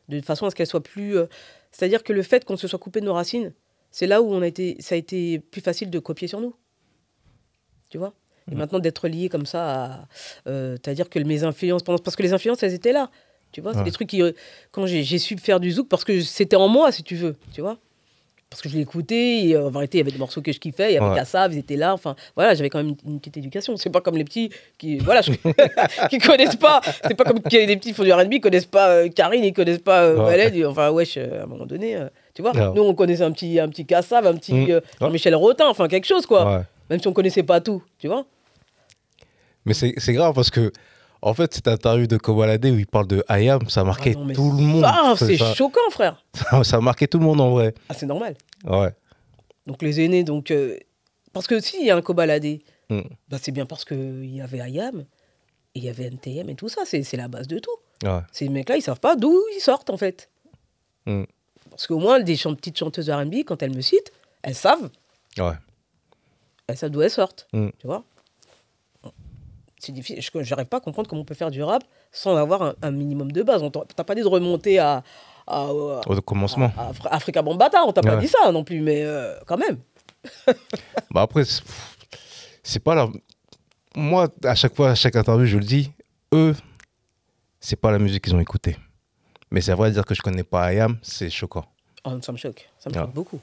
De 0.10 0.20
façon 0.22 0.46
à 0.46 0.50
ce 0.50 0.56
qu'elle 0.56 0.68
soit 0.68 0.84
plus. 0.84 1.16
euh, 1.18 1.28
C'est-à-dire 1.72 2.04
que 2.04 2.12
le 2.14 2.24
fait 2.24 2.44
qu'on 2.46 2.58
se 2.58 2.68
soit 2.68 2.80
coupé 2.80 3.00
de 3.02 3.06
nos 3.06 3.14
racines, 3.14 3.54
c'est 3.92 4.08
là 4.08 4.22
où 4.22 4.34
on 4.34 4.42
a 4.42 4.48
été, 4.48 4.76
ça 4.82 4.96
a 4.96 4.98
été 4.98 5.40
plus 5.40 5.62
facile 5.62 5.90
de 5.92 6.00
copier 6.00 6.28
sur 6.28 6.42
nous. 6.42 6.56
Tu 7.90 7.98
vois? 8.00 8.14
Et 8.52 8.56
maintenant 8.56 8.80
d'être 8.80 9.08
lié 9.08 9.30
comme 9.30 9.46
ça 9.46 9.84
à. 9.86 10.00
euh, 10.48 10.76
C'est-à-dire 10.84 11.10
que 11.10 11.20
mes 11.20 11.44
influences. 11.44 11.84
Parce 11.84 12.16
que 12.16 12.24
les 12.24 12.34
influences, 12.34 12.62
elles 12.64 12.74
étaient 12.74 12.92
là. 12.94 13.10
Tu 13.52 13.62
vois 13.62 13.74
C'est 13.74 13.84
des 13.84 13.92
trucs 13.92 14.10
qui. 14.10 14.22
euh, 14.22 14.32
Quand 14.72 14.86
j'ai 14.86 15.04
su 15.20 15.38
faire 15.38 15.60
du 15.60 15.72
zouk, 15.72 15.88
parce 15.88 16.04
que 16.04 16.22
c'était 16.22 16.56
en 16.56 16.68
moi, 16.68 16.92
si 16.92 17.04
tu 17.04 17.16
veux. 17.16 17.36
Tu 17.54 17.62
vois 17.62 17.78
parce 18.50 18.62
que 18.62 18.70
je 18.70 18.78
l'écoutais, 18.78 19.46
et 19.48 19.56
euh, 19.56 19.66
en 19.66 19.72
vérité, 19.72 19.98
il 19.98 20.02
y 20.02 20.04
avait 20.04 20.12
des 20.12 20.20
morceaux 20.20 20.40
que 20.44 20.52
je 20.52 20.60
kiffais, 20.60 20.92
il 20.92 20.94
y 20.94 20.98
avait 21.00 21.10
Ouais. 21.10 21.16
Kassav, 21.16 21.52
ils 21.52 21.58
étaient 21.58 21.76
là, 21.76 21.92
enfin, 21.92 22.16
voilà, 22.36 22.54
j'avais 22.54 22.70
quand 22.70 22.78
même 22.78 22.90
une, 23.04 23.14
une 23.14 23.20
petite 23.20 23.38
éducation. 23.38 23.76
C'est 23.78 23.90
pas 23.90 24.00
comme 24.00 24.16
les 24.16 24.24
petits 24.24 24.52
qui, 24.78 25.00
voilà, 25.00 25.22
je- 25.24 25.32
qui 26.10 26.20
connaissent 26.20 26.56
pas, 26.58 26.80
c'est 27.04 27.16
pas 27.16 27.24
comme 27.24 27.40
les 27.52 27.66
petits 27.78 27.90
qui 27.90 27.94
font 27.94 28.04
du 28.04 28.14
R&B, 28.14 28.34
ils 28.34 28.42
connaissent 28.42 28.68
pas 28.68 28.90
euh, 28.90 29.10
Karine, 29.10 29.44
ils 29.44 29.54
connaissent 29.54 29.80
pas 29.82 30.04
euh, 30.04 30.18
Ouais. 30.18 30.26
Waled, 30.38 30.56
et- 30.56 30.66
enfin, 30.68 30.92
wesh, 30.92 31.18
euh, 31.18 31.40
à 31.42 31.44
un 31.44 31.46
moment 31.48 31.66
donné, 31.66 31.98
tu 32.36 32.44
vois, 32.44 32.52
Ouais. 32.56 32.72
nous, 32.76 32.84
on 32.84 32.94
connaissait 32.94 33.24
un 33.24 33.32
petit, 33.32 33.60
un 33.60 33.70
petit 33.70 33.88
Kassav, 33.88 34.28
un 34.28 34.36
petit 34.36 34.54
Mm. 34.54 34.70
euh, 34.70 34.82
Ouais. 35.02 35.10
Michel 35.10 35.34
Rotin, 35.34 35.68
enfin, 35.68 35.88
quelque 35.88 36.06
chose, 36.06 36.28
quoi, 36.28 36.64
même 36.92 37.00
si 37.00 37.08
on 37.08 37.14
connaissait 37.14 37.42
pas 37.42 37.60
tout, 37.60 37.82
tu 37.98 38.08
vois. 38.08 38.24
Mais 39.66 39.74
c'est 39.74 40.14
grave 40.14 40.34
parce 40.36 40.50
que, 40.50 40.72
en 41.22 41.34
fait, 41.34 41.54
cette 41.54 41.68
interview 41.68 42.06
de 42.08 42.18
Kobalade 42.18 42.66
où 42.66 42.78
il 42.78 42.86
parle 42.88 43.08
de 43.08 43.24
Ayam, 43.30 43.70
ça 43.70 43.82
a 43.82 43.84
marqué 43.84 44.14
Ah 44.16 44.20
non, 44.20 44.34
tout 44.34 44.52
le 44.52 44.62
monde. 44.64 44.84
Ah, 44.86 45.14
c'est 45.18 45.38
choquant, 45.38 45.90
frère. 45.92 46.22
ça, 46.34 46.64
ça 46.64 46.78
a 46.78 46.82
marqué 46.82 47.08
tout 47.08 47.18
le 47.20 47.26
monde 47.26 47.40
en 47.42 47.52
vrai. 47.52 47.74
Ah, 47.90 47.94
c'est 47.94 48.06
normal. 48.06 48.36
Ouais. 48.66 48.92
Donc, 49.66 49.82
les 49.82 50.02
aînés, 50.02 50.24
donc, 50.26 50.52
euh, 50.52 50.78
parce 51.32 51.48
que 51.48 51.60
s'il 51.62 51.86
y 51.86 51.92
a 51.92 51.96
un 51.96 52.02
Kobalade, 52.02 52.60
Mm. 52.90 53.00
bah, 53.30 53.38
c'est 53.42 53.54
bien 53.54 53.66
parce 53.66 53.86
qu'il 53.86 54.26
y 54.36 54.42
avait 54.42 54.60
Ayam, 54.60 55.06
il 55.74 55.86
y 55.86 55.90
avait 55.90 56.04
NTM 56.08 56.50
et 56.50 56.56
tout 56.56 56.68
ça, 56.68 56.82
c'est 56.86 57.16
la 57.16 57.30
base 57.30 57.48
de 57.48 57.58
tout. 57.58 57.72
Ouais. 58.04 58.20
Ces 58.34 58.50
mecs-là, 58.50 58.76
ils 58.76 58.82
savent 58.82 59.00
pas 59.00 59.16
d'où 59.16 59.42
ils 59.56 59.62
sortent, 59.62 59.90
en 59.90 59.96
fait. 59.98 60.30
Mm. 61.06 61.24
Parce 61.70 61.88
qu'au 61.88 61.98
moins, 61.98 62.20
des 62.20 62.36
chan- 62.36 62.54
petites 62.54 62.78
chanteuses 62.78 63.10
R&B, 63.10 63.36
quand 63.48 63.64
elles 63.64 63.74
me 63.74 63.80
citent, 63.82 64.12
elles 64.44 64.54
savent, 64.54 64.90
Ouais. 65.40 65.54
elles 66.68 66.76
savent 66.78 66.92
d'où 66.92 67.02
elles 67.02 67.10
sortent. 67.10 67.48
Mm. 67.54 67.70
Tu 67.80 67.88
vois 67.88 68.04
difficile. 69.92 70.22
Je 70.44 70.50
n'arrive 70.52 70.68
pas 70.68 70.78
à 70.78 70.80
comprendre 70.80 71.10
comment 71.10 71.22
on 71.22 71.26
peut 71.26 71.36
faire 71.36 71.52
du 71.52 71.62
rap 71.64 71.84
sans 72.12 72.36
avoir 72.38 72.62
un, 72.62 72.74
un 72.82 72.92
minimum 72.92 73.32
de 73.32 73.44
base. 73.44 73.62
T'as 73.96 74.04
pas 74.04 74.16
dit 74.16 74.22
de 74.22 74.28
remonter 74.28 74.80
à, 74.80 75.04
à, 75.48 75.62
à- 75.66 75.72
Au 75.72 76.22
commencement. 76.22 76.72
à 76.78 76.92
Afri- 76.92 77.08
Africa 77.12 77.42
Bambata, 77.42 77.84
on 77.86 77.92
t'a 77.92 78.02
pas 78.02 78.16
dit 78.18 78.28
ça 78.28 78.52
non 78.52 78.64
plus, 78.64 78.82
mais 78.82 79.04
euh, 79.04 79.36
quand 79.46 79.58
même. 79.58 79.80
Bah 81.12 81.22
après, 81.24 81.44
c'est- 81.46 81.64
c'est 82.64 82.80
pas 82.80 82.96
la. 82.96 83.10
Moi, 83.96 84.28
à 84.44 84.56
chaque 84.56 84.76
fois, 84.76 84.92
à 84.92 84.96
chaque 84.96 85.16
interview, 85.16 85.46
je 85.46 85.58
le 85.58 85.66
dis, 85.66 85.92
eux, 86.34 86.56
c'est 87.60 87.76
pas 87.76 87.92
la 87.92 88.00
musique 88.00 88.24
qu'ils 88.24 88.34
ont 88.36 88.40
écoutée. 88.40 88.78
Mais 89.52 89.62
c'est 89.62 89.74
vrai 89.74 89.90
de 89.90 89.94
dire 89.96 90.06
que 90.06 90.16
je 90.16 90.22
connais 90.22 90.44
pas 90.44 90.64
Ayam, 90.66 90.98
c'est 91.04 91.30
choquant. 91.30 91.66
Oh, 92.06 92.12
ça 92.22 92.32
me 92.32 92.38
choque. 92.38 92.68
Ça 92.80 92.90
me 92.90 92.96
Ouais. 92.96 93.02
choque 93.02 93.14
beaucoup. 93.14 93.40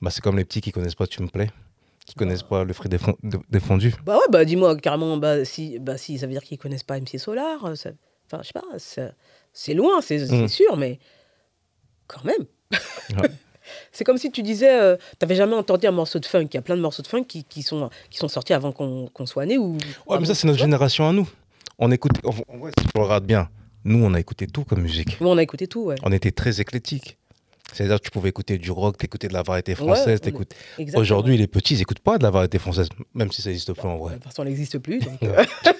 Bah, 0.00 0.10
c'est 0.10 0.22
comme 0.22 0.38
les 0.38 0.44
petits 0.46 0.60
qui 0.62 0.72
connaissent 0.72 0.94
pas 0.94 1.06
Tu 1.06 1.20
me 1.22 1.28
plais, 1.28 1.50
qui 2.10 2.16
connaissent 2.16 2.42
pas 2.42 2.64
le 2.64 2.72
fruit 2.72 2.88
défon- 2.88 3.16
défendu. 3.48 3.94
Bah 4.04 4.16
ouais, 4.16 4.24
bah 4.30 4.44
dis-moi 4.44 4.76
carrément, 4.76 5.16
bah 5.16 5.44
si, 5.44 5.78
bah 5.78 5.96
si, 5.96 6.18
ça 6.18 6.26
veut 6.26 6.32
dire 6.32 6.42
qu'ils 6.42 6.58
connaissent 6.58 6.82
pas 6.82 6.98
MC 7.00 7.18
Solar. 7.18 7.64
euh, 7.64 7.74
Enfin, 8.32 8.42
je 8.42 8.46
sais 8.46 8.52
pas, 8.52 9.12
c'est 9.52 9.74
loin, 9.74 10.00
c'est 10.00 10.18
Mm. 10.30 10.46
sûr, 10.48 10.76
mais 10.76 10.98
quand 12.06 12.24
même. 12.24 12.46
Ouais. 13.20 13.28
c'est 13.92 14.04
comme 14.04 14.18
si 14.18 14.30
tu 14.30 14.42
disais, 14.42 14.80
euh, 14.80 14.96
t'avais 15.18 15.34
jamais 15.34 15.54
entendu 15.56 15.86
un 15.86 15.90
morceau 15.92 16.18
de 16.20 16.26
funk. 16.26 16.46
Il 16.52 16.54
y 16.54 16.58
a 16.58 16.62
plein 16.62 16.76
de 16.76 16.80
morceaux 16.80 17.02
de 17.02 17.08
funk 17.08 17.24
qui, 17.24 17.42
qui 17.44 17.62
sont, 17.62 17.90
qui 18.10 18.18
sont 18.18 18.28
sortis 18.28 18.52
avant 18.52 18.70
qu'on 18.72 19.26
soit 19.26 19.46
né. 19.46 19.58
Ou, 19.58 19.78
Ouais, 20.06 20.18
mais 20.20 20.26
ça, 20.26 20.34
c'est 20.34 20.46
notre 20.46 20.58
génération 20.60 21.08
à 21.08 21.12
nous. 21.12 21.28
On 21.78 21.90
écoute. 21.90 22.12
En 22.24 22.30
vrai, 22.58 22.70
si 22.78 22.86
tu 22.86 23.00
regardes 23.00 23.24
bien, 23.26 23.48
nous, 23.84 24.04
on 24.04 24.12
a 24.14 24.20
écouté 24.20 24.46
tout 24.46 24.64
comme 24.64 24.82
musique. 24.82 25.20
Nous, 25.20 25.28
on 25.28 25.36
a 25.38 25.42
écouté 25.42 25.66
tout, 25.66 25.84
ouais. 25.84 25.96
On 26.02 26.12
était 26.12 26.30
très 26.32 26.60
éclectique. 26.60 27.16
C'est-à-dire 27.72 27.98
que 27.98 28.04
tu 28.04 28.10
pouvais 28.10 28.28
écouter 28.30 28.58
du 28.58 28.70
rock, 28.70 28.98
t'écouter 28.98 29.28
de 29.28 29.32
la 29.32 29.42
variété 29.42 29.74
française. 29.74 30.20
Exactement. 30.24 31.00
Aujourd'hui, 31.00 31.36
les 31.36 31.46
petits, 31.46 31.74
ils 31.74 31.80
écoutent 31.82 32.00
pas 32.00 32.18
de 32.18 32.22
la 32.24 32.30
variété 32.30 32.58
française, 32.58 32.88
même 33.14 33.30
si 33.30 33.42
ça 33.42 33.50
n'existe 33.50 33.72
plus 33.72 33.88
en 33.88 33.94
De 33.94 34.00
vrai. 34.00 34.14
toute 34.14 34.24
façon, 34.24 34.44
n'existe 34.44 34.78
plus. 34.78 34.98
donc, 35.00 35.18
tu 35.20 35.28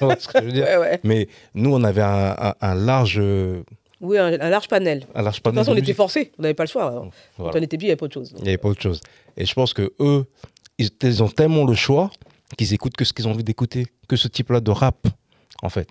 vois 0.00 0.16
ce 0.18 0.28
que 0.28 0.38
je 0.40 0.44
veux 0.44 0.52
dire? 0.52 0.64
Ouais, 0.70 0.76
ouais. 0.76 1.00
Mais 1.04 1.28
nous, 1.54 1.74
on 1.74 1.82
avait 1.82 2.02
un, 2.02 2.36
un- 2.38 2.54
un 2.60 2.74
large, 2.74 3.16
euh, 3.18 3.62
Oui, 4.00 4.18
un, 4.18 4.26
un 4.40 4.50
large 4.50 4.68
panel. 4.68 5.06
un 5.14 5.22
large 5.22 5.36
De 5.36 5.38
toute 5.38 5.44
panel. 5.44 5.58
façon, 5.58 5.72
on 5.72 5.74
de 5.74 5.80
était 5.80 5.94
forcés. 5.94 6.32
On 6.38 6.42
n'avait 6.42 6.54
pas 6.54 6.64
le 6.64 6.68
choix. 6.68 6.90
Quand 6.90 7.10
Voilà. 7.38 7.58
on 7.58 7.62
était 7.62 7.76
petit, 7.76 7.86
il 7.86 7.88
n'y 7.88 7.90
avait 7.92 7.96
pas 7.96 8.06
autre 8.06 8.14
chose. 8.14 8.32
Il 8.38 8.42
n'y 8.42 8.48
avait 8.50 8.58
pas 8.58 8.68
autre 8.68 8.82
chose. 8.82 9.00
Et 9.36 9.44
je 9.46 9.54
pense 9.54 9.72
que 9.74 9.92
eux, 10.00 10.24
ils, 10.78 10.90
ils 11.02 11.22
ont 11.22 11.28
tellement 11.28 11.64
le 11.64 11.74
choix 11.74 12.10
qu'ils 12.56 12.72
écoutent 12.74 12.96
que 12.96 13.04
ce 13.04 13.12
qu'ils 13.12 13.26
ont 13.28 13.32
envie 13.32 13.44
d'écouter, 13.44 13.86
que 14.08 14.16
ce 14.16 14.28
type-là 14.28 14.60
de 14.60 14.70
rap, 14.70 15.06
en 15.62 15.68
fait. 15.68 15.88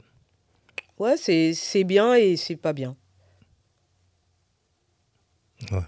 Ouais, 0.98 1.16
c'est 1.18 1.54
c'est 1.54 1.84
bien 1.86 2.14
et 2.16 2.36
c'est 2.36 2.56
pas 2.58 2.74
bien. 2.74 2.96
Ouais. 5.72 5.80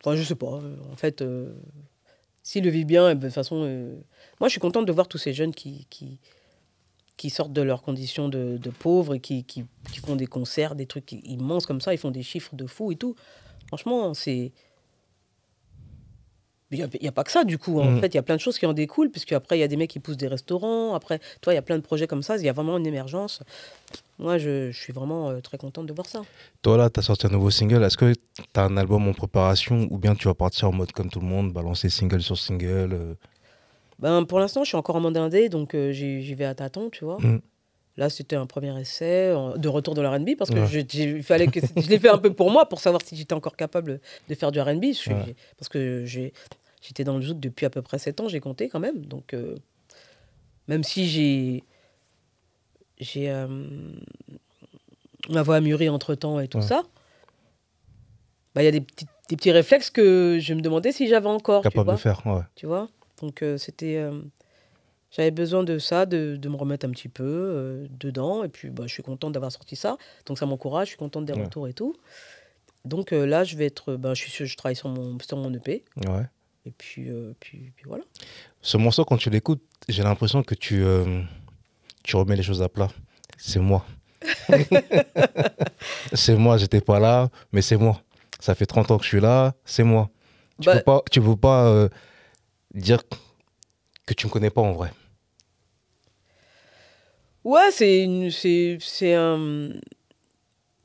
Enfin, 0.00 0.16
je 0.16 0.22
sais 0.22 0.34
pas. 0.34 0.60
euh, 0.62 0.76
En 0.92 0.96
fait, 0.96 1.22
euh, 1.22 1.54
s'il 2.42 2.64
le 2.64 2.70
vit 2.70 2.84
bien, 2.84 3.10
eh 3.10 3.14
ben, 3.14 3.20
de 3.20 3.26
toute 3.26 3.34
façon, 3.34 3.62
euh, 3.64 3.94
moi, 4.40 4.48
je 4.48 4.52
suis 4.52 4.60
contente 4.60 4.86
de 4.86 4.92
voir 4.92 5.08
tous 5.08 5.18
ces 5.18 5.32
jeunes 5.32 5.54
qui, 5.54 5.86
qui, 5.90 7.30
sortent 7.30 7.52
de 7.52 7.62
leurs 7.62 7.82
conditions 7.82 8.28
de, 8.28 8.58
pauvres 8.80 9.14
et 9.14 9.20
qui, 9.20 9.44
qui, 9.44 9.64
qui 9.92 10.00
font 10.00 10.16
des 10.16 10.26
concerts, 10.26 10.74
des 10.74 10.86
trucs 10.86 11.12
immenses 11.12 11.66
comme 11.66 11.80
ça. 11.80 11.94
Ils 11.94 11.98
font 11.98 12.10
des 12.10 12.24
chiffres 12.24 12.56
de 12.56 12.66
fou 12.66 12.90
et 12.92 12.96
tout. 12.96 13.14
Franchement, 13.68 14.12
c'est. 14.14 14.52
Il 16.72 16.88
n'y 17.02 17.08
a, 17.08 17.12
pas 17.12 17.22
que 17.22 17.30
ça, 17.30 17.44
du 17.44 17.58
coup. 17.58 17.78
En 17.80 17.84
Mhm. 17.90 18.00
fait, 18.00 18.08
il 18.08 18.14
y 18.14 18.18
a 18.18 18.22
plein 18.22 18.36
de 18.36 18.40
choses 18.40 18.58
qui 18.58 18.64
en 18.64 18.72
découlent, 18.72 19.10
puisque 19.10 19.32
après, 19.32 19.58
il 19.58 19.60
y 19.60 19.62
a 19.62 19.68
des 19.68 19.76
mecs 19.76 19.90
qui 19.90 20.00
poussent 20.00 20.16
des 20.16 20.26
restaurants. 20.28 20.94
Après, 20.94 21.20
toi, 21.42 21.52
il 21.52 21.56
y 21.56 21.58
a 21.58 21.62
plein 21.62 21.76
de 21.76 21.82
projets 21.82 22.06
comme 22.06 22.22
ça. 22.22 22.36
Il 22.38 22.44
y 22.44 22.48
a 22.48 22.52
vraiment 22.52 22.78
une 22.78 22.86
émergence. 22.86 23.42
Moi, 24.18 24.38
je, 24.38 24.70
je 24.70 24.78
suis 24.80 24.92
vraiment 24.92 25.30
euh, 25.30 25.40
très 25.40 25.58
contente 25.58 25.86
de 25.86 25.92
voir 25.92 26.06
ça. 26.06 26.22
Toi, 26.62 26.76
là, 26.78 26.88
tu 26.88 27.00
as 27.00 27.02
sorti 27.02 27.26
un 27.26 27.30
nouveau 27.30 27.50
single. 27.50 27.82
Est-ce 27.82 27.96
que 27.98 28.14
tu 28.14 28.42
as 28.54 28.62
un 28.64 28.76
album 28.76 29.06
en 29.06 29.12
préparation 29.12 29.86
ou 29.90 29.98
bien 29.98 30.14
tu 30.14 30.28
vas 30.28 30.34
partir 30.34 30.68
en 30.68 30.72
mode 30.72 30.92
comme 30.92 31.10
tout 31.10 31.20
le 31.20 31.26
monde, 31.26 31.52
balancer 31.52 31.88
single 31.90 32.22
sur 32.22 32.38
single 32.38 32.90
euh, 32.94 33.14
Ben, 33.98 34.24
pour 34.24 34.38
l'instant, 34.38 34.64
je 34.64 34.68
suis 34.68 34.76
encore 34.76 34.96
en 34.96 35.00
mode 35.00 35.16
indé, 35.16 35.48
donc 35.48 35.74
euh, 35.74 35.92
j'y 35.92 36.34
vais 36.34 36.44
à 36.46 36.54
tâtons, 36.54 36.88
tu 36.90 37.04
vois. 37.04 37.18
Mhm. 37.20 37.40
Là, 37.98 38.08
c'était 38.08 38.36
un 38.36 38.46
premier 38.46 38.74
essai 38.80 39.34
de 39.56 39.68
retour 39.68 39.94
dans 39.94 40.00
le 40.00 40.08
R&B 40.08 40.30
parce 40.38 40.50
que 40.50 40.60
Ouais. 40.60 40.86
je, 40.88 41.20
fallait 41.22 41.48
que 41.48 41.60
je 41.76 41.90
l'ai 41.90 41.98
fait 41.98 42.08
un 42.08 42.16
peu 42.16 42.32
pour 42.32 42.50
moi 42.50 42.66
pour 42.66 42.80
savoir 42.80 43.02
si 43.04 43.14
j'étais 43.16 43.34
encore 43.34 43.54
capable 43.54 44.00
de 44.30 44.34
faire 44.34 44.50
du 44.50 44.58
R&B. 44.62 44.84
Ouais. 45.08 45.34
Parce 45.58 45.68
que 45.68 46.06
j'ai- 46.06 46.32
j'étais 46.82 47.04
dans 47.04 47.16
le 47.16 47.22
zouk 47.22 47.40
depuis 47.40 47.64
à 47.64 47.70
peu 47.70 47.80
près 47.80 47.98
7 47.98 48.20
ans, 48.20 48.28
j'ai 48.28 48.40
compté 48.40 48.68
quand 48.68 48.80
même. 48.80 49.06
Donc, 49.06 49.32
euh, 49.32 49.54
même 50.68 50.84
si 50.84 51.08
j'ai 51.08 51.64
j'ai 52.98 53.30
euh, 53.30 53.46
ma 55.30 55.42
voix 55.42 55.56
a 55.56 55.60
mûri 55.60 55.88
entre 55.88 56.14
temps 56.14 56.38
et 56.40 56.48
tout 56.48 56.58
Ouais. 56.58 56.64
ça, 56.64 56.82
bah, 58.54 58.62
il 58.62 58.66
y 58.66 58.68
a 58.68 58.72
des 58.72 58.80
petits, 58.82 59.06
des 59.28 59.36
petits 59.36 59.50
réflexes 59.52 59.90
que 59.90 60.38
je 60.40 60.54
me 60.54 60.60
demandais 60.60 60.92
si 60.92 61.08
j'avais 61.08 61.28
encore. 61.28 61.62
tu 61.62 61.70
capable 61.70 61.92
de 61.92 61.96
faire 61.96 62.26
ouais. 62.26 62.42
tu 62.54 62.66
vois 62.66 62.88
donc 63.20 63.42
euh, 63.42 63.56
c'était 63.56 64.04
j'avais 65.10 65.30
besoin 65.30 65.62
de 65.62 65.78
ça 65.78 66.06
de, 66.06 66.36
de 66.36 66.48
me 66.48 66.56
remettre 66.56 66.86
un 66.86 66.90
petit 66.90 67.08
peu 67.08 67.86
dedans 67.90 68.44
et 68.44 68.48
puis 68.48 68.68
bah, 68.70 68.84
je 68.86 68.92
suis 68.92 69.02
contente 69.02 69.32
d'avoir 69.32 69.50
sorti 69.52 69.74
ça 69.76 69.96
donc 70.26 70.38
ça 70.38 70.46
m'encourage 70.46 70.88
je 70.88 70.90
suis 70.90 70.98
contente 70.98 71.24
des 71.24 71.32
Ouais. 71.32 71.44
retours 71.44 71.66
et 71.68 71.72
tout 71.72 71.94
donc 72.84 73.12
euh, 73.12 73.24
là 73.26 73.44
je 73.44 73.56
vais 73.56 73.66
être 73.66 73.94
bah, 73.96 74.12
je 74.14 74.20
suis 74.22 74.30
sûr- 74.30 74.46
je 74.46 74.56
travaille 74.56 74.76
sur 74.76 74.88
mon 74.88 75.18
sur 75.20 75.36
mon 75.38 75.52
EP 75.54 75.84
ouais. 76.06 76.26
Et 76.66 76.70
puis 76.70 77.08
euh, 77.10 77.32
puis, 77.40 77.72
puis 77.76 77.84
voilà 77.86 78.04
Ce 78.60 78.76
morceau, 78.76 79.04
quand 79.04 79.16
tu 79.16 79.30
l'écoutes, 79.30 79.62
j'ai 79.88 80.02
l'impression 80.02 80.42
que 80.42 80.54
tu, 80.54 80.82
euh, 80.84 81.22
tu 82.02 82.16
remets 82.16 82.36
les 82.36 82.42
choses 82.42 82.62
à 82.62 82.68
plat. 82.68 82.88
C'est 83.36 83.58
moi. 83.60 83.84
c'est 86.12 86.36
moi, 86.36 86.56
j'étais 86.58 86.80
pas 86.80 87.00
là, 87.00 87.28
mais 87.52 87.62
c'est 87.62 87.76
moi. 87.76 88.00
Ça 88.40 88.54
fait 88.54 88.66
30 88.66 88.90
ans 88.90 88.98
que 88.98 89.04
je 89.04 89.08
suis 89.08 89.20
là, 89.20 89.54
c'est 89.64 89.84
moi. 89.84 90.10
Tu 90.60 90.66
Bah- 90.66 90.76
peux 90.76 90.82
pas, 90.82 91.02
tu 91.10 91.20
peux 91.20 91.36
pas 91.36 91.66
euh, 91.66 91.88
dire 92.74 93.02
que 94.06 94.14
tu 94.14 94.26
me 94.26 94.32
connais 94.32 94.50
pas 94.50 94.60
en 94.60 94.72
vrai. 94.72 94.92
ouais 97.44 97.70
c'est 97.72 98.04
une 98.04 98.30
c'est 98.30 98.78
c'est 98.80 99.14
un 99.14 99.70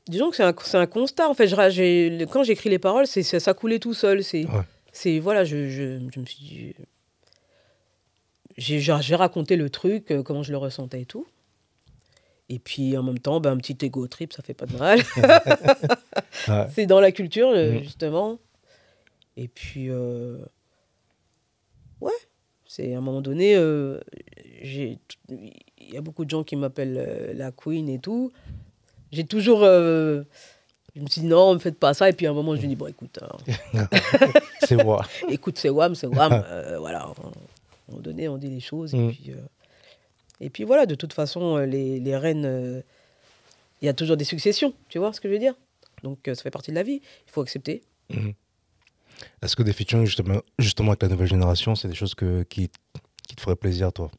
disons 0.08 0.30
que 0.30 0.36
c'est 0.36 0.42
un, 0.42 0.54
un 0.80 0.86
constat 0.86 1.28
en 1.28 1.34
fait 1.34 1.46
Je 1.46 2.24
quand 2.24 2.42
j'écris 2.42 2.68
les 2.70 2.78
paroles 2.80 3.06
c'est 3.06 3.22
ça, 3.22 3.38
ça 3.38 3.54
coulait 3.54 3.78
tout 3.78 3.94
seul 3.94 4.24
c'est 4.24 4.44
Ouais. 4.46 4.62
C'est 4.98 5.20
voilà 5.20 5.44
je, 5.44 5.68
je, 5.68 6.00
je 6.12 6.20
me 6.20 6.26
suis 6.26 6.38
dit 6.44 6.74
j'ai 8.56 8.80
j'ai 8.80 9.14
raconté 9.14 9.54
le 9.56 9.70
truc 9.70 10.10
euh, 10.10 10.22
comment 10.24 10.42
je 10.42 10.50
le 10.50 10.58
ressentais 10.58 11.02
et 11.02 11.06
tout 11.06 11.26
et 12.48 12.58
puis 12.58 12.96
en 12.96 13.02
même 13.04 13.18
temps 13.20 13.38
ben, 13.40 13.52
un 13.52 13.56
petit 13.58 13.76
ego 13.86 14.08
trip 14.08 14.32
ça 14.32 14.42
fait 14.42 14.54
pas 14.54 14.66
de 14.66 14.76
mal 14.76 14.98
Ouais. 16.48 16.66
c'est 16.74 16.86
dans 16.86 17.00
la 17.00 17.12
culture 17.12 17.48
euh, 17.50 17.74
Mhm. 17.74 17.82
justement 17.84 18.38
et 19.36 19.48
puis 19.48 19.88
euh, 19.90 20.38
ouais 22.00 22.12
c'est 22.66 22.94
à 22.94 22.98
un 22.98 23.00
moment 23.00 23.20
donné 23.20 23.54
euh, 23.56 24.00
j'ai 24.62 24.98
il 25.28 25.94
y 25.94 25.96
a 25.96 26.00
beaucoup 26.00 26.24
de 26.24 26.30
gens 26.30 26.42
qui 26.44 26.56
m'appellent 26.56 26.98
euh, 26.98 27.32
la 27.34 27.52
queen 27.52 27.88
et 27.88 27.98
tout 28.00 28.32
j'ai 29.12 29.24
toujours 29.24 29.60
je 30.96 31.00
me 31.00 31.06
suis 31.06 31.20
dit 31.22 31.26
non 31.26 31.54
ne 31.54 31.58
faites 31.58 31.78
pas 31.78 31.94
ça 31.94 32.08
et 32.08 32.12
puis 32.12 32.26
à 32.26 32.30
un 32.30 32.34
moment 32.34 32.56
je 32.56 32.62
me 32.62 32.66
dis 32.66 32.76
bon 32.76 32.86
écoute 32.88 33.18
hein, 33.22 33.86
c'est 34.60 34.82
moi. 34.82 35.04
écoute, 35.28 35.58
c'est 35.58 35.68
Wham, 35.70 35.94
c'est 35.94 36.06
Wham. 36.06 36.32
euh, 36.46 36.78
voilà, 36.78 37.00
à 37.02 37.04
un 37.06 37.14
moment 37.88 38.00
donné, 38.02 38.28
on 38.28 38.36
dit 38.38 38.48
les 38.48 38.60
choses. 38.60 38.94
Et, 38.94 38.98
Mm. 38.98 39.12
puis, 39.12 39.30
euh, 39.30 39.36
et 40.40 40.50
puis 40.50 40.64
voilà, 40.64 40.86
de 40.86 40.94
toute 40.94 41.12
façon, 41.12 41.56
euh, 41.56 41.66
les, 41.66 42.00
les 42.00 42.16
reines, 42.16 42.44
euh, 42.44 42.80
il 43.80 43.86
y 43.86 43.88
a 43.88 43.94
toujours 43.94 44.16
des 44.16 44.24
successions, 44.24 44.74
tu 44.88 44.98
vois 44.98 45.12
ce 45.12 45.20
que 45.20 45.28
je 45.28 45.32
veux 45.34 45.38
dire? 45.38 45.54
Donc 46.02 46.18
ça 46.26 46.34
fait 46.36 46.50
partie 46.50 46.70
de 46.70 46.76
la 46.76 46.82
vie, 46.82 47.00
il 47.26 47.30
faut 47.30 47.40
accepter. 47.42 47.82
Mhm. 48.10 48.34
Est-ce 49.42 49.56
que 49.56 49.62
des 49.62 49.72
featuring 49.72 50.04
justement, 50.06 50.40
justement 50.58 50.90
avec 50.92 51.02
la 51.02 51.08
nouvelle 51.08 51.26
génération, 51.28 51.74
c'est 51.74 51.88
des 51.88 51.94
choses 51.94 52.14
que, 52.14 52.42
qui, 52.44 52.70
qui 53.26 53.34
te 53.36 53.40
feraient 53.40 53.56
plaisir, 53.56 53.92
toi? 53.92 54.10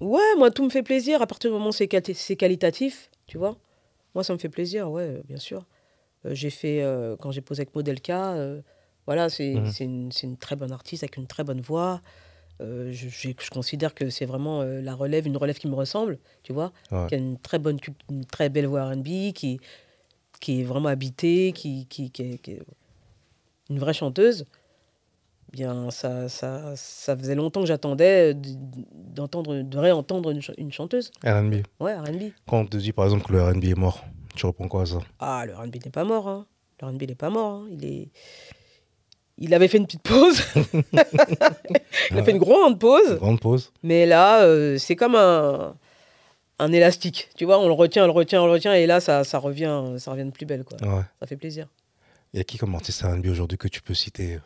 Ouais, 0.00 0.34
moi, 0.36 0.50
tout 0.50 0.64
me 0.64 0.70
fait 0.70 0.82
plaisir 0.82 1.22
à 1.22 1.26
partir 1.26 1.50
du 1.50 1.54
moment 1.56 1.70
où 1.70 1.72
c'est 1.72 1.88
qualitatif, 1.88 3.10
tu 3.26 3.38
vois. 3.38 3.56
Moi, 4.16 4.24
ça 4.24 4.32
me 4.32 4.38
fait 4.38 4.48
plaisir, 4.48 4.90
ouais, 4.90 5.02
euh, 5.02 5.22
bien 5.28 5.36
sûr. 5.36 5.66
Euh, 6.24 6.34
j'ai 6.34 6.48
fait, 6.48 6.82
euh, 6.82 7.16
quand 7.20 7.32
j'ai 7.32 7.42
posé 7.42 7.60
avec 7.60 7.74
Modelka, 7.74 8.32
euh, 8.32 8.62
voilà, 9.04 9.28
c'est 9.28 9.56
Mhm. 9.56 10.10
c'est 10.10 10.24
une, 10.24 10.36
très 10.38 10.56
bonne 10.56 10.72
artiste 10.72 11.02
avec 11.02 11.18
une 11.18 11.26
très 11.26 11.44
bonne 11.44 11.60
voix. 11.60 12.00
Je, 12.58 13.50
considère 13.50 13.94
que 13.94 14.08
c'est 14.08 14.24
vraiment 14.24 14.62
la 14.62 14.94
relève, 14.94 15.26
une 15.26 15.36
relève 15.36 15.58
qui 15.58 15.68
me 15.68 15.74
ressemble, 15.74 16.18
tu 16.42 16.54
vois, 16.54 16.72
Ouais. 16.90 17.06
qui 17.08 17.14
a 17.14 17.18
une 17.18 17.38
très 17.38 17.58
bonne, 17.58 17.78
une 18.10 18.24
très 18.24 18.48
belle 18.48 18.66
voix 18.66 18.88
R&B, 18.88 19.34
qui, 19.34 19.60
qui 20.40 20.62
est 20.62 20.64
vraiment 20.64 20.88
habitée, 20.88 21.52
qui, 21.54 21.84
qui, 21.84 22.10
qui 22.10 22.22
est, 22.22 22.38
qui 22.38 22.52
est 22.52 22.62
une 23.68 23.78
vraie 23.78 23.92
chanteuse. 23.92 24.46
Bien, 25.56 25.90
ça, 25.90 26.28
ça, 26.28 26.74
ça 26.76 27.16
faisait 27.16 27.34
longtemps 27.34 27.60
que 27.62 27.66
j'attendais 27.66 28.34
d- 28.34 28.56
d'entendre, 28.92 29.62
de 29.62 29.78
réentendre 29.78 30.30
une, 30.30 30.42
ch- 30.42 30.54
une 30.58 30.70
chanteuse. 30.70 31.10
R&B. 31.24 31.62
Ouais, 31.80 31.94
R&B. 31.94 32.32
Quand 32.46 32.58
on 32.60 32.66
te 32.66 32.76
dit 32.76 32.92
par 32.92 33.06
exemple 33.06 33.24
que 33.26 33.32
le 33.32 33.42
R&B 33.42 33.64
est 33.64 33.74
mort, 33.74 34.04
tu 34.34 34.44
réponds 34.44 34.68
quoi 34.68 34.82
à 34.82 34.86
ça? 34.86 34.98
Ah, 35.18 35.44
le 35.46 35.54
R&B 35.54 35.76
n'est 35.82 35.90
pas 35.90 36.04
mort. 36.04 36.28
Hein. 36.28 36.46
Le 36.82 36.88
R&B 36.88 37.02
n'est 37.08 37.14
pas 37.14 37.30
mort. 37.30 37.62
hein. 37.62 37.68
Il 37.70 37.84
est... 37.86 38.10
Il 39.38 39.54
avait 39.54 39.68
fait 39.68 39.78
une 39.78 39.86
petite 39.86 40.02
pause. 40.02 40.42
il 42.10 42.18
a 42.18 42.22
fait 42.22 42.32
une 42.32 42.38
grande 42.38 42.78
pause. 42.78 43.16
Grande 43.18 43.40
pause. 43.40 43.72
Mais 43.82 44.04
là, 44.06 44.42
euh, 44.42 44.76
c'est 44.78 44.96
comme 44.96 45.14
un... 45.14 45.74
un 46.58 46.72
élastique. 46.72 47.30
Tu 47.36 47.44
vois, 47.46 47.58
on 47.60 47.66
le 47.66 47.72
retient, 47.72 48.04
on 48.04 48.06
le 48.08 48.12
retient, 48.12 48.42
on 48.42 48.46
le 48.46 48.52
retient, 48.52 48.74
et 48.74 48.86
là, 48.86 49.00
ça, 49.00 49.24
ça 49.24 49.38
revient, 49.38 49.94
ça 49.98 50.10
revient 50.10 50.24
de 50.26 50.30
plus 50.30 50.44
belle, 50.46 50.64
quoi. 50.64 50.76
Ouais. 50.82 51.02
Ça 51.20 51.26
fait 51.26 51.36
plaisir. 51.36 51.66
Il 52.34 52.38
y 52.38 52.40
a 52.40 52.44
qui 52.44 52.58
comme 52.58 52.74
artiste 52.74 53.02
R&B 53.02 53.26
aujourd'hui 53.26 53.56
que 53.56 53.68
tu 53.68 53.80
peux 53.80 53.94
citer, 53.94 54.34
euh, 54.34 54.38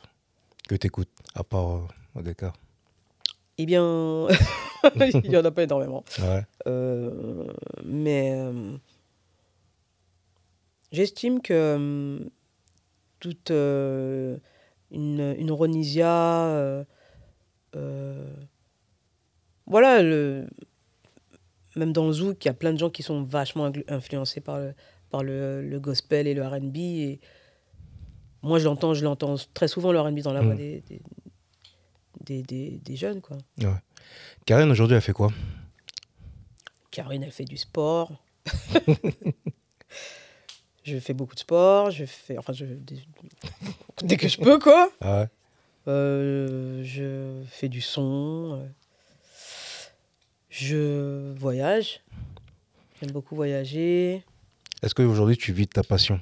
que 0.70 0.76
tu 0.76 0.86
écoutes, 0.86 1.10
à 1.34 1.42
part 1.42 1.70
euh, 1.70 1.80
Odeka 2.14 2.52
Eh 3.58 3.66
bien, 3.66 4.28
il 5.24 5.28
n'y 5.28 5.36
en 5.36 5.44
a 5.44 5.50
pas 5.50 5.64
énormément. 5.64 6.04
Ouais. 6.20 6.46
Euh, 6.68 7.52
mais 7.84 8.34
euh, 8.36 8.76
j'estime 10.92 11.42
que 11.42 11.52
euh, 11.52 12.18
toute 13.18 13.50
euh, 13.50 14.38
une, 14.92 15.34
une 15.38 15.50
Ronisia, 15.50 16.44
euh, 16.44 16.84
euh, 17.74 18.32
voilà, 19.66 20.04
le, 20.04 20.46
même 21.74 21.92
dans 21.92 22.06
le 22.06 22.12
zouk, 22.12 22.44
il 22.44 22.46
y 22.46 22.50
a 22.50 22.54
plein 22.54 22.72
de 22.72 22.78
gens 22.78 22.90
qui 22.90 23.02
sont 23.02 23.24
vachement 23.24 23.72
influencés 23.88 24.40
par 24.40 24.60
le, 24.60 24.74
par 25.10 25.24
le, 25.24 25.68
le 25.68 25.80
gospel 25.80 26.28
et 26.28 26.34
le 26.34 26.46
R&B. 26.46 26.76
Et 26.76 27.20
moi, 28.42 28.58
je 28.58 28.64
l'entends, 28.64 28.94
je 28.94 29.04
l'entends 29.04 29.34
très 29.54 29.68
souvent 29.68 29.92
le 29.92 30.00
R&B 30.00 30.20
dans 30.20 30.32
la 30.32 30.40
voix 30.42 30.54
Mm. 30.54 30.58
des, 32.24 32.42
des, 32.42 32.78
des, 32.84 32.96
jeunes, 32.96 33.20
quoi. 33.20 33.38
Karen, 34.46 34.70
aujourd'hui, 34.70 34.94
elle 34.96 35.02
fait 35.02 35.12
quoi? 35.12 35.30
Karine, 36.90 37.22
elle 37.22 37.32
fait 37.32 37.44
du 37.44 37.56
sport. 37.56 38.12
je 40.84 40.98
fais 40.98 41.14
beaucoup 41.14 41.34
de 41.34 41.40
sport. 41.40 41.90
Je 41.90 42.04
fais, 42.04 42.36
enfin, 42.38 42.52
je, 42.52 42.64
dès, 44.02 44.16
que 44.16 44.28
je 44.28 44.38
peux, 44.38 44.58
quoi. 44.58 44.90
Ah 45.00 45.20
ouais. 45.22 45.28
Euh, 45.88 46.82
je 46.84 47.42
fais 47.48 47.68
du 47.68 47.80
son. 47.80 48.60
euh, 48.60 48.66
Je 50.50 51.32
voyage. 51.38 52.00
J'aime 53.00 53.12
beaucoup 53.12 53.34
voyager. 53.34 54.24
Est-ce 54.82 54.94
qu'aujourd'hui, 54.94 55.36
tu 55.36 55.52
vis 55.52 55.66
de 55.66 55.70
ta 55.72 55.82
passion? 55.82 56.20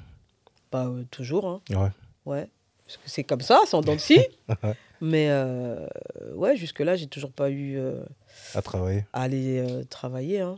Pas 0.71 0.85
euh, 0.87 1.03
toujours, 1.11 1.47
hein. 1.47 1.61
Ouais. 1.71 1.89
Ouais. 2.25 2.49
Parce 2.85 2.97
que 2.97 3.09
c'est 3.09 3.23
comme 3.23 3.41
ça, 3.41 3.61
en 3.73 3.81
dents 3.81 3.93
de 3.95 3.99
scie. 3.99 4.25
Mais 5.01 5.29
euh, 5.29 5.87
ouais, 6.33 6.55
jusque-là, 6.57 6.95
j'ai 6.95 7.07
toujours 7.07 7.31
pas 7.31 7.49
eu 7.49 7.77
euh, 7.77 8.03
À 8.55 8.61
travailler 8.61 9.05
à 9.13 9.21
aller 9.21 9.59
euh, 9.59 9.83
travailler. 9.85 10.41
hein. 10.41 10.57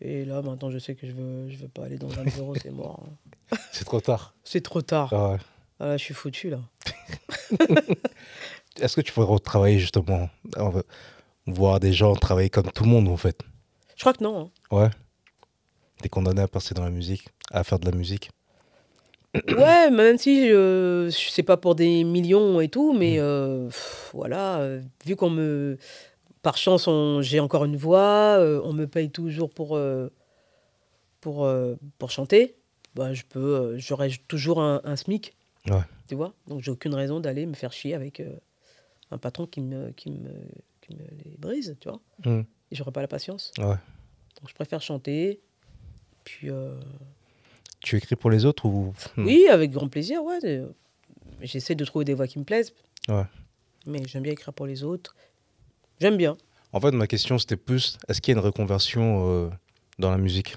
Et 0.00 0.24
là, 0.24 0.42
maintenant, 0.42 0.70
je 0.70 0.78
sais 0.78 0.94
que 0.94 1.06
je 1.06 1.12
veux, 1.12 1.48
je 1.48 1.56
veux 1.56 1.68
pas 1.68 1.84
aller 1.84 1.96
dans 1.96 2.10
un 2.18 2.24
bureau, 2.24 2.54
c'est 2.56 2.70
mort. 2.70 3.06
hein. 3.52 3.56
C'est 3.72 3.84
trop 3.84 4.00
tard. 4.00 4.34
C'est 4.44 4.60
trop 4.62 4.82
tard. 4.82 5.08
Ah 5.12 5.30
ouais. 5.32 5.38
Ah 5.78 5.86
là, 5.86 5.96
je 5.96 6.02
suis 6.04 6.14
foutu, 6.14 6.50
là. 6.50 6.58
Est-ce 8.80 8.96
que 8.96 9.00
tu 9.00 9.12
pourrais 9.12 9.26
retravailler 9.26 9.78
justement 9.78 10.28
On 10.56 10.68
veut 10.70 10.84
Voir 11.46 11.78
des 11.80 11.92
gens 11.92 12.14
travailler 12.16 12.50
comme 12.50 12.70
tout 12.72 12.82
le 12.84 12.90
monde 12.90 13.08
en 13.08 13.16
fait? 13.16 13.40
Je 13.94 14.00
crois 14.02 14.12
que 14.12 14.22
non. 14.24 14.50
hein. 14.72 14.76
Ouais. 14.76 14.90
T'es 16.02 16.08
condamné 16.08 16.42
à 16.42 16.48
passer 16.48 16.74
dans 16.74 16.82
la 16.84 16.90
musique, 16.90 17.28
à 17.52 17.62
faire 17.64 17.78
de 17.78 17.88
la 17.90 17.96
musique. 17.96 18.30
Ouais, 19.48 19.90
même 19.90 20.18
si 20.18 20.50
euh, 20.50 21.10
sais 21.10 21.42
pas 21.42 21.56
pour 21.56 21.74
des 21.74 22.04
millions 22.04 22.60
et 22.60 22.68
tout, 22.68 22.92
mais 22.92 23.18
euh, 23.18 23.66
pff, 23.66 24.10
voilà, 24.14 24.58
euh, 24.60 24.80
vu 25.04 25.16
qu'on 25.16 25.30
me. 25.30 25.78
Par 26.42 26.56
chance, 26.56 26.88
j'ai 27.22 27.40
encore 27.40 27.64
une 27.64 27.76
voix, 27.76 28.36
euh, 28.38 28.60
on 28.62 28.72
me 28.72 28.86
paye 28.86 29.10
toujours 29.10 29.50
pour, 29.50 29.76
euh, 29.76 30.08
pour, 31.20 31.44
euh, 31.44 31.74
pour 31.98 32.12
chanter, 32.12 32.54
bah, 32.94 33.12
je 33.14 33.24
peux, 33.28 33.56
euh, 33.56 33.78
j'aurai 33.78 34.12
toujours 34.28 34.60
un, 34.60 34.80
un 34.84 34.94
SMIC. 34.94 35.34
Ouais. 35.68 35.80
Tu 36.08 36.14
vois 36.14 36.34
Donc, 36.46 36.62
j'ai 36.62 36.70
aucune 36.70 36.94
raison 36.94 37.18
d'aller 37.18 37.46
me 37.46 37.54
faire 37.54 37.72
chier 37.72 37.94
avec 37.94 38.20
euh, 38.20 38.36
un 39.10 39.18
patron 39.18 39.46
qui 39.46 39.60
me, 39.60 39.90
qui, 39.90 40.10
me, 40.10 40.30
qui 40.82 40.94
me 40.94 41.02
les 41.24 41.36
brise, 41.36 41.76
tu 41.80 41.88
vois 41.88 42.00
Hmm. 42.24 42.42
Et 42.70 42.76
j'aurais 42.76 42.92
pas 42.92 43.02
la 43.02 43.08
patience. 43.08 43.50
Ouais. 43.58 43.64
Donc, 43.64 44.48
je 44.48 44.54
préfère 44.54 44.80
chanter. 44.80 45.40
Puis. 46.22 46.48
Tu 47.86 47.96
écris 47.96 48.16
pour 48.16 48.30
les 48.30 48.44
autres 48.44 48.66
ou 48.66 48.92
Hmm. 49.16 49.26
Oui, 49.26 49.46
avec 49.48 49.70
grand 49.70 49.86
plaisir, 49.88 50.20
ouais. 50.24 50.38
J'essaie 51.40 51.76
de 51.76 51.84
trouver 51.84 52.04
des 52.04 52.14
voix 52.14 52.26
qui 52.26 52.36
me 52.40 52.44
plaisent. 52.44 52.72
Ouais. 53.08 53.22
Mais 53.86 54.02
j'aime 54.08 54.24
bien 54.24 54.32
écrire 54.32 54.52
pour 54.52 54.66
les 54.66 54.82
autres. 54.82 55.14
J'aime 56.00 56.16
bien. 56.16 56.36
En 56.72 56.80
fait, 56.80 56.90
ma 56.90 57.06
question 57.06 57.38
c'était 57.38 57.56
plus 57.56 57.96
est-ce 58.08 58.20
qu'il 58.20 58.34
y 58.34 58.36
a 58.36 58.40
une 58.40 58.44
reconversion 58.44 59.28
euh, 59.30 59.50
dans 60.00 60.10
la 60.10 60.18
musique? 60.18 60.56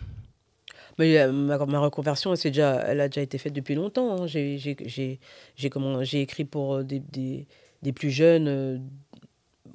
Mais 0.97 1.19
euh, 1.19 1.32
ma, 1.32 1.63
ma 1.67 1.80
reconversion, 1.80 2.36
c'est 2.36 2.49
déjà, 2.49 2.82
elle 2.88 2.99
a 2.99 3.07
déjà 3.09 3.21
été 3.21 3.38
faite 3.38 3.53
depuis 3.53 3.75
longtemps. 3.75 4.23
hein. 4.23 4.25
J'ai- 4.27 4.57
J'ai 4.57 4.75
j'ai- 4.86 5.19
j'ai 5.55 5.69
comment- 5.69 6.03
j'ai 6.03 6.21
écrit 6.21 6.45
pour 6.45 6.77
euh, 6.77 6.84
des, 6.84 6.97
des, 6.99 7.45
des 7.84 7.93
plus 7.93 8.09
jeunes. 8.09 8.47
euh, 8.47 8.77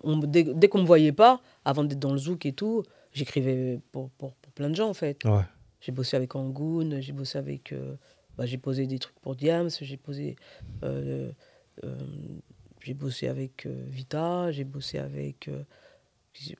on- 0.03 0.17
dès 0.19 0.43
dès 0.43 0.67
qu'on 0.69 0.79
ne 0.79 0.83
me 0.83 0.89
voyait 0.89 1.13
pas, 1.13 1.41
avant 1.65 1.85
d'être 1.85 2.01
dans 2.01 2.13
le 2.13 2.19
zouk 2.19 2.45
et 2.47 2.53
tout, 2.53 2.83
j'écrivais 3.13 3.79
pour, 3.93 4.11
pour, 4.19 4.35
pour 4.35 4.53
plein 4.55 4.69
de 4.71 4.75
gens, 4.75 4.89
en 4.89 4.95
fait. 4.95 5.25
Ouais. 5.25 5.45
J'ai 5.85 5.93
bossé 5.93 6.17
avec 6.17 6.35
Angoon, 6.35 7.01
j'ai 7.01 7.13
bossé 7.13 7.37
avec. 7.39 7.73
euh, 7.73 7.95
bah, 8.39 8.47
j'ai 8.47 8.57
posé 8.59 8.87
des 8.87 8.99
trucs 8.99 9.19
pour 9.21 9.35
Diams, 9.37 9.69
j'ai 9.81 9.97
posé. 9.99 10.37
euh, 10.83 11.31
euh, 11.85 11.95
j'ai 12.83 12.95
bossé 12.95 13.29
avec 13.29 13.67
Vita, 13.67 14.51
j'ai 14.51 14.65
bossé 14.65 14.99
avec. 14.99 15.51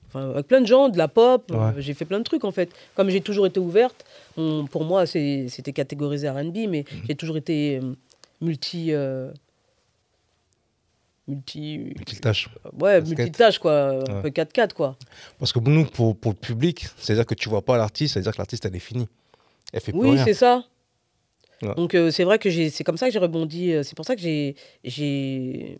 enfin, 0.07 0.29
avec 0.31 0.47
plein 0.47 0.61
de 0.61 0.67
gens, 0.67 0.89
de 0.89 0.97
la 0.97 1.07
pop, 1.07 1.51
Ouais. 1.51 1.73
j'ai 1.81 1.93
fait 1.93 2.05
plein 2.05 2.19
de 2.19 2.23
trucs 2.23 2.43
en 2.45 2.51
fait. 2.51 2.69
Comme 2.95 3.09
j'ai 3.09 3.21
toujours 3.21 3.45
été 3.47 3.59
ouverte, 3.59 4.05
on- 4.37 4.65
pour 4.67 4.83
moi 4.83 5.05
c'était 5.05 5.73
catégorisé 5.73 6.29
RB, 6.29 6.67
mais 6.69 6.85
Mhm. 6.91 7.01
j'ai 7.07 7.15
toujours 7.15 7.37
été 7.37 7.79
multi. 8.41 8.93
euh, 8.93 9.31
multi. 11.27 11.77
Multitâche. 11.95 12.49
Ouais, 12.79 12.99
Casquette. 12.99 13.17
multitâche 13.19 13.59
quoi, 13.59 13.73
un 13.89 13.99
Ouais. 14.15 14.21
peu 14.23 14.29
4-4 14.29 14.73
quoi. 14.73 14.97
Parce 15.39 15.51
que 15.53 15.59
nous, 15.59 15.85
pour, 15.85 16.15
pour 16.15 16.31
le 16.31 16.37
public, 16.37 16.85
c'est-à-dire 16.97 17.25
que 17.25 17.33
tu 17.35 17.49
vois 17.49 17.61
pas 17.63 17.77
l'artiste, 17.77 18.13
c'est-à-dire 18.13 18.33
que 18.33 18.37
l'artiste, 18.37 18.65
elle 18.65 18.75
est 18.75 18.79
finie. 18.79 19.07
Elle 19.73 19.81
fait 19.81 19.93
Oui, 19.93 20.17
c'est 20.23 20.33
ça. 20.33 20.63
Ouais. 21.61 21.73
Donc 21.75 21.95
euh, 21.95 22.11
c'est 22.11 22.23
vrai 22.25 22.37
que 22.37 22.49
j'ai, 22.49 22.69
c'est 22.69 22.83
comme 22.83 22.97
ça 22.97 23.07
que 23.07 23.13
j'ai 23.13 23.19
rebondi. 23.19 23.71
euh, 23.71 23.81
C'est 23.83 23.95
pour 23.95 24.05
ça 24.05 24.15
que 24.15 24.21
j'ai, 24.21 24.55
j'ai, 24.83 25.77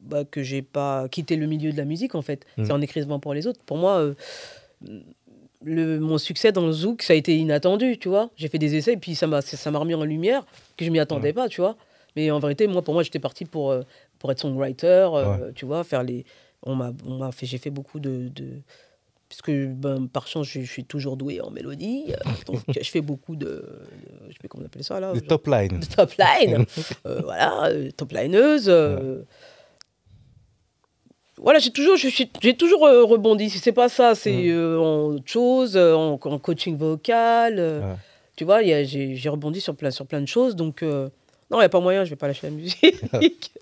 bah, 0.00 0.24
que 0.24 0.42
j'ai 0.42 0.62
pas 0.62 1.08
quitté 1.08 1.36
le 1.36 1.46
milieu 1.46 1.72
de 1.72 1.76
la 1.76 1.84
musique 1.84 2.14
en 2.14 2.22
fait. 2.22 2.46
Mm. 2.56 2.64
C'est 2.64 2.72
en 2.72 2.80
écrivant 2.80 3.18
pour 3.20 3.34
les 3.34 3.46
autres. 3.46 3.60
Pour 3.66 3.76
moi, 3.78 3.98
euh, 3.98 4.14
le, 5.64 5.98
mon 5.98 6.18
succès 6.18 6.52
dans 6.52 6.66
le 6.66 6.72
zouk, 6.72 7.02
ça 7.02 7.12
a 7.12 7.16
été 7.16 7.36
inattendu, 7.36 7.98
tu 7.98 8.08
vois. 8.08 8.30
J'ai 8.36 8.48
fait 8.48 8.58
des 8.58 8.74
essais 8.76 8.92
et 8.92 8.96
puis 8.96 9.14
ça 9.14 9.26
m'a, 9.26 9.42
ça 9.42 9.70
m'a 9.70 9.78
remis 9.78 9.94
en 9.94 10.04
lumière 10.04 10.46
que 10.76 10.84
je 10.84 10.90
m'y 10.90 10.98
attendais 11.00 11.32
pas, 11.32 11.48
tu 11.48 11.60
vois. 11.60 11.76
Mais 12.14 12.30
en 12.30 12.38
vérité, 12.38 12.66
moi, 12.66 12.82
pour 12.82 12.94
moi, 12.94 13.02
j'étais 13.02 13.18
parti 13.18 13.44
pour 13.44 13.70
euh, 13.72 13.82
pour 14.26 14.32
être 14.32 14.40
songwriter, 14.40 15.08
euh, 15.14 15.52
tu 15.54 15.64
vois, 15.66 15.84
faire 15.84 16.02
les. 16.02 16.24
On 16.64 16.74
m'a, 16.74 16.90
on 17.06 17.18
m'a 17.18 17.30
fait, 17.30 17.46
j'ai 17.46 17.58
fait 17.58 17.70
beaucoup 17.70 18.00
de, 18.00 18.28
de 18.34 18.44
puisque 19.28 19.52
ben, 19.52 20.08
par 20.08 20.26
chance, 20.26 20.48
je, 20.48 20.62
je 20.62 20.70
suis 20.70 20.84
toujours 20.84 21.16
doué 21.16 21.40
en 21.40 21.50
mélodie. 21.52 22.06
euh, 22.10 22.30
donc, 22.46 22.60
je 22.80 22.90
fais 22.90 23.00
beaucoup 23.02 23.36
de, 23.36 23.46
de- 23.46 23.62
je 24.26 24.32
sais 24.32 24.38
plus 24.40 24.48
comment 24.48 24.64
on 24.64 24.66
appelle 24.66 24.82
ça 24.82 24.98
là. 24.98 25.12
Les 25.14 25.20
top 25.20 25.46
line. 25.46 25.78
de 25.78 25.86
top 25.86 26.12
line. 26.18 26.64
Euh, 27.06 27.20
voilà, 27.22 27.66
euh, 27.66 27.88
top 27.96 28.10
lineuse. 28.10 28.64
euh. 28.68 29.22
Voilà, 31.40 31.58
j'ai 31.60 31.70
toujours, 31.70 31.96
je 31.96 32.08
j'ai 32.42 32.56
toujours 32.56 32.84
euh, 32.86 33.04
rebondi. 33.04 33.48
Si 33.50 33.58
c'est 33.58 33.70
pas 33.72 33.88
ça, 33.88 34.14
c'est 34.16 34.48
euh, 34.48 34.80
en 34.80 35.14
autre 35.14 35.28
chose, 35.30 35.76
euh, 35.76 35.94
en, 35.94 36.14
en 36.20 36.38
coaching 36.40 36.76
vocal. 36.76 37.56
euh, 37.60 37.80
Ouais. 37.80 37.96
Tu 38.36 38.44
vois, 38.44 38.62
il 38.62 38.68
y 38.68 38.72
a- 38.74 38.82
j'ai 38.84 39.14
j'ai 39.14 39.28
rebondi 39.28 39.60
sur 39.60 39.76
plein, 39.76 39.90
sur 39.92 40.06
plein 40.06 40.20
de 40.20 40.26
choses. 40.26 40.56
Donc, 40.56 40.82
euh, 40.82 41.08
non, 41.50 41.58
il 41.58 41.60
n'y 41.60 41.64
a 41.64 41.68
pas 41.68 41.80
moyen, 41.80 42.04
je 42.04 42.10
vais 42.10 42.16
pas 42.16 42.26
lâcher 42.26 42.48
la 42.48 42.56
musique. 42.56 42.82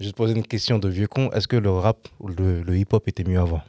Je 0.00 0.06
vais 0.06 0.12
te 0.12 0.16
poser 0.16 0.34
une 0.34 0.46
question 0.46 0.78
de 0.78 0.88
vieux 0.88 1.06
con. 1.08 1.30
Est-ce 1.32 1.46
que 1.48 1.56
le 1.56 1.70
rap 1.70 2.08
ou 2.20 2.28
le, 2.28 2.62
le 2.62 2.76
hip-hop 2.78 3.06
était 3.08 3.24
mieux 3.24 3.38
avant? 3.40 3.60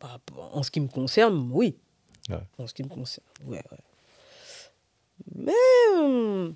Bah, 0.00 0.18
en 0.52 0.62
ce 0.62 0.70
qui 0.70 0.80
me 0.80 0.88
concerne, 0.88 1.50
oui. 1.52 1.76
Ouais. 2.30 2.36
En 2.58 2.66
ce 2.66 2.74
qui 2.74 2.82
me 2.82 2.88
concerne, 2.88 3.24
ouais, 3.46 3.62
ouais. 3.70 3.78
Mais 5.34 5.52
euh, 5.96 6.50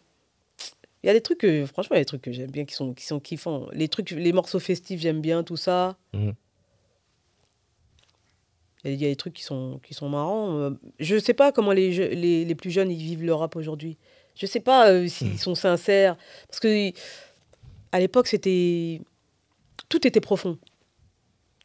il 1.03 1.07
y 1.07 1.11
a 1.11 1.13
des 1.13 1.21
trucs 1.21 1.39
que, 1.39 1.67
franchement, 1.67 1.95
il 1.97 1.99
y 1.99 2.01
a 2.01 2.03
des 2.03 2.07
trucs 2.07 2.23
que 2.23 2.33
j'aime 2.33 2.51
bien 2.51 2.65
qui 2.65 2.75
sont, 2.75 2.95
qui 2.95 3.05
sont 3.05 3.21
kiffants. 3.21 3.67
Les 3.73 3.89
trucs, 3.89 4.11
les 4.11 4.33
morceaux 4.33 4.61
festifs, 4.61 5.01
j'aime 5.01 5.21
bien 5.21 5.43
tout 5.45 5.57
ça. 5.57 5.97
Mhm. 6.15 6.35
Il 8.85 8.95
y, 9.01 9.05
a- 9.05 9.09
des 9.09 9.17
trucs 9.17 9.35
qui 9.35 9.45
sont, 9.45 9.79
qui 9.85 9.95
sont 9.95 10.09
marrants. 10.09 10.57
Euh, 10.59 10.71
Je 10.99 11.17
sais 11.19 11.35
pas 11.35 11.53
comment 11.53 11.71
les, 11.73 11.93
je- 11.93 12.03
les, 12.03 12.45
les 12.45 12.55
plus 12.57 12.71
jeunes 12.73 12.91
ils 12.91 12.99
vivent 12.99 13.23
le 13.25 13.33
rap 13.35 13.55
aujourd'hui. 13.55 13.97
Je 14.35 14.47
sais 14.47 14.61
pas 14.61 14.89
euh, 14.91 15.07
s'ils 15.09 15.39
sont 15.39 15.55
sincères. 15.55 16.17
Parce 16.49 16.61
que 16.61 16.91
à 17.93 18.01
l'époque, 18.01 18.27
c'était. 18.27 19.01
Tout 19.89 20.07
était 20.07 20.21
profond. 20.21 20.59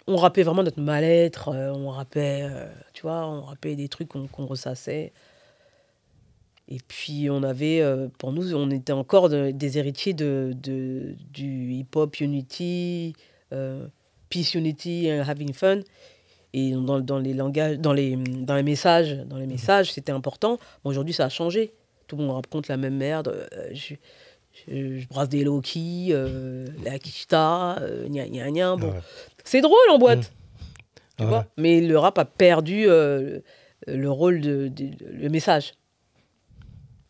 On 0.08 0.16
rappait 0.18 0.44
vraiment 0.44 0.64
notre 0.64 0.82
mal-être. 0.82 1.50
euh, 1.50 1.72
on 1.74 1.90
rappait, 1.90 2.42
euh, 2.44 2.66
tu 2.94 3.04
vois, 3.04 3.28
on 3.28 3.42
rappait 3.42 3.76
des 3.76 3.88
trucs 3.88 4.10
qu'on 4.10 4.46
ressassait. 4.46 5.12
Et 6.70 6.80
puis, 6.86 7.30
on 7.30 7.44
avait, 7.44 7.82
pour 8.18 8.34
nous, 8.34 8.54
on 8.54 8.70
était 8.72 8.92
encore 8.92 9.30
de- 9.30 9.52
des 9.52 9.78
héritiers 9.78 10.14
de, 10.14 10.52
de- 10.62 11.16
du 11.32 11.72
hip-hop 11.72 12.20
unity, 12.20 13.14
peace 14.30 14.54
unity, 14.54 15.10
and 15.10 15.24
having 15.26 15.54
fun. 15.54 15.80
Et 16.52 16.72
dans, 16.72 17.00
dans 17.00 17.20
les 17.20 17.34
langages, 17.34 17.78
dans 17.80 17.94
les, 17.94 18.18
dans 18.18 18.56
les 18.56 18.64
messages, 18.64 19.16
dans 19.28 19.38
les 19.38 19.48
messages, 19.48 19.94
c'était 19.94 20.12
important. 20.12 20.58
Bon, 20.84 20.90
aujourd'hui, 20.90 21.14
ça 21.14 21.26
a 21.26 21.30
changé. 21.30 21.72
Tout 22.08 22.16
le 22.18 22.24
monde 22.24 22.36
raconte 22.36 22.68
la 22.68 22.78
même 22.78 22.96
merde. 22.98 23.48
euh, 23.54 23.70
je, 23.74 23.96
je- 24.68 24.98
je 25.00 25.08
brasse 25.08 25.30
des 25.30 25.44
Loki, 25.44 26.08
euh, 26.12 26.66
la 26.84 26.98
Kishta, 27.00 27.78
euh, 27.82 28.08
gna 28.08 28.28
gna 28.28 28.50
gna. 28.52 28.76
Bon, 28.76 28.92
Ouais. 28.92 29.00
c'est 29.44 29.62
drôle 29.62 29.90
en 29.90 29.98
boîte. 29.98 30.32
tu 31.18 31.24
Ouais. 31.24 31.30
vois. 31.30 31.46
Mais 31.58 31.82
le 31.82 31.98
rap 31.98 32.18
a 32.18 32.26
perdu 32.26 32.86
le 32.88 33.42
rôle 34.08 34.42
de, 34.42 34.68
de- 34.68 34.92
le 35.12 35.30
message. 35.30 35.74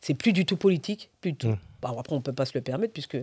C'est 0.01 0.13
plus 0.13 0.31
du 0.33 0.45
tout 0.45 0.57
politique, 0.57 1.09
plus 1.21 1.31
du 1.33 1.37
tout. 1.37 1.47
Mm. 1.49 1.57
Bah, 1.81 1.93
après, 1.97 2.15
on 2.15 2.21
peut 2.21 2.33
pas 2.33 2.45
se 2.45 2.53
le 2.57 2.61
permettre 2.61 2.93
puisque 2.93 3.17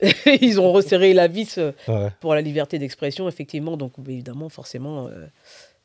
ils 0.42 0.60
ont 0.60 0.72
resserré 0.72 1.14
la 1.14 1.26
vis 1.28 1.58
euh, 1.58 1.72
Ouais. 1.86 2.10
pour 2.20 2.34
la 2.34 2.40
liberté 2.42 2.78
d'expression, 2.78 3.28
effectivement. 3.28 3.76
Donc, 3.76 3.92
évidemment, 4.06 4.48
forcément, 4.48 5.06
euh, 5.06 5.26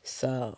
ça, 0.02 0.52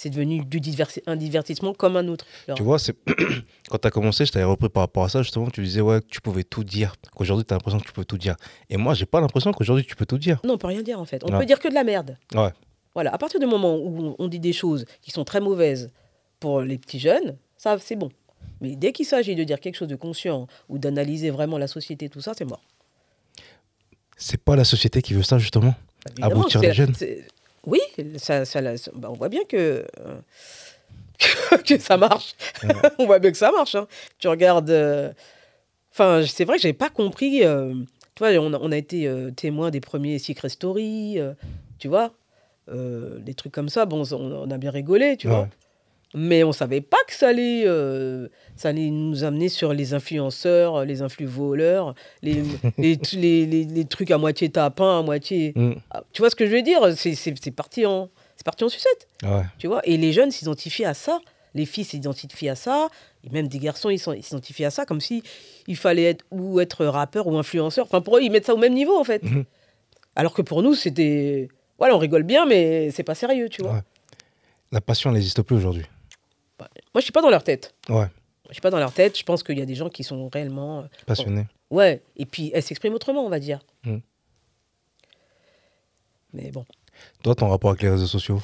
c'est 0.00 0.10
devenu 0.10 0.44
du 0.44 0.60
diversi- 0.60 1.02
un 1.06 1.16
divertissement 1.16 1.74
comme 1.74 1.96
un 1.96 2.06
autre. 2.06 2.24
Tu 2.54 2.62
vois, 2.62 2.78
c'est 2.78 2.94
quand 3.68 3.78
tu 3.78 3.88
as 3.88 3.90
commencé, 3.90 4.24
je 4.24 4.30
t'avais 4.30 4.44
repris 4.44 4.68
par 4.68 4.82
rapport 4.84 5.02
à 5.02 5.08
ça, 5.08 5.22
justement, 5.22 5.50
tu 5.50 5.60
disais 5.62 5.80
ouais, 5.80 6.00
que 6.00 6.06
tu 6.06 6.20
pouvais 6.20 6.44
tout 6.44 6.62
dire, 6.62 6.94
qu'aujourd'hui 7.16 7.44
tu 7.44 7.52
as 7.52 7.56
l'impression 7.56 7.80
que 7.80 7.86
tu 7.86 7.92
peux 7.92 8.04
tout 8.04 8.16
dire. 8.16 8.36
Et 8.70 8.76
moi, 8.76 8.94
j'ai 8.94 9.06
pas 9.06 9.20
l'impression 9.20 9.50
qu'aujourd'hui 9.52 9.84
tu 9.84 9.96
peux 9.96 10.06
tout 10.06 10.18
dire. 10.18 10.38
Non, 10.44 10.54
on 10.54 10.58
peut 10.58 10.68
rien 10.68 10.82
dire 10.82 11.00
en 11.00 11.04
fait. 11.04 11.24
On 11.24 11.32
Ouais. 11.32 11.38
peut 11.40 11.46
dire 11.46 11.58
que 11.58 11.66
de 11.68 11.74
la 11.74 11.82
merde. 11.82 12.16
Ouais. 12.34 12.52
Voilà. 12.94 13.12
À 13.12 13.18
partir 13.18 13.40
du 13.40 13.46
moment 13.46 13.76
où 13.76 14.14
on- 14.18 14.28
dit 14.28 14.38
des 14.40 14.52
choses 14.52 14.84
qui 15.02 15.10
sont 15.10 15.24
très 15.24 15.40
mauvaises 15.40 15.90
pour 16.38 16.60
les 16.60 16.78
petits 16.78 17.00
jeunes, 17.00 17.36
ça, 17.56 17.76
c'est 17.80 17.96
bon. 17.96 18.10
Mais 18.60 18.76
dès 18.76 18.92
qu'il 18.92 19.04
s'agit 19.06 19.34
de 19.34 19.42
dire 19.42 19.58
quelque 19.58 19.76
chose 19.76 19.88
de 19.88 19.96
conscient 19.96 20.46
ou 20.68 20.78
d'analyser 20.78 21.30
vraiment 21.30 21.58
la 21.58 21.66
société, 21.66 22.08
tout 22.08 22.20
ça, 22.20 22.34
c'est 22.36 22.44
mort. 22.44 22.62
C'est 24.16 24.40
pas 24.42 24.54
la 24.56 24.64
société 24.64 25.02
qui 25.02 25.14
veut 25.14 25.22
ça, 25.22 25.38
justement. 25.38 25.74
Abrutir 26.22 26.60
c'est- 26.60 26.66
les 26.68 26.72
jeunes. 26.72 26.94
Oui, 27.68 27.80
ça, 28.16 28.44
ça, 28.44 28.60
la- 28.60 28.76
ça- 28.76 28.90
bah, 28.94 29.08
on 29.10 29.14
voit 29.14 29.28
bien 29.28 29.44
que, 29.48 29.84
euh, 30.00 30.20
que 31.66 31.78
ça 31.78 31.96
marche. 31.96 32.34
on 32.98 33.06
voit 33.06 33.18
bien 33.18 33.30
que 33.30 33.36
ça 33.36 33.50
marche. 33.52 33.74
hein. 33.74 33.86
Tu 34.18 34.28
regardes. 34.28 34.70
euh, 34.70 35.12
Enfin, 35.92 36.22
c'est 36.26 36.44
vrai 36.44 36.56
que 36.56 36.62
j'avais 36.62 36.72
pas 36.74 36.90
compris. 36.90 37.44
euh, 37.44 37.74
Tu 38.14 38.18
vois, 38.24 38.30
on 38.40 38.52
a, 38.52 38.58
on 38.60 38.70
a 38.72 38.76
été 38.76 39.10
témoin 39.36 39.70
des 39.70 39.80
premiers 39.80 40.18
Secret 40.20 40.48
Story, 40.48 41.18
tu 41.80 41.88
vois, 41.88 42.12
des 42.72 43.34
trucs 43.34 43.52
comme 43.52 43.68
ça. 43.68 43.84
Bon, 43.84 44.04
on, 44.12 44.16
on 44.32 44.50
a 44.50 44.58
bien 44.58 44.70
rigolé, 44.70 45.16
tu 45.16 45.26
vois. 45.28 45.48
Mais 46.14 46.42
on 46.42 46.52
savait 46.52 46.80
pas 46.80 46.96
que 47.06 47.14
ça 47.14 47.28
allait, 47.28 47.64
euh, 47.66 48.28
ça 48.56 48.70
allait 48.70 48.88
nous 48.90 49.24
amener 49.24 49.48
sur 49.50 49.74
les 49.74 49.92
influenceurs, 49.92 50.84
les 50.86 51.02
influx 51.02 51.26
voleurs, 51.26 51.94
les, 52.22 52.42
les, 52.78 52.98
les, 53.12 53.46
les- 53.46 53.64
les 53.64 53.84
trucs 53.84 54.10
à 54.10 54.16
moitié 54.18 54.48
tapin, 54.48 55.00
à 55.00 55.02
moitié. 55.02 55.52
Mm. 55.54 55.72
Ah, 55.90 56.02
Tu 56.12 56.22
vois 56.22 56.30
ce 56.30 56.36
que 56.36 56.46
je 56.46 56.50
veux 56.52 56.62
dire? 56.62 56.80
C'est 56.96 57.50
parti, 57.50 57.84
en- 57.84 58.08
parti 58.44 58.64
en 58.64 58.68
sucette, 58.70 59.06
Ouais. 59.22 59.42
tu 59.58 59.66
vois? 59.66 59.82
Et 59.84 59.96
les 59.98 60.12
jeunes 60.12 60.30
s'identifient 60.30 60.86
à 60.86 60.94
ça. 60.94 61.20
Les 61.54 61.66
filles 61.66 61.84
s'identifient 61.84 62.48
à 62.48 62.54
ça. 62.54 62.88
Et 63.24 63.30
même 63.30 63.48
des 63.48 63.58
garçons, 63.58 63.90
ils 63.90 63.98
s'identifient 63.98 64.64
à 64.64 64.70
ça 64.70 64.86
comme 64.86 65.00
si 65.02 65.22
il 65.66 65.76
fallait 65.76 66.04
être 66.04 66.24
ou 66.30 66.58
être 66.60 66.86
rappeur 66.86 67.26
ou 67.26 67.36
influenceur. 67.36 67.84
Enfin, 67.84 68.00
pour 68.00 68.16
eux, 68.16 68.22
ils 68.22 68.30
mettent 68.30 68.46
ça 68.46 68.54
au 68.54 68.58
même 68.58 68.74
niveau, 68.74 68.96
en 68.98 69.04
fait. 69.04 69.22
Mhm. 69.22 69.44
Alors 70.16 70.32
que 70.32 70.40
pour 70.42 70.62
nous, 70.62 70.74
c'était... 70.74 71.48
Voilà, 71.78 71.94
on 71.94 71.98
rigole 71.98 72.22
bien, 72.22 72.46
mais 72.46 72.90
c'est 72.92 73.02
pas 73.02 73.14
sérieux, 73.14 73.48
tu 73.50 73.62
vois. 73.62 73.72
Ouais. 73.74 73.80
La 74.72 74.80
passion 74.80 75.12
n'existe 75.12 75.42
plus 75.42 75.56
aujourd'hui. 75.56 75.84
Moi, 76.58 76.68
je 76.96 77.00
suis 77.02 77.12
pas 77.12 77.22
dans 77.22 77.30
leur 77.30 77.44
tête. 77.44 77.74
Ouais. 77.88 78.06
Je 78.48 78.54
suis 78.54 78.60
pas 78.62 78.70
dans 78.70 78.78
leur 78.78 78.92
tête. 78.92 79.18
Je 79.18 79.22
pense 79.24 79.42
qu'il 79.42 79.58
y 79.58 79.62
a 79.62 79.66
des 79.66 79.74
gens 79.74 79.88
qui 79.90 80.04
sont 80.04 80.28
réellement... 80.28 80.80
euh, 80.80 80.86
Passionné. 81.06 81.46
Ouais, 81.70 82.02
et 82.16 82.24
puis 82.24 82.50
elle 82.54 82.62
s'exprime 82.62 82.94
autrement, 82.94 83.24
on 83.24 83.28
va 83.28 83.40
dire. 83.40 83.60
Mm. 83.84 83.98
Mais 86.32 86.50
bon, 86.50 86.64
Toi, 87.22 87.34
ton 87.34 87.48
rapport 87.48 87.70
avec 87.70 87.82
les 87.82 87.90
réseaux 87.90 88.06
sociaux? 88.06 88.40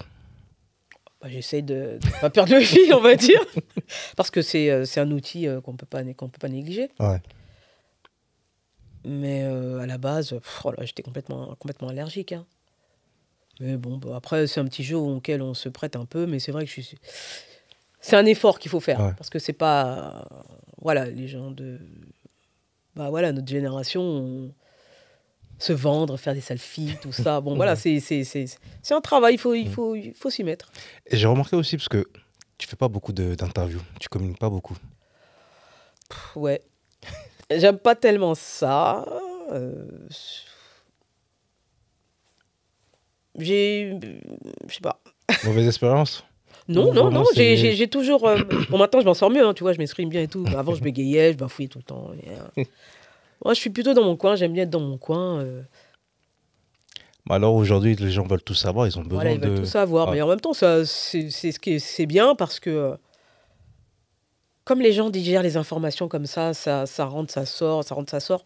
Bah, 1.20 1.28
j'essaie 1.30 1.62
de 1.62 1.98
ne 2.04 2.20
pas 2.20 2.28
perdre 2.30 2.54
le 2.54 2.60
fil, 2.60 2.92
on 2.92 3.00
va 3.00 3.16
dire. 3.16 3.40
Parce 4.16 4.30
que 4.30 4.42
c'est 4.42 4.70
euh, 4.70 4.84
un 4.96 5.10
outil 5.10 5.48
euh, 5.48 5.60
qu'on 5.60 5.74
peut, 5.74 5.86
pas 5.86 6.02
peut 6.04 6.28
pas 6.38 6.48
négliger. 6.48 6.90
Ouais. 7.00 7.20
Mais 9.04 9.44
euh, 9.44 9.80
à 9.80 9.86
la 9.86 9.98
base, 9.98 10.34
oh 10.64 10.72
j'étais 10.82 11.02
complètement, 11.02 11.54
complètement 11.56 11.88
allergique. 11.88 12.32
hein. 12.32 12.46
Mais 13.60 13.76
bon, 13.76 13.98
bah, 13.98 14.16
après, 14.16 14.46
c'est 14.46 14.60
un 14.60 14.64
petit 14.66 14.82
jeu 14.82 14.96
auquel 14.96 15.40
on 15.42 15.54
se 15.54 15.68
prête 15.68 15.96
un 15.96 16.04
peu, 16.04 16.26
mais 16.26 16.38
c'est 16.38 16.52
vrai 16.52 16.64
que 16.64 16.70
je 16.70 16.80
suis. 16.80 16.98
C'est 18.06 18.16
un 18.16 18.26
effort 18.26 18.58
qu'il 18.58 18.70
faut 18.70 18.80
faire. 18.80 19.00
Ouais. 19.00 19.12
Parce 19.16 19.30
que 19.30 19.38
c'est 19.38 19.54
pas. 19.54 20.28
Voilà, 20.82 21.06
les 21.06 21.26
gens 21.26 21.50
de. 21.50 21.80
Bah 22.94 23.08
voilà, 23.08 23.32
notre 23.32 23.48
génération, 23.48 24.02
on- 24.02 24.54
se 25.58 25.72
vendre, 25.72 26.16
faire 26.18 26.34
des 26.34 26.42
selfies, 26.42 26.96
tout 27.00 27.12
ça. 27.12 27.40
Bon, 27.40 27.54
voilà, 27.60 27.76
c'est 27.76 28.00
c'est- 28.00 28.24
c'est- 28.24 28.58
c'est 28.82 28.92
un 28.94 29.00
travail, 29.00 29.34
il 29.34 29.38
faut, 29.38 29.54
il 29.54 29.70
faut, 29.70 29.94
il 29.94 30.12
faut 30.12 30.28
s'y 30.28 30.44
mettre. 30.44 30.70
Et 31.06 31.16
j'ai 31.16 31.26
remarqué 31.26 31.56
aussi, 31.56 31.76
parce 31.78 31.88
que 31.88 32.04
tu 32.58 32.68
fais 32.68 32.76
pas 32.76 32.88
beaucoup 32.88 33.12
de- 33.14 33.34
d'interviews, 33.36 33.80
tu 33.98 34.08
communiques 34.10 34.38
pas 34.38 34.50
beaucoup. 34.50 34.76
Pff, 36.10 36.36
Ouais. 36.36 36.60
J'aime 37.50 37.78
pas 37.78 37.94
tellement 37.94 38.34
ça. 38.34 39.06
euh, 39.50 39.86
J'ai. 43.38 43.98
Je 44.68 44.74
sais 44.74 44.80
pas. 44.80 45.00
Mauvaise 45.44 45.66
expérience? 45.66 46.24
Non, 46.66 46.94
non, 46.94 47.10
non, 47.10 47.24
j'ai- 47.34 47.88
toujours. 47.88 48.26
euh, 48.26 48.38
Bon, 48.70 48.78
maintenant, 48.78 49.00
je 49.00 49.04
m'en 49.04 49.14
sors 49.14 49.30
mieux, 49.30 49.44
hein, 49.46 49.52
tu 49.54 49.62
vois, 49.62 49.72
je 49.74 49.78
m'exprime 49.78 50.08
bien 50.08 50.22
et 50.22 50.28
tout. 50.28 50.44
Avant, 50.56 50.74
je 50.74 50.82
bégayais, 50.82 51.32
je 51.32 51.38
bafouillais 51.38 51.68
tout 51.68 51.78
le 51.78 51.84
temps. 51.84 52.10
et, 52.22 52.30
euh, 52.60 52.64
Moi, 53.44 53.52
je 53.52 53.60
suis 53.60 53.70
plutôt 53.70 53.92
dans 53.92 54.04
mon 54.04 54.16
coin, 54.16 54.36
j'aime 54.36 54.52
bien 54.54 54.62
être 54.62 54.70
dans 54.70 54.80
mon 54.80 54.96
coin. 54.96 55.40
euh, 55.40 55.62
Bah 57.26 57.34
Alors 57.34 57.54
aujourd'hui, 57.54 57.94
les 57.96 58.10
gens 58.10 58.26
veulent 58.26 58.42
tout 58.42 58.54
savoir, 58.54 58.86
ils 58.86 58.98
ont 58.98 59.02
besoin 59.02 59.16
Voilà, 59.16 59.32
ils 59.32 59.40
de. 59.40 59.48
veulent 59.48 59.58
tout 59.60 59.66
savoir. 59.66 60.10
Mais 60.10 60.22
en 60.22 60.28
même 60.28 60.40
temps, 60.40 60.54
c'est 60.54 60.84
c'est 60.86 61.30
ce 61.52 61.58
qui 61.58 61.72
est- 61.74 61.78
c'est 61.78 62.06
bien 62.06 62.34
parce 62.34 62.58
que 62.60 62.70
euh, 62.70 62.94
comme 64.64 64.80
les 64.80 64.92
gens 64.92 65.10
digèrent 65.10 65.42
les 65.42 65.58
informations 65.58 66.08
comme 66.08 66.24
ça, 66.26 66.54
ça, 66.54 66.86
ça 66.86 67.04
rentre, 67.04 67.30
ça 67.32 67.44
sort, 67.44 67.84
ça 67.84 67.94
rentre, 67.94 68.10
ça 68.10 68.20
sort. 68.20 68.44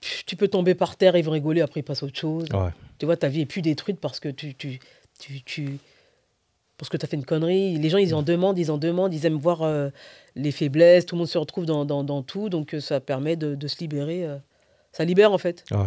Tu 0.00 0.24
tu 0.24 0.36
peux 0.36 0.48
tomber 0.48 0.74
par 0.76 0.96
terre, 0.96 1.16
ils 1.16 1.24
vont 1.24 1.32
rigoler, 1.32 1.60
après 1.60 1.80
ils 1.80 1.82
passent 1.82 2.02
à 2.02 2.06
autre 2.06 2.18
chose. 2.18 2.46
Ouais. 2.54 2.70
Tu 2.98 3.06
vois, 3.06 3.16
ta 3.16 3.28
vie 3.28 3.40
est 3.42 3.46
plus 3.46 3.62
détruite 3.62 3.98
parce 4.00 4.20
que 4.20 4.28
tu, 4.28 4.54
tu, 4.54 4.78
tu, 5.18 5.42
tu- 5.42 5.78
parce 6.80 6.88
que 6.88 6.96
tu 6.96 7.04
as 7.04 7.08
fait 7.08 7.16
une 7.16 7.26
connerie. 7.26 7.76
Les 7.76 7.90
gens, 7.90 7.98
ils 7.98 8.14
en 8.14 8.22
demandent, 8.22 8.58
ils 8.58 8.70
en 8.70 8.78
demandent, 8.78 9.12
ils 9.12 9.26
aiment 9.26 9.36
voir 9.36 9.60
euh, 9.62 9.90
les 10.34 10.50
faiblesses, 10.50 11.04
tout 11.04 11.14
le 11.14 11.18
monde 11.18 11.28
se 11.28 11.36
retrouve 11.38 11.66
dans, 11.66 11.84
dans, 11.84 12.02
dans 12.02 12.22
tout, 12.22 12.48
donc 12.48 12.74
euh, 12.74 12.80
ça 12.80 13.00
permet 13.00 13.36
de, 13.36 13.54
de 13.54 13.68
se 13.68 13.78
libérer. 13.80 14.24
euh, 14.24 14.38
ça 14.92 15.04
libère 15.04 15.30
en 15.32 15.38
fait. 15.38 15.64
ouais. 15.70 15.86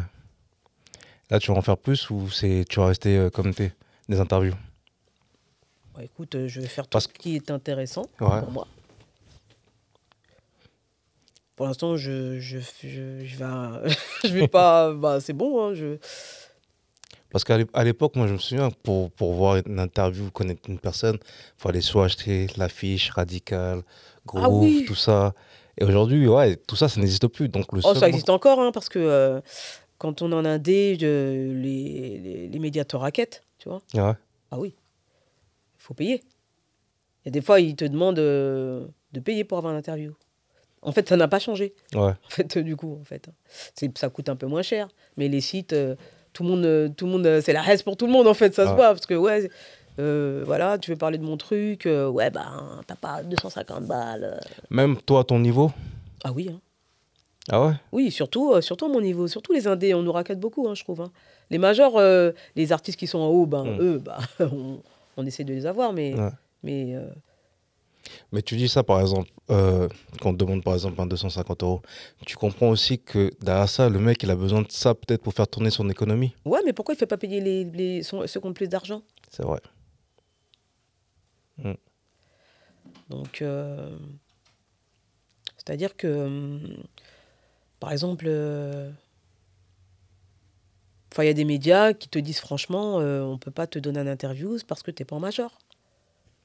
Là, 1.31 1.39
tu 1.39 1.51
vas 1.51 1.57
en 1.57 1.61
faire 1.63 1.77
plus 1.77 2.09
ou 2.11 2.29
c'est 2.29 2.63
tu 2.69 2.79
vas 2.79 2.87
rester 2.87 3.17
euh, 3.17 3.29
comme 3.31 3.53
t'es 3.55 3.71
Des 4.07 4.19
interviews? 4.19 4.53
Bah, 5.95 6.03
écoute, 6.03 6.47
je 6.47 6.61
vais 6.61 6.67
faire 6.67 6.87
tout 6.87 6.99
ce 6.99 7.07
qui 7.07 7.35
est 7.37 7.49
intéressant 7.49 8.03
Ouais. 8.21 8.39
pour 8.41 8.51
moi. 8.51 8.67
Pour 11.55 11.67
l'instant, 11.67 11.97
je, 11.97 12.39
je, 12.39 12.59
je, 12.59 13.25
je 13.25 13.37
vais, 13.37 13.95
je 14.23 14.33
vais 14.33 14.47
pas. 14.47 14.91
Bah, 14.93 15.19
c'est 15.21 15.33
bon. 15.33 15.63
hein, 15.65 15.73
je... 15.75 15.97
Parce 17.34 17.43
qu'à 17.43 17.57
l'époque, 17.84 18.15
moi, 18.15 18.27
je 18.27 18.34
me 18.34 18.38
souviens, 18.38 18.69
pour, 18.84 19.09
pour 19.11 19.34
voir 19.34 19.57
une 19.65 19.79
interview, 19.79 20.29
connaître 20.29 20.69
une 20.69 20.77
personne, 20.77 21.15
il 21.19 21.61
fallait 21.61 21.81
soit 21.81 22.05
acheter 22.05 22.45
l'affiche 22.57 23.09
radicale, 23.09 23.81
Groove, 24.25 24.43
Ah 24.45 24.49
oui. 24.49 24.86
tout 24.88 24.93
ça. 24.95 25.34
Et 25.79 25.84
aujourd'hui, 25.84 26.27
ouais, 26.27 26.55
tout 26.55 26.75
ça, 26.75 26.88
ça 26.88 26.99
n'existe 27.01 27.27
plus. 27.27 27.49
Donc, 27.49 27.73
le 27.73 27.81
Oh, 27.84 27.95
ça 27.95 28.07
existe 28.07 28.29
encore, 28.29 28.59
hein, 28.61 28.71
parce 28.71 28.88
que 28.88 28.99
euh, 28.99 29.41
quand 29.97 30.21
on 30.21 30.31
en 30.31 30.45
a 30.45 30.49
indé, 30.49 30.95
je- 30.99 31.51
les, 31.53 32.19
les, 32.19 32.47
les 32.47 32.59
médias 32.59 32.86
te 32.86 32.95
raquettent, 32.95 33.41
tu 33.57 33.67
vois. 33.67 33.81
Ouais. 33.95 34.13
Ah 34.51 34.59
oui, 34.59 34.75
il 34.77 35.81
faut 35.81 35.95
payer. 35.95 36.23
A 37.25 37.31
des 37.31 37.41
fois, 37.41 37.59
ils 37.59 37.75
te 37.75 37.86
demandent 37.86 38.19
euh, 38.19 38.86
de 39.13 39.19
payer 39.19 39.43
pour 39.43 39.57
avoir 39.57 39.73
une 39.73 39.79
interview. 39.79 40.13
En 40.84 40.91
fait, 40.91 41.09
ça 41.09 41.15
n'a 41.17 41.27
pas 41.27 41.39
changé. 41.39 41.73
Ouais. 41.95 41.99
En 42.11 42.29
fait, 42.29 42.57
du 42.59 42.75
coup, 42.75 42.99
en 43.01 43.05
fait, 43.05 43.29
c'est 43.73 43.97
ça 43.97 44.09
coûte 44.09 44.29
un 44.29 44.36
peu 44.36 44.45
moins 44.45 44.61
cher. 44.61 44.89
Mais 45.17 45.29
les 45.29 45.41
sites, 45.41 45.73
euh, 45.73 45.95
tout 46.34 46.43
le 46.43 46.49
monde, 46.49 46.65
euh, 46.65 46.89
tout 46.89 47.05
le 47.05 47.11
monde, 47.11 47.25
euh, 47.25 47.41
c'est 47.41 47.53
la 47.53 47.61
reste 47.61 47.84
pour 47.84 47.95
tout 47.97 48.05
le 48.07 48.11
monde 48.11 48.27
en 48.27 48.34
fait, 48.34 48.53
ça 48.53 48.65
se 48.65 48.69
Ouais. 48.71 48.75
voit 48.75 48.88
parce 48.89 49.05
que 49.05 49.13
ouais, 49.13 49.49
euh, 49.99 50.43
voilà, 50.45 50.77
tu 50.79 50.91
veux 50.91 50.97
parler 50.97 51.17
de 51.17 51.23
mon 51.23 51.38
truc, 51.38 51.86
euh, 51.86 52.07
ouais 52.09 52.29
bah 52.31 52.47
t'as 52.88 52.95
pas 52.95 53.21
250 53.23 53.86
balles. 53.86 54.39
Même 54.69 54.97
toi, 55.01 55.21
à 55.21 55.23
ton 55.23 55.39
niveau 55.39 55.71
Ah 56.23 56.31
oui, 56.31 56.49
hein. 56.51 56.59
Ah 57.51 57.61
ouais? 57.65 57.73
Oui, 57.91 58.09
surtout, 58.11 58.53
euh, 58.53 58.61
surtout 58.61 58.86
à 58.86 58.89
mon 58.89 59.01
niveau, 59.01 59.27
surtout 59.27 59.51
les 59.53 59.67
indés, 59.67 59.93
on 59.93 60.01
nous 60.01 60.11
raquette 60.13 60.39
beaucoup, 60.39 60.67
hein, 60.67 60.75
je 60.75 60.84
trouve. 60.84 61.01
hein. 61.01 61.11
Les 61.49 61.57
majors, 61.57 62.01
les 62.55 62.71
artistes 62.71 62.97
qui 62.97 63.05
sont 63.05 63.19
en 63.19 63.27
haut, 63.27 63.45
ben 63.45 63.65
Mm. 63.65 63.77
eux, 63.81 63.97
bah, 63.99 64.17
on, 64.39 64.79
on 65.17 65.25
essaie 65.25 65.43
de 65.43 65.53
les 65.53 65.65
avoir, 65.65 65.91
mais, 65.93 66.15
Ouais. 66.15 66.29
mais 66.63 66.95
Mais 68.34 68.41
tu 68.41 68.55
dis 68.57 68.67
ça, 68.67 68.84
par 68.84 68.99
exemple, 68.99 69.29
euh, 69.51 69.88
quand 70.19 70.29
on 70.29 70.34
te 70.34 70.38
demande, 70.39 70.63
par 70.63 70.73
exemple, 70.73 70.99
un 70.99 71.05
250 71.05 71.61
euros, 71.61 71.84
tu 72.25 72.36
comprends 72.36 72.69
aussi 72.69 72.97
que 72.99 73.29
derrière 73.41 73.69
ça, 73.69 73.89
le 73.89 73.99
mec, 73.99 74.23
il 74.23 74.31
a 74.31 74.36
besoin 74.36 74.63
de 74.63 74.71
ça 74.71 74.95
peut-être 74.95 75.21
pour 75.21 75.36
faire 75.36 75.47
tourner 75.47 75.69
son 75.69 75.88
économie. 75.88 76.34
ouais, 76.45 76.61
mais 76.65 76.73
pourquoi 76.73 76.95
il 76.95 76.97
fait 76.97 77.05
pas 77.05 77.17
payer 77.17 77.39
les, 77.39 77.63
les, 77.63 78.01
son- 78.01 78.25
ceux 78.25 78.39
qui 78.39 78.47
ont 78.47 78.53
plus 78.53 78.67
d'argent? 78.67 79.03
C'est 79.29 79.43
vrai. 79.43 79.61
Donc, 83.09 83.43
euh, 83.43 83.95
c'est-à-dire 85.57 85.95
que, 85.95 86.07
hum, 86.07 86.77
par 87.79 87.91
exemple, 87.91 88.25
euh, 88.27 88.89
enfin, 91.11 91.23
il 91.23 91.27
y 91.27 91.29
a 91.29 91.34
des 91.34 91.45
médias 91.45 91.93
qui 91.93 92.09
te 92.09 92.17
disent 92.17 92.39
franchement, 92.39 92.99
euh, 92.99 93.21
on 93.21 93.38
peut 93.38 93.51
pas 93.51 93.67
te 93.67 93.77
donner 93.77 93.99
un 93.99 94.07
interview 94.07 94.57
parce 94.67 94.81
que 94.81 94.89
tu 94.91 95.01
n'es 95.01 95.05
pas 95.05 95.15
en 95.15 95.19
major. 95.19 95.59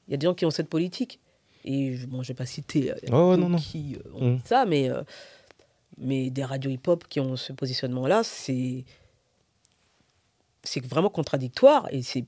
Il 0.07 0.11
y 0.11 0.13
a 0.13 0.17
des 0.17 0.25
gens 0.25 0.33
qui 0.35 0.45
ont 0.45 0.51
cette 0.51 0.69
politique. 0.69 1.19
Et 1.65 1.95
je- 1.95 2.05
bon, 2.07 2.23
je 2.23 2.29
vais 2.29 2.33
pas 2.33 2.45
citer 2.45 2.93
non, 3.09 3.35
non. 3.37 3.57
qui 3.57 3.95
euh, 3.97 4.09
ont 4.15 4.31
Mm. 4.35 4.39
ça, 4.45 4.65
mais, 4.65 4.89
euh, 4.89 5.03
mais 5.97 6.29
des 6.29 6.43
radios 6.43 6.71
hip-hop 6.71 7.05
qui 7.09 7.19
ont 7.19 7.35
ce 7.35 7.51
positionnement-là, 7.53 8.23
c'est 8.23 8.85
c'est 10.63 10.85
vraiment 10.85 11.09
contradictoire 11.09 11.87
et 11.91 12.01
c'est 12.01 12.25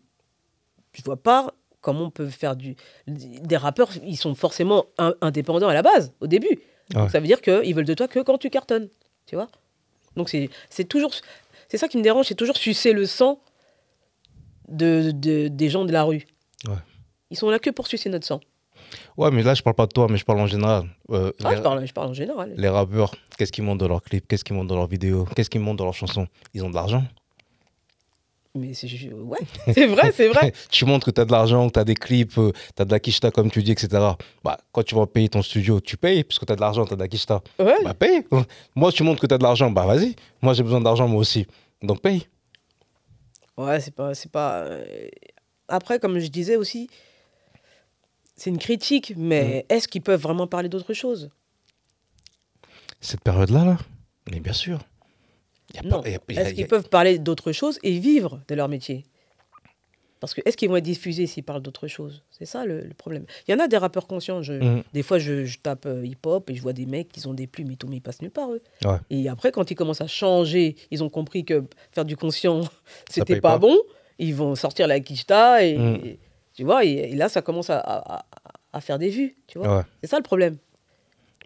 je 0.94 1.02
vois 1.04 1.22
pas 1.22 1.54
comment 1.82 2.06
on 2.06 2.10
peut 2.12 2.28
faire 2.30 2.56
du. 2.56 2.76
Des 3.08 3.58
rappeurs, 3.58 3.90
ils 4.06 4.18
sont 4.18 4.36
forcément 4.36 4.86
in- 4.98 5.16
indépendants 5.22 5.68
à 5.70 5.74
la 5.74 5.82
base, 5.82 6.14
au 6.20 6.28
début. 6.28 6.60
Ouais. 6.94 7.08
ça 7.10 7.20
veut 7.22 7.28
dire 7.28 7.42
qu'ils 7.42 7.74
veulent 7.74 7.86
de 7.86 7.94
toi 7.94 8.08
que 8.10 8.20
quand 8.20 8.38
tu 8.38 8.50
cartonnes. 8.50 8.90
Tu 9.26 9.36
vois 9.36 9.48
Donc 10.18 10.30
c'est 10.30 10.50
c'est 10.70 10.84
toujours. 10.86 11.12
C'est 11.70 11.78
ça 11.78 11.88
qui 11.88 11.98
me 11.98 12.04
dérange, 12.04 12.28
c'est 12.28 12.36
toujours 12.36 12.58
sucer 12.58 12.92
le 12.92 13.06
sang 13.06 13.40
de, 14.68 15.12
de- 15.14 15.48
des 15.48 15.70
gens 15.70 15.86
de 15.86 15.94
la 15.94 16.04
rue. 16.04 16.26
Ouais. 16.68 16.76
Ils 17.30 17.38
sont 17.38 17.50
là 17.50 17.60
que 17.60 17.70
pour 17.70 17.88
sucer 17.88 18.10
notre 18.10 18.28
sang. 18.28 18.42
Ouais, 19.18 19.32
mais 19.32 19.44
là, 19.44 19.54
je 19.54 19.62
parle 19.62 19.76
pas 19.76 19.86
de 19.86 19.92
toi, 19.92 20.08
mais 20.10 20.18
je 20.18 20.26
parle 20.26 20.40
en 20.40 20.48
général. 20.48 20.86
Euh, 21.12 21.32
Ah, 21.44 21.52
les, 21.52 21.58
je, 21.58 21.62
parle, 21.62 21.86
je 21.86 21.94
parle 21.94 22.08
en 22.10 22.14
général. 22.14 22.54
les 22.56 22.70
rappeurs, 22.70 23.14
qu'est-ce 23.38 23.52
qu'ils 23.52 23.64
montrent 23.64 23.80
dans 23.80 23.88
leurs 23.88 24.02
clips 24.02 24.28
Qu'est-ce 24.28 24.44
qu'ils 24.44 24.56
montrent 24.56 24.68
dans 24.70 24.76
leurs 24.78 24.88
vidéos 24.88 25.26
Qu'est-ce 25.36 25.50
qu'ils 25.50 25.62
montrent 25.62 25.78
dans 25.78 25.86
leurs 25.86 25.94
chansons? 25.94 26.28
Ils 26.54 26.64
ont 26.64 26.70
de 26.70 26.76
l'argent. 26.76 27.04
Mais 28.54 28.74
c'est 28.74 28.88
ouais, 29.14 29.40
c'est 29.74 29.88
vrai, 29.88 30.12
c'est 30.12 30.28
vrai. 30.28 30.52
tu 30.70 30.84
montres 30.86 31.06
que 31.06 31.12
tu 31.12 31.22
as 31.22 31.26
de 31.26 31.32
l'argent, 31.32 31.68
que 31.70 31.74
tu 31.74 31.80
as 31.80 31.86
des 31.86 31.94
clips, 31.96 32.34
tu 32.34 32.82
as 32.82 32.84
de 32.84 32.92
la 32.92 33.00
quicheta, 33.00 33.32
comme 33.32 33.50
tu 33.50 33.64
dis, 33.64 33.72
etc. 33.72 33.88
Bah, 34.44 34.58
quand 34.74 34.84
tu 34.84 34.94
vas 34.94 35.08
payer 35.08 35.30
ton 35.30 35.42
studio, 35.42 35.80
tu 35.80 35.96
payes, 35.96 36.26
puisque 36.26 36.46
tu 36.46 36.52
as 36.52 36.58
de 36.58 36.62
l'argent, 36.62 36.86
tu 36.86 36.92
as 36.92 36.98
de 36.98 37.02
la 37.02 37.08
quicheta. 37.08 37.42
Ouais. 37.60 37.82
Bah, 37.84 37.94
paye. 37.94 38.26
Moi, 38.76 38.92
tu 38.92 39.04
montres 39.04 39.22
que 39.22 39.28
tu 39.28 39.34
as 39.34 39.38
de 39.38 39.44
l'argent, 39.44 39.72
bah, 39.72 39.86
vas-y. 39.86 40.16
Moi, 40.42 40.54
j'ai 40.54 40.64
besoin 40.64 40.82
d'argent, 40.82 41.08
moi 41.08 41.22
aussi. 41.22 41.48
Donc, 41.82 42.02
paye. 42.02 42.28
Ouais, 43.58 43.80
c'est 43.80 43.96
pas. 43.96 44.12
pas 44.34 44.56
euh, 44.64 44.84
Après, 45.70 46.00
comme 46.00 46.20
je 46.20 46.28
disais 46.28 46.58
aussi, 46.58 46.90
c'est 48.42 48.50
une 48.50 48.58
critique, 48.58 49.14
mais 49.18 49.66
est-ce 49.70 49.88
qu'ils 49.88 50.02
peuvent 50.02 50.20
vraiment 50.22 50.48
parler 50.48 50.68
d'autre 50.68 50.94
chose? 50.96 51.30
Cette 53.00 53.22
période-là, 53.22 53.66
là, 53.66 53.78
mais 54.32 54.40
bien 54.40 54.54
sûr. 54.54 54.80
Y 55.76 55.80
a 55.80 55.82
Non. 55.84 56.02
pas- 56.02 56.10
y 56.10 56.16
a- 56.16 56.20
y 56.30 56.38
a- 56.38 56.42
Est-ce 56.42 56.54
qu'ils 56.56 56.68
peuvent 56.68 56.90
parler 56.90 57.20
d'autre 57.20 57.52
chose 57.52 57.78
et 57.84 58.00
vivre 58.00 58.42
de 58.48 58.56
leur 58.56 58.68
métier? 58.68 59.06
Parce 60.20 60.34
que 60.34 60.42
est-ce 60.46 60.56
qu'ils 60.58 60.70
vont 60.70 60.76
être 60.76 60.84
diffusés 60.84 61.26
s'ils 61.28 61.44
parlent 61.44 61.62
d'autre 61.62 61.88
chose? 61.88 62.24
C'est 62.32 62.46
ça 62.46 62.66
le, 62.66 62.82
le 62.82 62.94
problème. 62.94 63.26
Il 63.48 63.52
y 63.52 63.56
en 63.56 63.60
a 63.60 63.68
des 63.68 63.78
rappeurs 63.78 64.06
conscients. 64.08 64.42
Je, 64.44 64.54
Mhm. 64.54 64.84
Des 64.94 65.02
fois, 65.04 65.18
je, 65.20 65.46
je 65.46 65.58
tape 65.60 65.86
euh, 65.88 66.06
hip-hop 66.06 66.50
et 66.50 66.56
je 66.56 66.62
vois 66.62 66.74
des 66.74 66.86
mecs 66.86 67.10
qui 67.10 67.26
ont 67.28 67.34
des 67.34 67.48
plumes 67.48 67.72
et 67.72 67.76
tout, 67.76 67.88
mais 67.88 67.98
ils 67.98 68.02
passent 68.02 68.22
nulle 68.22 68.32
part, 68.32 68.52
eux. 68.52 68.62
Ouais. 68.86 68.98
Et 69.10 69.30
après, 69.30 69.52
quand 69.52 69.70
ils 69.72 69.76
commencent 69.76 70.02
à 70.02 70.08
changer, 70.08 70.76
ils 70.92 71.04
ont 71.04 71.10
compris 71.10 71.44
que 71.46 71.64
faire 71.92 72.06
du 72.06 72.18
conscient, 72.18 72.62
c'était 73.10 73.40
pas, 73.40 73.54
pas. 73.54 73.58
bon. 73.60 73.78
Ils 74.20 74.36
vont 74.36 74.54
sortir 74.56 74.88
la 74.88 75.00
quicheta 75.00 75.64
et, 75.66 75.78
Mhm. 75.78 76.18
Et- 76.62 76.64
tu 76.64 76.66
vois, 76.66 76.86
et, 76.86 76.90
et 77.12 77.16
là, 77.16 77.28
ça 77.30 77.42
commence 77.42 77.70
à, 77.70 77.80
à- 77.80 78.18
à- 78.20 78.26
à 78.74 78.82
faire 78.82 79.00
des 79.00 79.10
vues, 79.10 79.36
tu 79.48 79.58
vois. 79.58 79.78
Ouais. 79.78 79.84
C'est 80.02 80.08
ça 80.10 80.18
le 80.18 80.24
problème. 80.24 80.58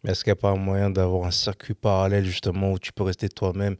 Mais 0.04 0.12
est-ce 0.12 0.24
qu'il 0.24 0.32
n'y 0.32 0.38
a 0.38 0.42
pas 0.42 0.50
un 0.52 0.58
moyen 0.58 0.90
d'avoir 0.90 1.26
un 1.26 1.32
circuit 1.32 1.74
parallèle, 1.74 2.26
justement, 2.26 2.72
où 2.74 2.80
tu 2.80 2.92
peux 2.94 3.04
rester 3.04 3.30
toi-même 3.30 3.78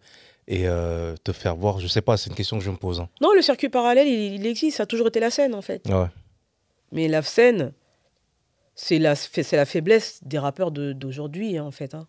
et 0.48 0.68
euh, 0.68 1.16
te 1.24 1.32
faire 1.32 1.56
voir? 1.56 1.80
Je 1.80 1.88
sais 1.88 2.02
pas, 2.02 2.18
c'est 2.18 2.30
une 2.30 2.36
question 2.36 2.58
que 2.58 2.64
je 2.64 2.72
me 2.72 2.78
pose. 2.78 3.00
hein. 3.00 3.10
Non, 3.22 3.34
le 3.34 3.42
circuit 3.42 3.70
parallèle, 3.70 4.08
il, 4.08 4.36
il 4.36 4.46
existe, 4.48 4.78
ça 4.78 4.84
a 4.84 4.86
toujours 4.88 5.08
été 5.08 5.20
la 5.20 5.30
scène, 5.30 5.54
en 5.54 5.62
fait. 5.62 5.88
Ouais. 5.88 6.08
Mais 6.92 7.08
la 7.08 7.22
scène, 7.22 7.74
c'est 8.74 8.98
la, 9.00 9.16
c'est 9.16 9.52
la 9.58 9.66
faiblesse 9.66 10.20
des 10.24 10.40
rappeurs 10.40 10.72
de- 10.72 10.94
d'aujourd'hui, 10.94 11.58
hein, 11.58 11.64
en 11.66 11.72
fait. 11.72 11.94
hein. 11.94 12.08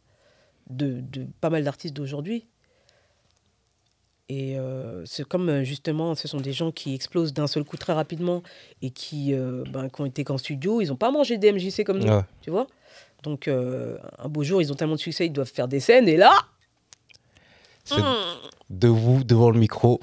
De, 0.70 1.00
de 1.00 1.26
pas 1.40 1.50
mal 1.50 1.62
d'artistes 1.64 1.94
d'aujourd'hui. 1.94 2.48
Et 4.28 4.58
euh, 4.58 5.04
c'est 5.06 5.24
comme 5.26 5.48
euh, 5.48 5.62
justement, 5.64 6.14
ce 6.16 6.26
sont 6.26 6.40
des 6.40 6.52
gens 6.52 6.72
qui 6.72 6.94
explosent 6.94 7.32
d'un 7.32 7.46
seul 7.46 7.62
coup 7.64 7.76
très 7.76 7.92
rapidement 7.92 8.42
et 8.82 8.90
qui, 8.90 9.32
euh, 9.34 9.62
ben, 9.70 9.88
qui 9.88 10.00
ont 10.00 10.06
été 10.06 10.24
qu'en 10.24 10.36
studio, 10.38 10.80
ils 10.80 10.88
n'ont 10.88 10.96
pas 10.96 11.12
mangé 11.12 11.38
des 11.38 11.52
MJC 11.52 11.84
comme 11.84 11.98
nous, 12.00 12.08
Ouais. 12.12 12.22
tu 12.42 12.50
vois. 12.50 12.66
Donc, 13.22 13.46
euh, 13.46 13.98
un 14.18 14.28
beau 14.28 14.42
jour, 14.42 14.60
ils 14.60 14.72
ont 14.72 14.74
tellement 14.74 14.96
de 14.96 15.00
succès, 15.00 15.26
ils 15.26 15.32
doivent 15.32 15.50
faire 15.52 15.68
des 15.68 15.78
scènes, 15.80 16.08
et 16.08 16.16
là, 16.16 16.32
C'est 17.84 18.02
de 18.68 18.88
vous, 18.88 19.22
devant 19.22 19.50
le 19.50 19.58
micro. 19.60 20.00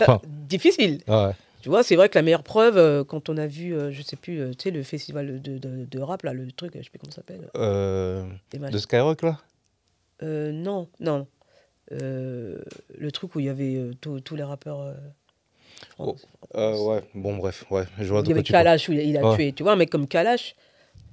Enfin, 0.00 0.20
difficile. 0.48 1.00
ouais. 1.08 1.32
Tu 1.60 1.68
vois, 1.68 1.82
c'est 1.82 1.96
vrai 1.96 2.08
que 2.08 2.16
la 2.16 2.22
meilleure 2.22 2.44
preuve, 2.44 3.04
quand 3.04 3.28
on 3.28 3.36
a 3.36 3.48
vu, 3.48 3.74
je 3.90 4.02
sais 4.02 4.14
plus, 4.14 4.54
tu 4.56 4.62
sais, 4.62 4.70
le 4.70 4.84
festival 4.84 5.42
de, 5.42 5.58
de- 5.58 5.84
de 5.84 6.00
rap, 6.00 6.22
là, 6.22 6.32
le 6.32 6.50
truc, 6.52 6.74
je 6.76 6.82
sais 6.84 6.88
plus 6.90 7.00
comment 7.00 7.10
ça 7.10 7.16
s'appelle. 7.16 7.50
De 8.70 8.78
Skyrock, 8.78 9.22
là? 9.22 9.38
Non, 10.22 10.88
non. 11.00 11.26
Euh, 11.92 12.58
le 12.96 13.10
truc 13.12 13.34
où 13.34 13.40
il 13.40 13.46
y 13.46 13.48
avait 13.48 13.76
euh, 13.76 13.92
tous 13.94 14.36
les 14.36 14.42
rappeurs. 14.42 14.80
euh, 14.80 14.94
Oh, 15.98 16.16
Ouais, 16.54 17.02
bon, 17.14 17.36
bref, 17.36 17.64
ouais. 17.70 17.84
Je 17.98 18.08
vois 18.08 18.20
il 18.22 18.28
y 18.28 18.32
avait. 18.32 18.42
Kalash 18.42 18.88
où 18.88 18.92
il 18.92 19.16
a, 19.16 19.28
Ouais. 19.30 19.36
tué. 19.36 19.52
Tu 19.52 19.62
vois, 19.62 19.72
un 19.72 19.76
mec 19.76 19.90
comme 19.90 20.06
Kalash, 20.08 20.54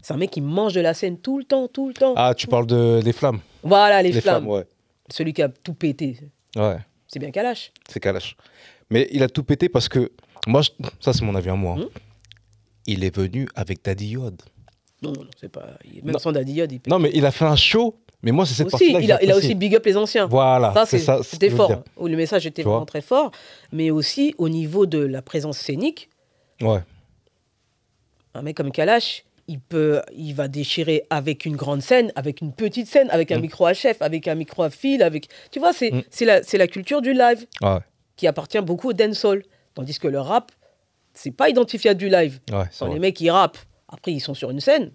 c'est 0.02 0.14
un 0.14 0.18
mec 0.18 0.32
qui 0.32 0.42
mange 0.42 0.74
de 0.74 0.82
la 0.82 0.94
scène 0.94 1.18
tout 1.20 1.38
le 1.38 1.44
temps, 1.44 1.68
tout 1.68 1.88
le 1.88 1.94
temps. 1.94 2.14
Ah, 2.18 2.34
tu 2.36 2.48
parles 2.48 2.66
de, 2.68 3.00
des 3.02 3.14
flammes 3.14 3.40
Voilà, 3.64 4.02
les, 4.02 4.12
Les 4.12 4.22
flammes. 4.22 4.44
flammes, 4.44 4.54
ouais. 4.54 4.66
Celui 5.12 5.34
qui 5.34 5.42
a 5.44 5.50
tout 5.50 5.74
pété. 5.76 6.18
Ouais, 6.56 6.78
C'est 7.08 7.20
bien 7.20 7.32
Kalash. 7.32 7.72
c'est 7.88 8.00
Kalash. 8.00 8.36
Mais 8.90 9.08
il 9.12 9.22
a 9.24 9.30
tout 9.30 9.44
pété 9.44 9.70
parce 9.70 9.88
que, 9.88 10.12
moi, 10.48 10.62
je- 10.62 10.72
ça 11.00 11.14
c'est 11.14 11.24
mon 11.24 11.36
avis 11.36 11.50
à 11.50 11.56
moi. 11.56 11.76
hein. 11.78 11.84
Hmm? 11.84 12.00
Il 12.88 13.04
est 13.04 13.16
venu 13.16 13.48
avec 13.56 13.84
Daddy 13.84 14.10
Yod. 14.10 14.42
Non, 15.02 15.12
non, 15.14 15.26
c'est 15.40 15.50
pas. 15.50 15.78
Même 16.04 16.14
Non. 16.14 16.20
sans 16.20 16.32
Daddy 16.32 16.54
Yod, 16.54 16.72
il 16.72 16.80
pète. 16.80 16.92
Non, 16.92 16.98
mais 17.00 17.12
il 17.14 17.26
a 17.26 17.32
fait 17.32 17.46
un 17.46 17.56
show, 17.56 18.00
mais 18.26 18.32
moi, 18.32 18.46
c'est 18.46 18.56
cette 18.56 18.70
partie-là 18.72 19.00
il 19.02 19.12
a, 19.12 19.24
il 19.24 19.32
a 19.32 19.38
aussi 19.38 19.56
big 19.56 19.74
up 19.76 19.86
les 19.86 19.96
anciens. 19.96 20.26
Voilà, 20.28 20.74
Ça, 20.74 20.86
c'était 21.24 21.50
fort. 21.50 21.84
Où 21.96 22.08
le 22.08 22.18
message 22.18 22.46
était 22.46 22.64
vraiment 22.64 22.86
très 22.86 23.02
fort. 23.02 23.32
Mais 23.72 23.90
aussi, 23.92 24.36
au 24.38 24.50
niveau 24.50 24.86
de 24.86 24.98
la 24.98 25.22
présence 25.22 25.58
scénique, 25.58 26.10
Ouais, 26.62 26.80
un 28.34 28.42
mec 28.42 28.58
comme 28.58 28.72
Kalash, 28.72 29.24
il 29.48 29.60
peut, 29.60 30.02
il 30.16 30.34
va 30.34 30.48
déchirer 30.48 31.06
avec 31.10 31.46
une 31.46 31.56
grande 31.56 31.82
scène, 31.82 32.12
avec 32.16 32.42
une 32.42 32.52
petite 32.52 32.88
scène, 32.88 33.10
avec 33.12 33.32
un 33.32 33.38
Mm. 33.38 33.42
micro 33.42 33.66
à 33.68 33.74
chef, 33.74 34.02
avec 34.02 34.28
un 34.28 34.36
micro 34.36 34.64
à 34.64 34.70
fil, 34.70 35.04
avec, 35.04 35.28
tu 35.52 35.60
vois, 35.60 35.72
c'est 35.74 35.92
Mm. 35.92 36.02
c'est 36.10 36.26
la, 36.26 36.44
c'est 36.44 36.58
la 36.58 36.68
culture 36.68 37.02
du 37.02 37.14
live 37.14 37.46
ouais, 37.62 37.78
qui 38.16 38.26
appartient 38.28 38.60
beaucoup 38.62 38.90
au 38.90 38.94
dancehall, 38.94 39.44
tandis 39.76 40.00
que 40.00 40.08
le 40.08 40.20
rap, 40.20 40.52
c'est 41.14 41.32
pas 41.32 41.50
identifié 41.50 41.92
à 41.92 41.94
du 41.94 42.10
live. 42.10 42.40
ouais. 42.52 42.64
Quand 42.80 42.88
les 42.88 43.00
mecs 43.00 43.20
ils 43.22 43.30
rappent, 43.30 43.60
après 43.88 44.12
ils 44.14 44.20
sont 44.20 44.34
sur 44.34 44.50
une 44.50 44.60
scène. 44.60 44.92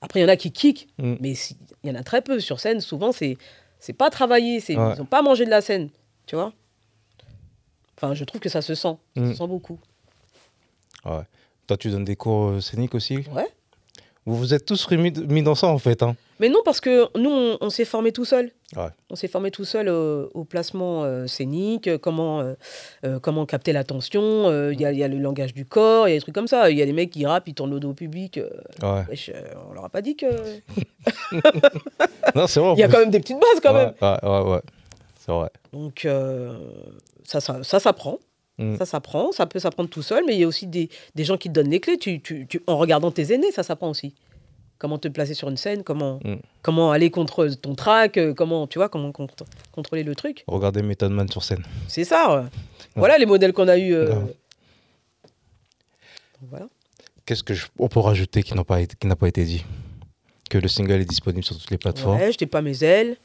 Après 0.00 0.20
il 0.20 0.22
y 0.22 0.26
en 0.26 0.28
a 0.28 0.36
qui 0.36 0.52
kick, 0.52 0.88
Mm. 0.98 1.14
mais 1.20 1.32
il 1.82 1.88
y 1.88 1.90
en 1.90 1.94
a 1.96 2.02
très 2.02 2.22
peu 2.22 2.40
sur 2.40 2.60
scène. 2.60 2.80
Souvent 2.80 3.12
c'est 3.12 3.36
c'est 3.80 3.92
pas 3.92 4.10
travaillé, 4.10 4.60
c'est 4.60 4.76
Ouais. 4.76 4.94
ils 4.96 5.00
ont 5.02 5.06
pas 5.06 5.22
mangé 5.22 5.44
de 5.44 5.50
la 5.50 5.60
scène, 5.60 5.90
tu 6.26 6.34
vois. 6.36 6.52
Enfin, 7.96 8.14
je 8.14 8.24
trouve 8.24 8.40
que 8.40 8.48
ça 8.48 8.62
se 8.62 8.74
sent, 8.74 8.96
ça 9.16 9.20
Mm. 9.22 9.30
se 9.32 9.34
sent 9.38 9.46
beaucoup. 9.46 9.78
Ouais. 11.04 11.22
Toi, 11.66 11.76
tu 11.76 11.90
donnes 11.90 12.04
des 12.04 12.16
cours 12.16 12.48
euh, 12.50 12.60
scéniques 12.60 12.94
aussi? 12.94 13.18
Ouais. 13.32 13.46
Vous 14.28 14.36
vous 14.36 14.52
êtes 14.52 14.66
tous 14.66 14.84
remis 14.84 15.10
mis 15.28 15.42
dans 15.42 15.54
ça, 15.54 15.68
en 15.68 15.78
fait. 15.78 16.02
Hein. 16.02 16.14
Mais 16.38 16.50
non, 16.50 16.60
parce 16.64 16.80
que 16.80 17.08
nous, 17.18 17.30
on, 17.30 17.56
on 17.62 17.70
s'est 17.70 17.86
formé 17.86 18.12
tout 18.12 18.24
seul. 18.26 18.52
Ouais. 18.76 18.88
On 19.08 19.16
s'est 19.16 19.26
formé 19.26 19.50
tout 19.50 19.64
seul 19.64 19.88
au 19.88 20.44
placement 20.44 21.02
euh, 21.04 21.26
scénique, 21.26 21.88
euh, 21.88 21.96
comment, 21.96 22.40
euh, 23.04 23.18
comment 23.20 23.46
capter 23.46 23.72
l'attention. 23.72 24.20
euh, 24.22 24.72
Il 24.74 24.80
y, 24.80 24.84
a, 24.84 24.92
il 24.92 24.98
y 24.98 25.02
a 25.02 25.08
le 25.08 25.16
langage 25.18 25.54
du 25.54 25.64
corps, 25.64 26.06
il 26.06 26.10
y 26.10 26.14
a 26.14 26.16
des 26.18 26.20
trucs 26.20 26.34
comme 26.34 26.46
ça. 26.46 26.70
Il 26.70 26.76
y 26.76 26.82
a 26.82 26.86
des 26.86 26.92
mecs 26.92 27.10
qui 27.10 27.24
rappent, 27.24 27.48
ils 27.48 27.54
tournent 27.54 27.70
le 27.72 27.80
dos 27.80 27.90
au 27.90 27.94
public. 27.94 28.38
Ouais. 28.82 29.04
wesh, 29.08 29.30
on 29.68 29.72
leur 29.72 29.86
a 29.86 29.88
pas 29.88 30.02
dit 30.02 30.14
que. 30.14 30.26
Non, 32.34 32.46
c'est 32.46 32.60
vrai. 32.60 32.74
Il 32.74 32.80
y 32.80 32.82
a 32.82 32.88
quand 32.88 32.98
même 33.00 33.10
des 33.10 33.20
petites 33.20 33.40
bases 33.40 33.60
quand 33.62 33.72
ouais, 33.74 33.86
même. 33.86 33.94
Ouais, 34.02 34.28
ouais, 34.28 34.52
ouais. 34.52 34.60
C'est 35.18 35.32
vrai. 35.32 35.48
Donc 35.72 36.06
ça, 37.24 37.40
ça, 37.40 37.62
ça 37.62 37.80
s'apprend. 37.80 38.18
Mm. 38.58 38.76
Ça 38.76 38.86
s'apprend, 38.86 39.30
ça 39.32 39.46
peut 39.46 39.58
s'apprendre 39.60 39.88
tout 39.88 40.02
seul, 40.02 40.24
mais 40.26 40.34
il 40.34 40.40
y 40.40 40.44
a 40.44 40.48
aussi 40.48 40.66
des, 40.66 40.88
des 41.14 41.24
gens 41.24 41.36
qui 41.36 41.48
te 41.48 41.54
donnent 41.54 41.70
les 41.70 41.80
clés. 41.80 41.96
Tu, 41.98 42.20
tu- 42.20 42.46
tu- 42.48 42.60
en 42.66 42.76
regardant 42.76 43.10
tes 43.10 43.32
aînés, 43.32 43.52
ça 43.52 43.62
s'apprend 43.62 43.88
aussi. 43.90 44.14
Comment 44.78 44.98
te 44.98 45.08
placer 45.08 45.34
sur 45.34 45.48
une 45.48 45.56
scène, 45.56 45.82
comment, 45.82 46.20
Mm. 46.24 46.36
comment 46.62 46.90
aller 46.92 47.10
contre 47.10 47.46
ton 47.48 47.74
track, 47.74 48.16
euh, 48.16 48.34
comment, 48.34 48.66
tu 48.66 48.78
vois, 48.78 48.88
comment 48.88 49.10
contr- 49.10 49.46
contrôler 49.72 50.02
le 50.04 50.14
truc. 50.14 50.44
Regardez 50.46 50.82
Method 50.82 51.10
Man 51.12 51.28
sur 51.30 51.42
scène. 51.42 51.64
C'est 51.88 52.04
ça. 52.04 52.42
ouais. 52.42 52.48
Voilà 52.96 53.16
les 53.18 53.26
modèles 53.26 53.52
qu'on 53.52 53.68
a 53.68 53.76
eu. 53.78 53.92
euh. 53.94 54.14
Voilà. 56.42 56.66
Qu'est-ce 57.26 57.42
que 57.42 57.54
je... 57.54 57.66
on 57.78 57.88
peut 57.88 58.00
rajouter 58.00 58.42
qui 58.42 58.54
n'a 58.54 58.64
pas, 58.64 58.80
été- 58.80 58.96
qui 58.98 59.06
n'a 59.06 59.16
pas 59.16 59.28
été 59.28 59.44
dit? 59.44 59.64
Que 60.48 60.58
le 60.58 60.68
single 60.68 61.00
est 61.00 61.04
disponible 61.04 61.44
sur 61.44 61.58
toutes 61.58 61.70
les 61.70 61.78
plateformes. 61.78 62.18
Ouais, 62.18 62.32
je 62.32 62.38
t'ai 62.38 62.46
pas 62.46 62.62
mes 62.62 62.82
ailes. 62.84 63.16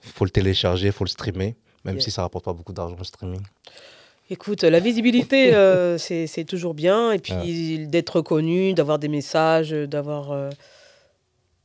faut 0.00 0.24
le 0.24 0.30
télécharger, 0.30 0.92
faut 0.92 1.04
le 1.04 1.08
streamer, 1.08 1.56
même 1.84 1.96
Yeah. 1.96 2.04
si 2.04 2.10
ça 2.10 2.22
rapporte 2.22 2.44
pas 2.44 2.52
beaucoup 2.52 2.72
d'argent 2.72 2.94
le 2.96 3.04
streaming. 3.04 3.40
Écoute, 4.30 4.62
la 4.62 4.80
visibilité, 4.80 5.54
euh, 5.54 5.96
c'est 5.98 6.44
toujours 6.46 6.74
bien. 6.74 7.12
Et 7.12 7.18
puis 7.18 7.86
d'être 7.86 8.16
reconnu, 8.16 8.74
d'avoir 8.74 8.98
des 8.98 9.08
messages, 9.08 9.70
d'avoir 9.70 10.32
euh, 10.32 10.50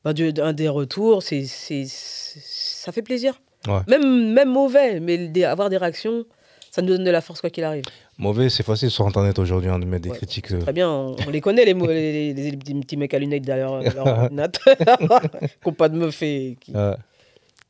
ben, 0.05 0.13
un 0.41 0.53
des 0.53 0.69
retours, 0.69 1.23
c'est 1.23 1.43
ça 1.45 2.91
fait 2.91 3.01
plaisir. 3.01 3.41
Ouais. 3.67 3.79
Même, 3.87 4.33
même 4.33 4.49
mauvais, 4.49 4.99
mais 4.99 5.27
des- 5.29 5.45
avoir 5.45 5.69
des 5.69 5.77
réactions, 5.77 6.25
ça 6.71 6.81
nous 6.81 6.89
donne 6.89 7.03
de 7.05 7.11
la 7.11 7.21
force 7.21 7.39
quoi 7.39 7.49
qu'il 7.49 7.63
arrive. 7.63 7.83
Mauvais, 8.17 8.49
c'est 8.49 8.63
facile 8.63 8.91
sur 8.91 9.07
internet 9.07 9.39
aujourd'hui 9.39 9.69
hein, 9.69 9.79
de 9.79 9.85
mettre 9.85 10.03
des 10.03 10.09
Ouais, 10.09 10.17
critiques. 10.17 10.51
euh, 10.51 10.59
Très 10.59 10.73
bien, 10.73 10.89
on, 10.89 11.15
on 11.25 11.29
les 11.29 11.39
connaît, 11.41 11.63
les, 11.63 11.73
les, 11.73 12.33
les- 12.33 12.51
les 12.51 12.57
petits 12.57 12.97
mecs 12.97 13.13
à 13.13 13.19
lunettes 13.19 13.43
derrière 13.43 13.81
leur 13.81 14.05
ordinateur, 14.07 14.75
qui 14.77 15.67
n'ont 15.67 15.73
pas 15.73 15.87
de 15.89 15.97
meuf 15.97 16.21
et 16.21 16.57
qui 16.59 16.73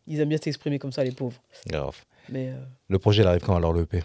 ils 0.08 0.20
aiment 0.20 0.30
bien 0.30 0.38
s'exprimer 0.44 0.80
comme 0.80 0.92
ça, 0.92 1.04
les 1.04 1.12
pauvres. 1.12 1.40
grave. 1.68 1.96
Mais, 2.30 2.50
euh, 2.50 2.54
Le 2.90 3.00
projet, 3.00 3.22
il 3.22 3.28
arrive 3.28 3.42
quand 3.42 3.56
alors 3.56 3.72
le 3.74 3.82
EP 3.84 4.02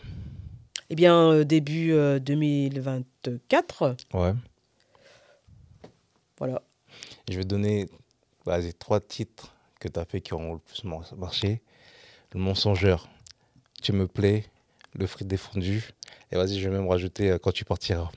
eh 0.90 0.94
bien, 0.94 1.30
euh, 1.32 1.44
début 1.44 1.92
euh, 1.92 2.18
2024, 2.18 3.96
Ouais. 4.14 4.32
voilà. 6.38 6.62
Je 7.30 7.36
vais 7.38 7.44
donner 7.44 7.88
vas-y, 8.46 8.72
trois 8.74 9.00
titres 9.00 9.54
que 9.80 9.88
tu 9.88 9.98
as 10.00 10.04
fait 10.04 10.20
qui 10.20 10.32
ont 10.34 10.54
le 10.54 10.58
plus 10.58 10.84
mar- 10.84 11.14
marché. 11.16 11.60
Le 12.32 12.40
mensongeur, 12.40 13.08
tu 13.82 13.92
me 13.92 14.06
plais, 14.06 14.44
le 14.94 15.06
frites 15.06 15.28
défendu. 15.28 15.90
Et 16.32 16.36
vas-y, 16.36 16.58
je 16.58 16.68
vais 16.68 16.74
même 16.76 16.88
rajouter 16.88 17.30
euh, 17.30 17.38
quand 17.38 17.52
tu 17.52 17.64
partiras. 17.64 18.10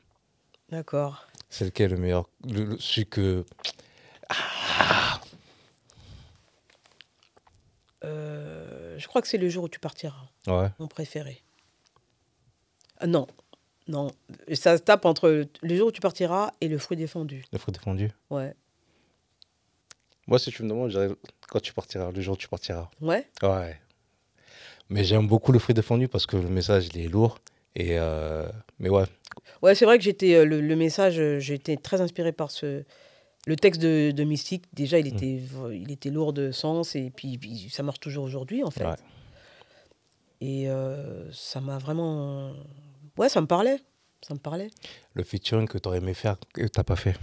D'accord. 0.70 1.28
C'est 1.50 1.66
lequel 1.66 1.92
le 1.92 1.98
meilleur 1.98 2.30
le, 2.46 2.64
le- 2.64 2.80
Celui 2.80 3.08
que. 3.08 3.46
Euh, 8.04 8.98
je 8.98 9.08
crois 9.08 9.22
que 9.22 9.28
c'est 9.28 9.38
le 9.38 9.50
jour 9.50 9.66
où 9.66 9.70
tu 9.70 9.80
partiras, 9.80 10.30
Ouais. 10.48 10.70
mon 10.80 10.88
préféré. 10.88 11.42
Ah, 13.02 13.08
non, 13.08 13.28
non. 13.88 14.12
Ça 14.54 14.78
se 14.78 14.84
tape 14.84 15.06
entre 15.06 15.46
le 15.62 15.76
jour 15.76 15.88
où 15.88 15.92
tu 15.92 16.00
partiras 16.02 16.52
et 16.62 16.68
le 16.68 16.78
fruit 16.78 16.96
défendu. 16.98 17.44
Le 17.52 17.58
fruit 17.58 17.74
défendu. 17.74 18.12
Ouais. 18.30 18.54
Moi, 20.28 20.40
si 20.40 20.52
tu 20.52 20.64
me 20.64 20.70
demandes, 20.70 20.92
je 20.92 21.14
quand 21.50 21.60
tu 21.60 21.74
partiras, 21.74 22.12
le 22.12 22.22
jour 22.22 22.36
où 22.36 22.38
tu 22.38 22.48
partiras. 22.48 22.90
Ouais 23.02 23.28
Ouais. 23.44 23.78
Mais 24.90 25.04
j'aime 25.04 25.28
beaucoup 25.28 25.52
le 25.52 25.60
fruit 25.60 25.74
défendu 25.74 26.08
parce 26.08 26.26
que 26.26 26.38
le 26.38 26.48
message, 26.50 26.88
il 26.94 27.00
est 27.02 27.08
lourd. 27.08 27.40
Et 27.76 27.98
euh, 27.98 28.48
Mais 28.80 28.90
ouais, 28.90 29.06
Ouais, 29.62 29.76
c'est 29.76 29.86
vrai 29.86 29.98
que 29.98 30.04
j'étais 30.04 30.36
euh, 30.36 30.46
le, 30.46 30.60
le 30.62 30.76
message, 30.76 31.20
euh, 31.20 31.40
été 31.40 31.78
très 31.78 32.02
inspiré 32.02 32.32
par 32.32 32.52
ce 32.52 32.84
le 33.48 33.56
texte 33.56 33.82
de, 33.82 34.12
de 34.12 34.24
Mystique. 34.24 34.66
Déjà, 34.74 35.00
il 35.00 35.08
était 35.08 35.38
v- 35.42 35.76
il 35.82 35.92
était 35.92 36.12
lourd 36.12 36.32
de 36.34 36.52
sens 36.52 36.96
et 36.96 37.10
puis, 37.16 37.38
puis 37.40 37.70
ça 37.72 37.82
marche 37.82 38.00
toujours 38.00 38.24
aujourd'hui 38.26 38.64
en 38.64 38.70
fait. 38.70 38.86
Ouais. 38.86 38.96
Et 40.42 40.70
euh, 40.70 41.32
ça 41.32 41.60
m'a 41.62 41.78
vraiment 41.78 42.54
ouais, 43.18 43.30
ça 43.30 43.42
me 43.42 43.48
parlait, 43.48 43.80
ça 44.22 44.34
me 44.34 44.40
parlait. 44.40 44.70
le 45.14 45.24
featuring 45.24 45.68
que 45.68 45.78
tu 45.78 45.88
aurais 45.88 45.98
aimé 46.00 46.14
faire, 46.14 46.36
que 46.54 46.62
tu 46.68 46.84
pas 46.84 46.96
fait. 46.96 47.16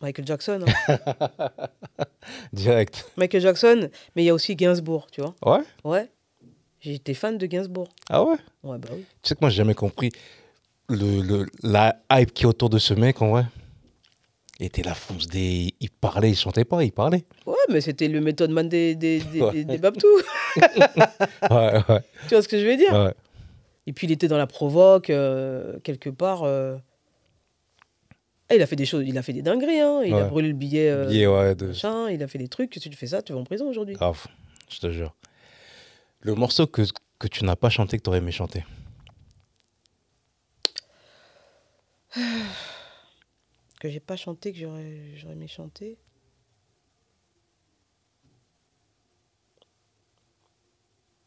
Michael 0.00 0.26
Jackson, 0.26 0.64
hein. 0.66 1.48
Direct. 2.52 3.10
Michael 3.16 3.40
Jackson, 3.42 3.88
mais 4.14 4.22
il 4.22 4.26
y 4.26 4.30
a 4.30 4.34
aussi 4.34 4.54
Gainsbourg, 4.54 5.06
tu 5.10 5.20
vois. 5.22 5.34
Ouais? 5.44 5.64
Ouais. 5.84 6.10
J'étais 6.80 7.14
fan 7.14 7.36
de 7.38 7.46
Gainsbourg. 7.46 7.88
Ah 8.08 8.22
ouais? 8.22 8.36
Ouais, 8.62 8.78
bah 8.78 8.88
oui. 8.92 9.04
Tu 9.22 9.28
sais 9.28 9.34
que 9.34 9.40
moi, 9.40 9.50
j'ai 9.50 9.56
jamais 9.56 9.74
compris 9.74 10.10
le, 10.88 11.22
le- 11.22 11.46
la 11.64 12.00
hype 12.12 12.32
qui 12.32 12.44
est 12.44 12.46
autour 12.46 12.70
de 12.70 12.78
ce 12.78 12.94
mec, 12.94 13.20
en 13.20 13.30
vrai. 13.30 13.46
Il 14.60 14.66
était 14.66 14.82
là, 14.82 14.94
fonce 14.94 15.26
des... 15.26 15.74
Il 15.80 15.90
parlait, 15.90 16.30
il 16.30 16.36
chantait 16.36 16.64
pas, 16.64 16.82
il 16.84 16.92
parlait. 16.92 17.24
Ouais, 17.46 17.54
mais 17.68 17.80
c'était 17.80 18.06
le 18.08 18.20
méthode 18.20 18.50
man 18.50 18.68
des, 18.68 18.94
des, 18.94 19.20
des, 19.20 19.40
Ouais. 19.42 19.52
des- 19.52 19.64
des 19.64 19.78
Babtou. 19.78 20.06
Ouais, 21.50 21.82
ouais, 21.88 22.00
tu 22.22 22.34
vois 22.34 22.42
ce 22.42 22.48
que 22.48 22.58
je 22.60 22.66
veux 22.66 22.76
dire? 22.76 22.92
Ouais. 22.92 23.14
Et 23.88 23.94
puis 23.94 24.06
il 24.06 24.10
était 24.12 24.28
dans 24.28 24.36
la 24.36 24.46
provoque, 24.46 25.08
euh, 25.08 25.80
quelque 25.80 26.10
part. 26.10 26.42
euh. 26.42 26.76
Il 28.54 28.60
a 28.60 28.66
fait 28.66 28.76
des 28.76 28.84
choses, 28.84 29.02
il 29.06 29.16
a 29.16 29.22
fait 29.22 29.32
des 29.32 29.40
dingueries. 29.40 29.80
Hein. 29.80 30.02
Il 30.04 30.12
a 30.14 30.24
brûlé 30.26 30.48
le 30.48 30.54
billet. 30.54 30.90
euh, 30.90 31.06
Billet, 31.06 31.26
ouais, 31.26 31.54
de... 31.54 31.68
machin, 31.68 32.10
il 32.10 32.22
a 32.22 32.28
fait 32.28 32.36
des 32.36 32.48
trucs. 32.48 32.74
Si 32.74 32.80
tu 32.90 32.92
fais 32.96 33.06
ça, 33.06 33.22
tu 33.22 33.32
vas 33.32 33.38
en 33.38 33.44
prison 33.44 33.66
aujourd'hui. 33.66 33.94
Grave, 33.94 34.26
je 34.70 34.78
te 34.78 34.92
jure. 34.92 35.14
Le 36.20 36.34
morceau 36.34 36.66
que, 36.66 36.82
que 37.18 37.28
tu 37.28 37.44
n'as 37.46 37.56
pas 37.56 37.70
chanté, 37.70 37.96
que 37.96 38.02
tu 38.02 38.08
aurais 38.10 38.18
aimé 38.18 38.30
chanter? 38.30 38.64
Que 43.80 43.88
j'ai 43.88 44.00
pas 44.00 44.16
chanté, 44.16 44.52
que 44.52 44.58
j'aurais 44.58 45.14
j'aurais 45.16 45.34
aimé 45.34 45.46
chanter. 45.46 45.96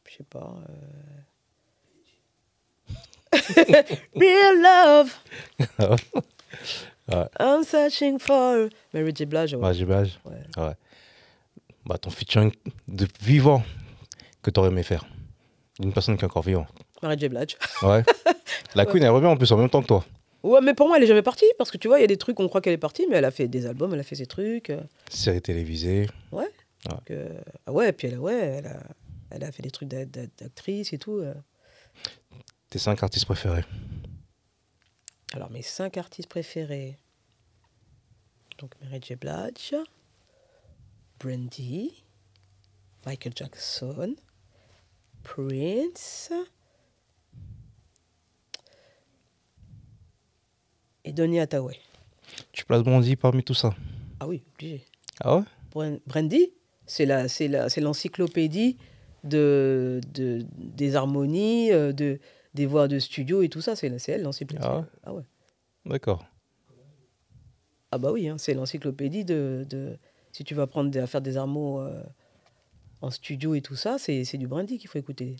Je 0.09 0.17
sais 0.17 0.23
pas. 0.25 0.61
euh. 0.69 1.20
Real 4.15 4.61
love. 4.61 5.11
Ouais. 7.09 7.25
I'm 7.39 7.63
searching 7.63 8.19
for. 8.19 8.69
Mary 8.93 9.11
J. 9.15 9.25
Blige, 9.25 9.53
ouais. 9.55 9.59
Ouais, 9.61 9.73
j'imagine. 9.73 10.13
Ouais. 10.25 10.63
Ouais. 10.63 10.73
Bah, 11.85 11.97
ton 11.97 12.09
featuring 12.09 12.51
de 12.87 13.07
vivant 13.21 13.63
que 14.41 14.49
tu 14.51 14.59
aurais 14.59 14.69
aimé 14.69 14.83
faire. 14.83 15.05
D'une 15.79 15.91
personne 15.93 16.15
qui 16.15 16.21
est 16.21 16.25
encore 16.25 16.43
vivante. 16.43 16.67
Mary 17.01 17.17
J. 17.19 17.27
Blige. 17.29 17.57
Ouais. 17.81 18.03
La 18.75 18.85
Queen, 18.85 19.03
elle 19.03 19.09
revient 19.09 19.27
en 19.27 19.35
plus 19.37 19.51
en 19.51 19.57
même 19.57 19.69
temps 19.69 19.81
que 19.81 19.87
toi. 19.87 20.05
Ouais, 20.43 20.59
mais 20.61 20.73
pour 20.73 20.87
moi, 20.87 20.97
elle 20.97 21.03
est 21.03 21.07
jamais 21.07 21.21
partie. 21.21 21.45
Parce 21.57 21.69
que 21.71 21.77
tu 21.77 21.87
vois, 21.87 21.99
il 21.99 22.01
y 22.01 22.05
a 22.05 22.07
des 22.07 22.17
trucs, 22.17 22.39
on 22.39 22.47
croit 22.47 22.61
qu'elle 22.61 22.73
est 22.73 22.77
partie, 22.77 23.05
mais 23.09 23.17
elle 23.17 23.25
a 23.25 23.31
fait 23.31 23.47
des 23.47 23.65
albums, 23.65 23.93
elle 23.93 23.99
a 23.99 24.03
fait 24.03 24.15
ses 24.15 24.25
trucs. 24.27 24.71
Série 25.09 25.41
télévisée. 25.41 26.07
donc, 26.31 27.11
euh, 27.11 27.27
ah 27.67 27.71
ouais, 27.71 27.91
puis 27.91 28.07
elle, 28.07 28.15
a- 28.15 28.19
ouais, 28.19 28.33
elle, 28.59 28.67
a, 28.67 28.79
elle 29.31 29.43
a 29.43 29.51
fait 29.51 29.61
des 29.63 29.69
trucs 29.71 29.89
d'a- 29.89 30.05
d'a- 30.05 30.27
d'actrice 30.39 30.93
et 30.93 30.97
tout. 30.97 31.17
euh. 31.17 31.33
Tes 32.71 32.79
cinq 32.79 33.03
artistes 33.03 33.25
préférés. 33.25 33.65
Alors, 35.33 35.51
mes 35.51 35.61
cinq 35.61 35.97
artistes 35.97 36.29
préférés. 36.29 36.97
Donc, 38.59 38.71
Mary 38.81 39.01
J. 39.05 39.15
Blige, 39.17 39.75
Brandy, 41.19 42.01
Michael 43.05 43.33
Jackson, 43.35 44.15
Prince 45.21 46.31
et 51.03 51.11
Donny 51.11 51.41
Hathaway. 51.41 51.77
Tu 52.53 52.63
places 52.63 52.83
Bondy 52.83 53.17
parmi 53.17 53.43
tout 53.43 53.53
ça? 53.53 53.75
Ah 54.21 54.27
oui, 54.29 54.43
obligé. 54.53 54.85
Ah 55.19 55.35
ouais? 55.35 55.43
Bran- 55.71 55.99
Brandy, 56.07 56.53
c'est 56.85 57.05
la, 57.05 57.27
c'est 57.27 57.49
la, 57.49 57.67
c'est 57.67 57.81
l'encyclopédie 57.81 58.77
de, 59.25 59.99
de, 60.13 60.45
des 60.55 60.95
harmonies, 60.95 61.73
euh, 61.73 61.91
de, 61.91 62.19
des 62.53 62.65
voix 62.65 62.87
de 62.87 62.99
studio 62.99 63.41
et 63.41 63.49
tout 63.49 63.61
ça. 63.61 63.75
C'est, 63.75 63.87
elle 64.09 64.23
l'encyclopédie. 64.23 64.67
Ah 64.69 64.77
ouais 64.79 64.85
Ah 65.03 65.13
ouais. 65.13 65.23
D'accord. 65.85 66.25
Ah 67.91 67.97
bah 67.97 68.11
oui, 68.11 68.27
hein, 68.29 68.37
c'est 68.37 68.53
l'encyclopédie 68.53 69.25
de, 69.25 69.65
de- 69.69 69.97
Si 70.31 70.43
tu 70.43 70.55
vas 70.55 70.67
prendre 70.67 70.89
des, 70.91 70.99
à 70.99 71.07
faire 71.07 71.21
des 71.21 71.35
armos 71.37 71.81
euh, 71.81 72.03
en 73.01 73.11
studio 73.11 73.53
et 73.53 73.61
tout 73.61 73.75
ça, 73.75 73.97
c'est, 73.97 74.23
c'est 74.23 74.37
du 74.37 74.47
Brandy 74.47 74.77
qu'il 74.77 74.89
faut 74.89 74.99
écouter. 74.99 75.35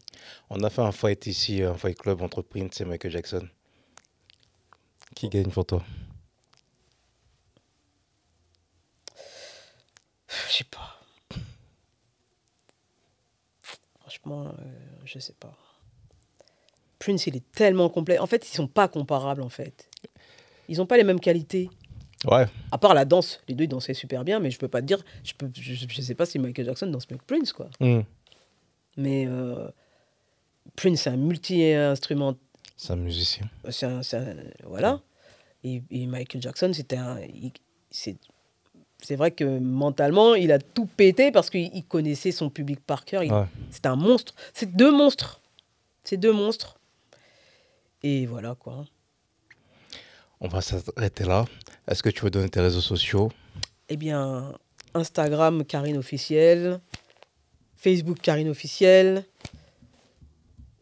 On 0.49 0.62
a 0.64 0.70
fait 0.70 0.82
un 0.82 0.91
fight 0.91 1.26
ici, 1.28 1.62
un 1.64 1.76
fight 1.76 1.97
club 1.97 2.22
entre 2.22 2.41
Prince 2.41 2.82
et 2.82 2.86
Michael 2.86 3.12
Jackson. 3.12 3.47
Qui 5.16 5.30
gagne 5.30 5.49
pour 5.49 5.66
toi? 5.66 5.84
Je 10.28 10.53
sais 10.53 10.64
pas. 10.66 10.97
Franchement, 13.99 14.47
euh, 14.47 14.53
je 15.05 15.20
sais 15.20 15.34
pas. 15.39 15.57
Prince, 17.04 17.26
il 17.28 17.36
est 17.36 17.52
tellement 17.52 17.89
complet. 17.89 18.20
En 18.20 18.28
fait, 18.28 18.47
ils 18.47 18.56
sont 18.56 18.68
pas 18.68 18.88
comparables, 18.88 19.41
en 19.41 19.49
fait. 19.49 19.89
Ils 20.70 20.80
ont 20.82 20.86
pas 20.86 20.97
les 20.97 21.04
mêmes 21.04 21.20
qualités. 21.20 21.70
Ouais. 22.26 22.45
À 22.72 22.78
part 22.78 22.93
la 22.93 23.04
danse, 23.06 23.41
les 23.47 23.56
deux 23.56 23.64
ils 23.64 23.68
dansaient 23.68 23.95
super 23.95 24.24
bien, 24.24 24.39
mais 24.39 24.52
je 24.52 24.60
peux 24.60 24.68
pas 24.68 24.82
te 24.82 24.86
dire, 24.86 25.04
je, 25.24 25.34
peux, 25.34 25.49
je, 25.54 25.74
je 25.88 26.02
sais 26.02 26.14
pas 26.14 26.28
si 26.28 26.38
Michael 26.38 26.68
Jackson 26.68 26.86
danse 26.88 27.10
mieux 27.10 27.18
que 27.18 27.24
Prince, 27.26 27.52
quoi. 27.52 27.68
Hmm. 27.80 28.02
Mais 28.95 29.26
euh, 29.28 29.68
Prince, 30.76 31.02
c'est 31.02 31.10
un 31.10 31.18
multi-instrument, 31.18 32.36
C'est 32.78 32.93
un 32.93 32.97
musicien. 32.97 33.49
c'est 33.70 33.88
un, 33.88 34.04
c'est 34.04 34.18
un- 34.18 34.36
voilà. 34.66 35.02
Et, 35.64 35.82
et 35.89 36.06
Michael 36.06 36.41
Jackson, 36.43 36.72
c'était 36.74 36.97
un, 36.97 37.18
c'est, 37.89 38.18
c'est 39.02 39.16
vrai 39.16 39.32
que 39.32 39.58
mentalement, 39.60 40.36
il 40.36 40.52
a 40.52 40.60
tout 40.60 40.86
pété 40.86 41.32
parce 41.32 41.49
qu'il 41.49 41.72
il 41.74 41.84
connaissait 41.86 42.32
son 42.32 42.52
public 42.52 42.80
par 42.86 43.04
cœur. 43.06 43.22
Ouais. 43.24 43.45
C'est 43.72 43.88
un 43.88 43.95
monstre. 43.95 44.36
C'est 44.54 44.76
deux 44.76 44.91
monstres. 44.91 45.41
C'est 46.04 46.18
deux 46.18 46.34
monstres. 46.34 46.80
Et 48.04 48.26
voilà 48.26 48.56
quoi. 48.56 48.86
On 50.39 50.47
va 50.47 50.62
s'arrêter 50.62 51.24
là. 51.24 51.45
Est-ce 51.88 52.02
que 52.02 52.10
tu 52.10 52.22
veux 52.24 52.32
donner 52.32 52.49
tes 52.49 52.62
réseaux 52.62 52.82
sociaux? 52.82 53.32
Eh 53.89 53.97
bien, 53.97 54.54
Instagram, 54.93 55.64
Karine 55.66 55.97
officielle. 55.97 56.80
Facebook, 57.76 58.20
Karine 58.22 58.49
officielle. 58.49 59.26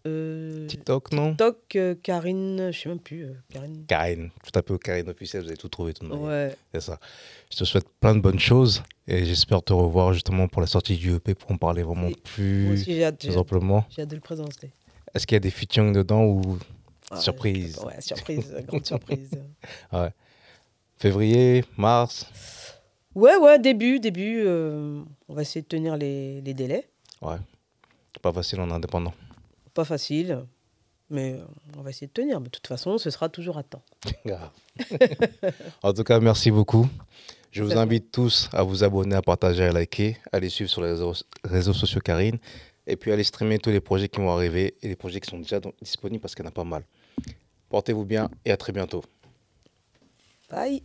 Euh, 0.08 0.66
TikTok, 0.68 1.12
non? 1.12 1.30
TikTok, 1.32 1.76
euh, 1.76 1.96
Karine, 2.02 2.72
je 2.72 2.80
sais 2.80 2.88
même 2.90 3.00
plus. 3.00 3.26
euh, 3.26 3.34
Karine. 3.52 3.86
Karine. 3.86 4.30
Tu 4.46 4.52
tapes 4.52 4.78
Karine 4.82 5.10
officielle, 5.10 5.42
vous 5.44 5.50
allez 5.50 5.58
tout 5.58 5.68
trouver. 5.68 5.94
Tout 5.94 6.06
de 6.06 6.10
manière. 6.10 6.26
Ouais. 6.26 6.56
C'est 6.74 6.80
ça. 6.82 7.00
Je 7.52 7.58
te 7.58 7.64
souhaite 7.66 7.88
plein 8.00 8.16
de 8.16 8.22
bonnes 8.22 8.40
choses 8.40 8.82
et 9.08 9.26
j'espère 9.26 9.62
te 9.62 9.74
revoir 9.74 10.14
justement 10.14 10.48
pour 10.48 10.62
la 10.62 10.68
sortie 10.68 10.96
du 10.96 11.14
EP 11.16 11.36
pour 11.36 11.52
en 11.52 11.58
parler 11.58 11.84
vraiment 11.84 12.08
Et 12.08 12.12
Moi 12.12 12.20
plus, 12.24 12.74
aussi, 12.74 12.86
j'ai 12.96 13.04
hâte, 13.04 13.16
j'ai 13.22 13.28
plus 13.28 13.34
hâte- 13.36 13.42
amplement. 13.42 13.86
j'ai 13.90 14.04
hâte 14.04 14.10
de 14.10 14.16
le 14.16 14.22
présenter. 14.22 14.72
Est-ce 15.14 15.28
qu'il 15.28 15.36
y 15.36 15.38
a 15.38 15.42
des 15.42 15.52
featuring 15.52 15.92
dedans 15.92 16.24
ou 16.24 16.58
Ah, 17.12 17.20
surprise 17.20 17.80
Ouais, 17.80 18.00
surprise, 18.02 18.54
grande 18.68 18.86
surprise. 18.86 19.32
Février, 20.98 21.64
mars 21.78 22.26
Ouais, 23.16 23.36
ouais, 23.38 23.58
début, 23.60 24.00
début. 24.00 24.44
euh, 24.46 25.02
on 25.28 25.34
va 25.34 25.42
essayer 25.42 25.62
de 25.62 25.68
tenir 25.68 25.98
les, 25.98 26.42
les 26.42 26.54
délais. 26.54 26.88
Ouais. 27.22 27.38
Pas 28.22 28.32
facile 28.34 28.60
en 28.62 28.70
indépendant. 28.70 29.14
Pas 29.74 29.86
facile, 29.86 30.46
mais 31.10 31.34
euh, 31.34 31.46
on 31.78 31.82
va 31.82 31.90
essayer 31.90 32.08
de 32.08 32.12
tenir. 32.14 32.40
Mais 32.40 32.46
de 32.46 32.52
toute 32.52 32.68
façon, 32.68 32.98
ce 32.98 33.10
sera 33.10 33.30
toujours 33.30 33.58
à 33.58 33.64
temps. 33.64 33.82
En 35.84 35.94
tout 35.94 36.04
cas, 36.04 36.20
merci 36.20 36.52
beaucoup. 36.52 36.88
Je 37.52 37.64
vous 37.64 37.76
invite 37.78 38.12
tous 38.12 38.48
à 38.54 38.62
vous 38.64 38.84
abonner, 38.84 39.16
à 39.16 39.22
partager, 39.22 39.64
à 39.64 39.72
liker, 39.72 40.18
à 40.32 40.40
les 40.40 40.50
suivre 40.50 40.70
sur 40.70 40.82
les 40.82 40.90
réseaux, 40.92 41.14
réseaux 41.44 41.74
sociaux 41.74 42.00
Karine, 42.02 42.38
et 42.86 42.96
puis 42.96 43.10
à 43.10 43.16
aller 43.16 43.24
streamer 43.24 43.58
tous 43.58 43.72
les 43.72 43.80
projets 43.82 44.08
qui 44.08 44.20
vont 44.20 44.30
arriver 44.32 44.76
et 44.84 44.88
les 44.88 44.96
projets 44.96 45.20
qui 45.20 45.30
sont 45.30 45.40
déjà 45.40 45.60
disponibles 45.82 46.22
parce 46.22 46.36
qu'il 46.36 46.44
y 46.46 46.48
en 46.48 46.50
a 46.50 46.54
pas 46.54 46.64
mal. 46.64 46.84
Portez-vous 47.70 48.06
bien 48.06 48.30
et 48.46 48.52
à 48.52 48.58
très 48.58 48.74
bientôt. 48.74 49.04
Bye 50.50 50.82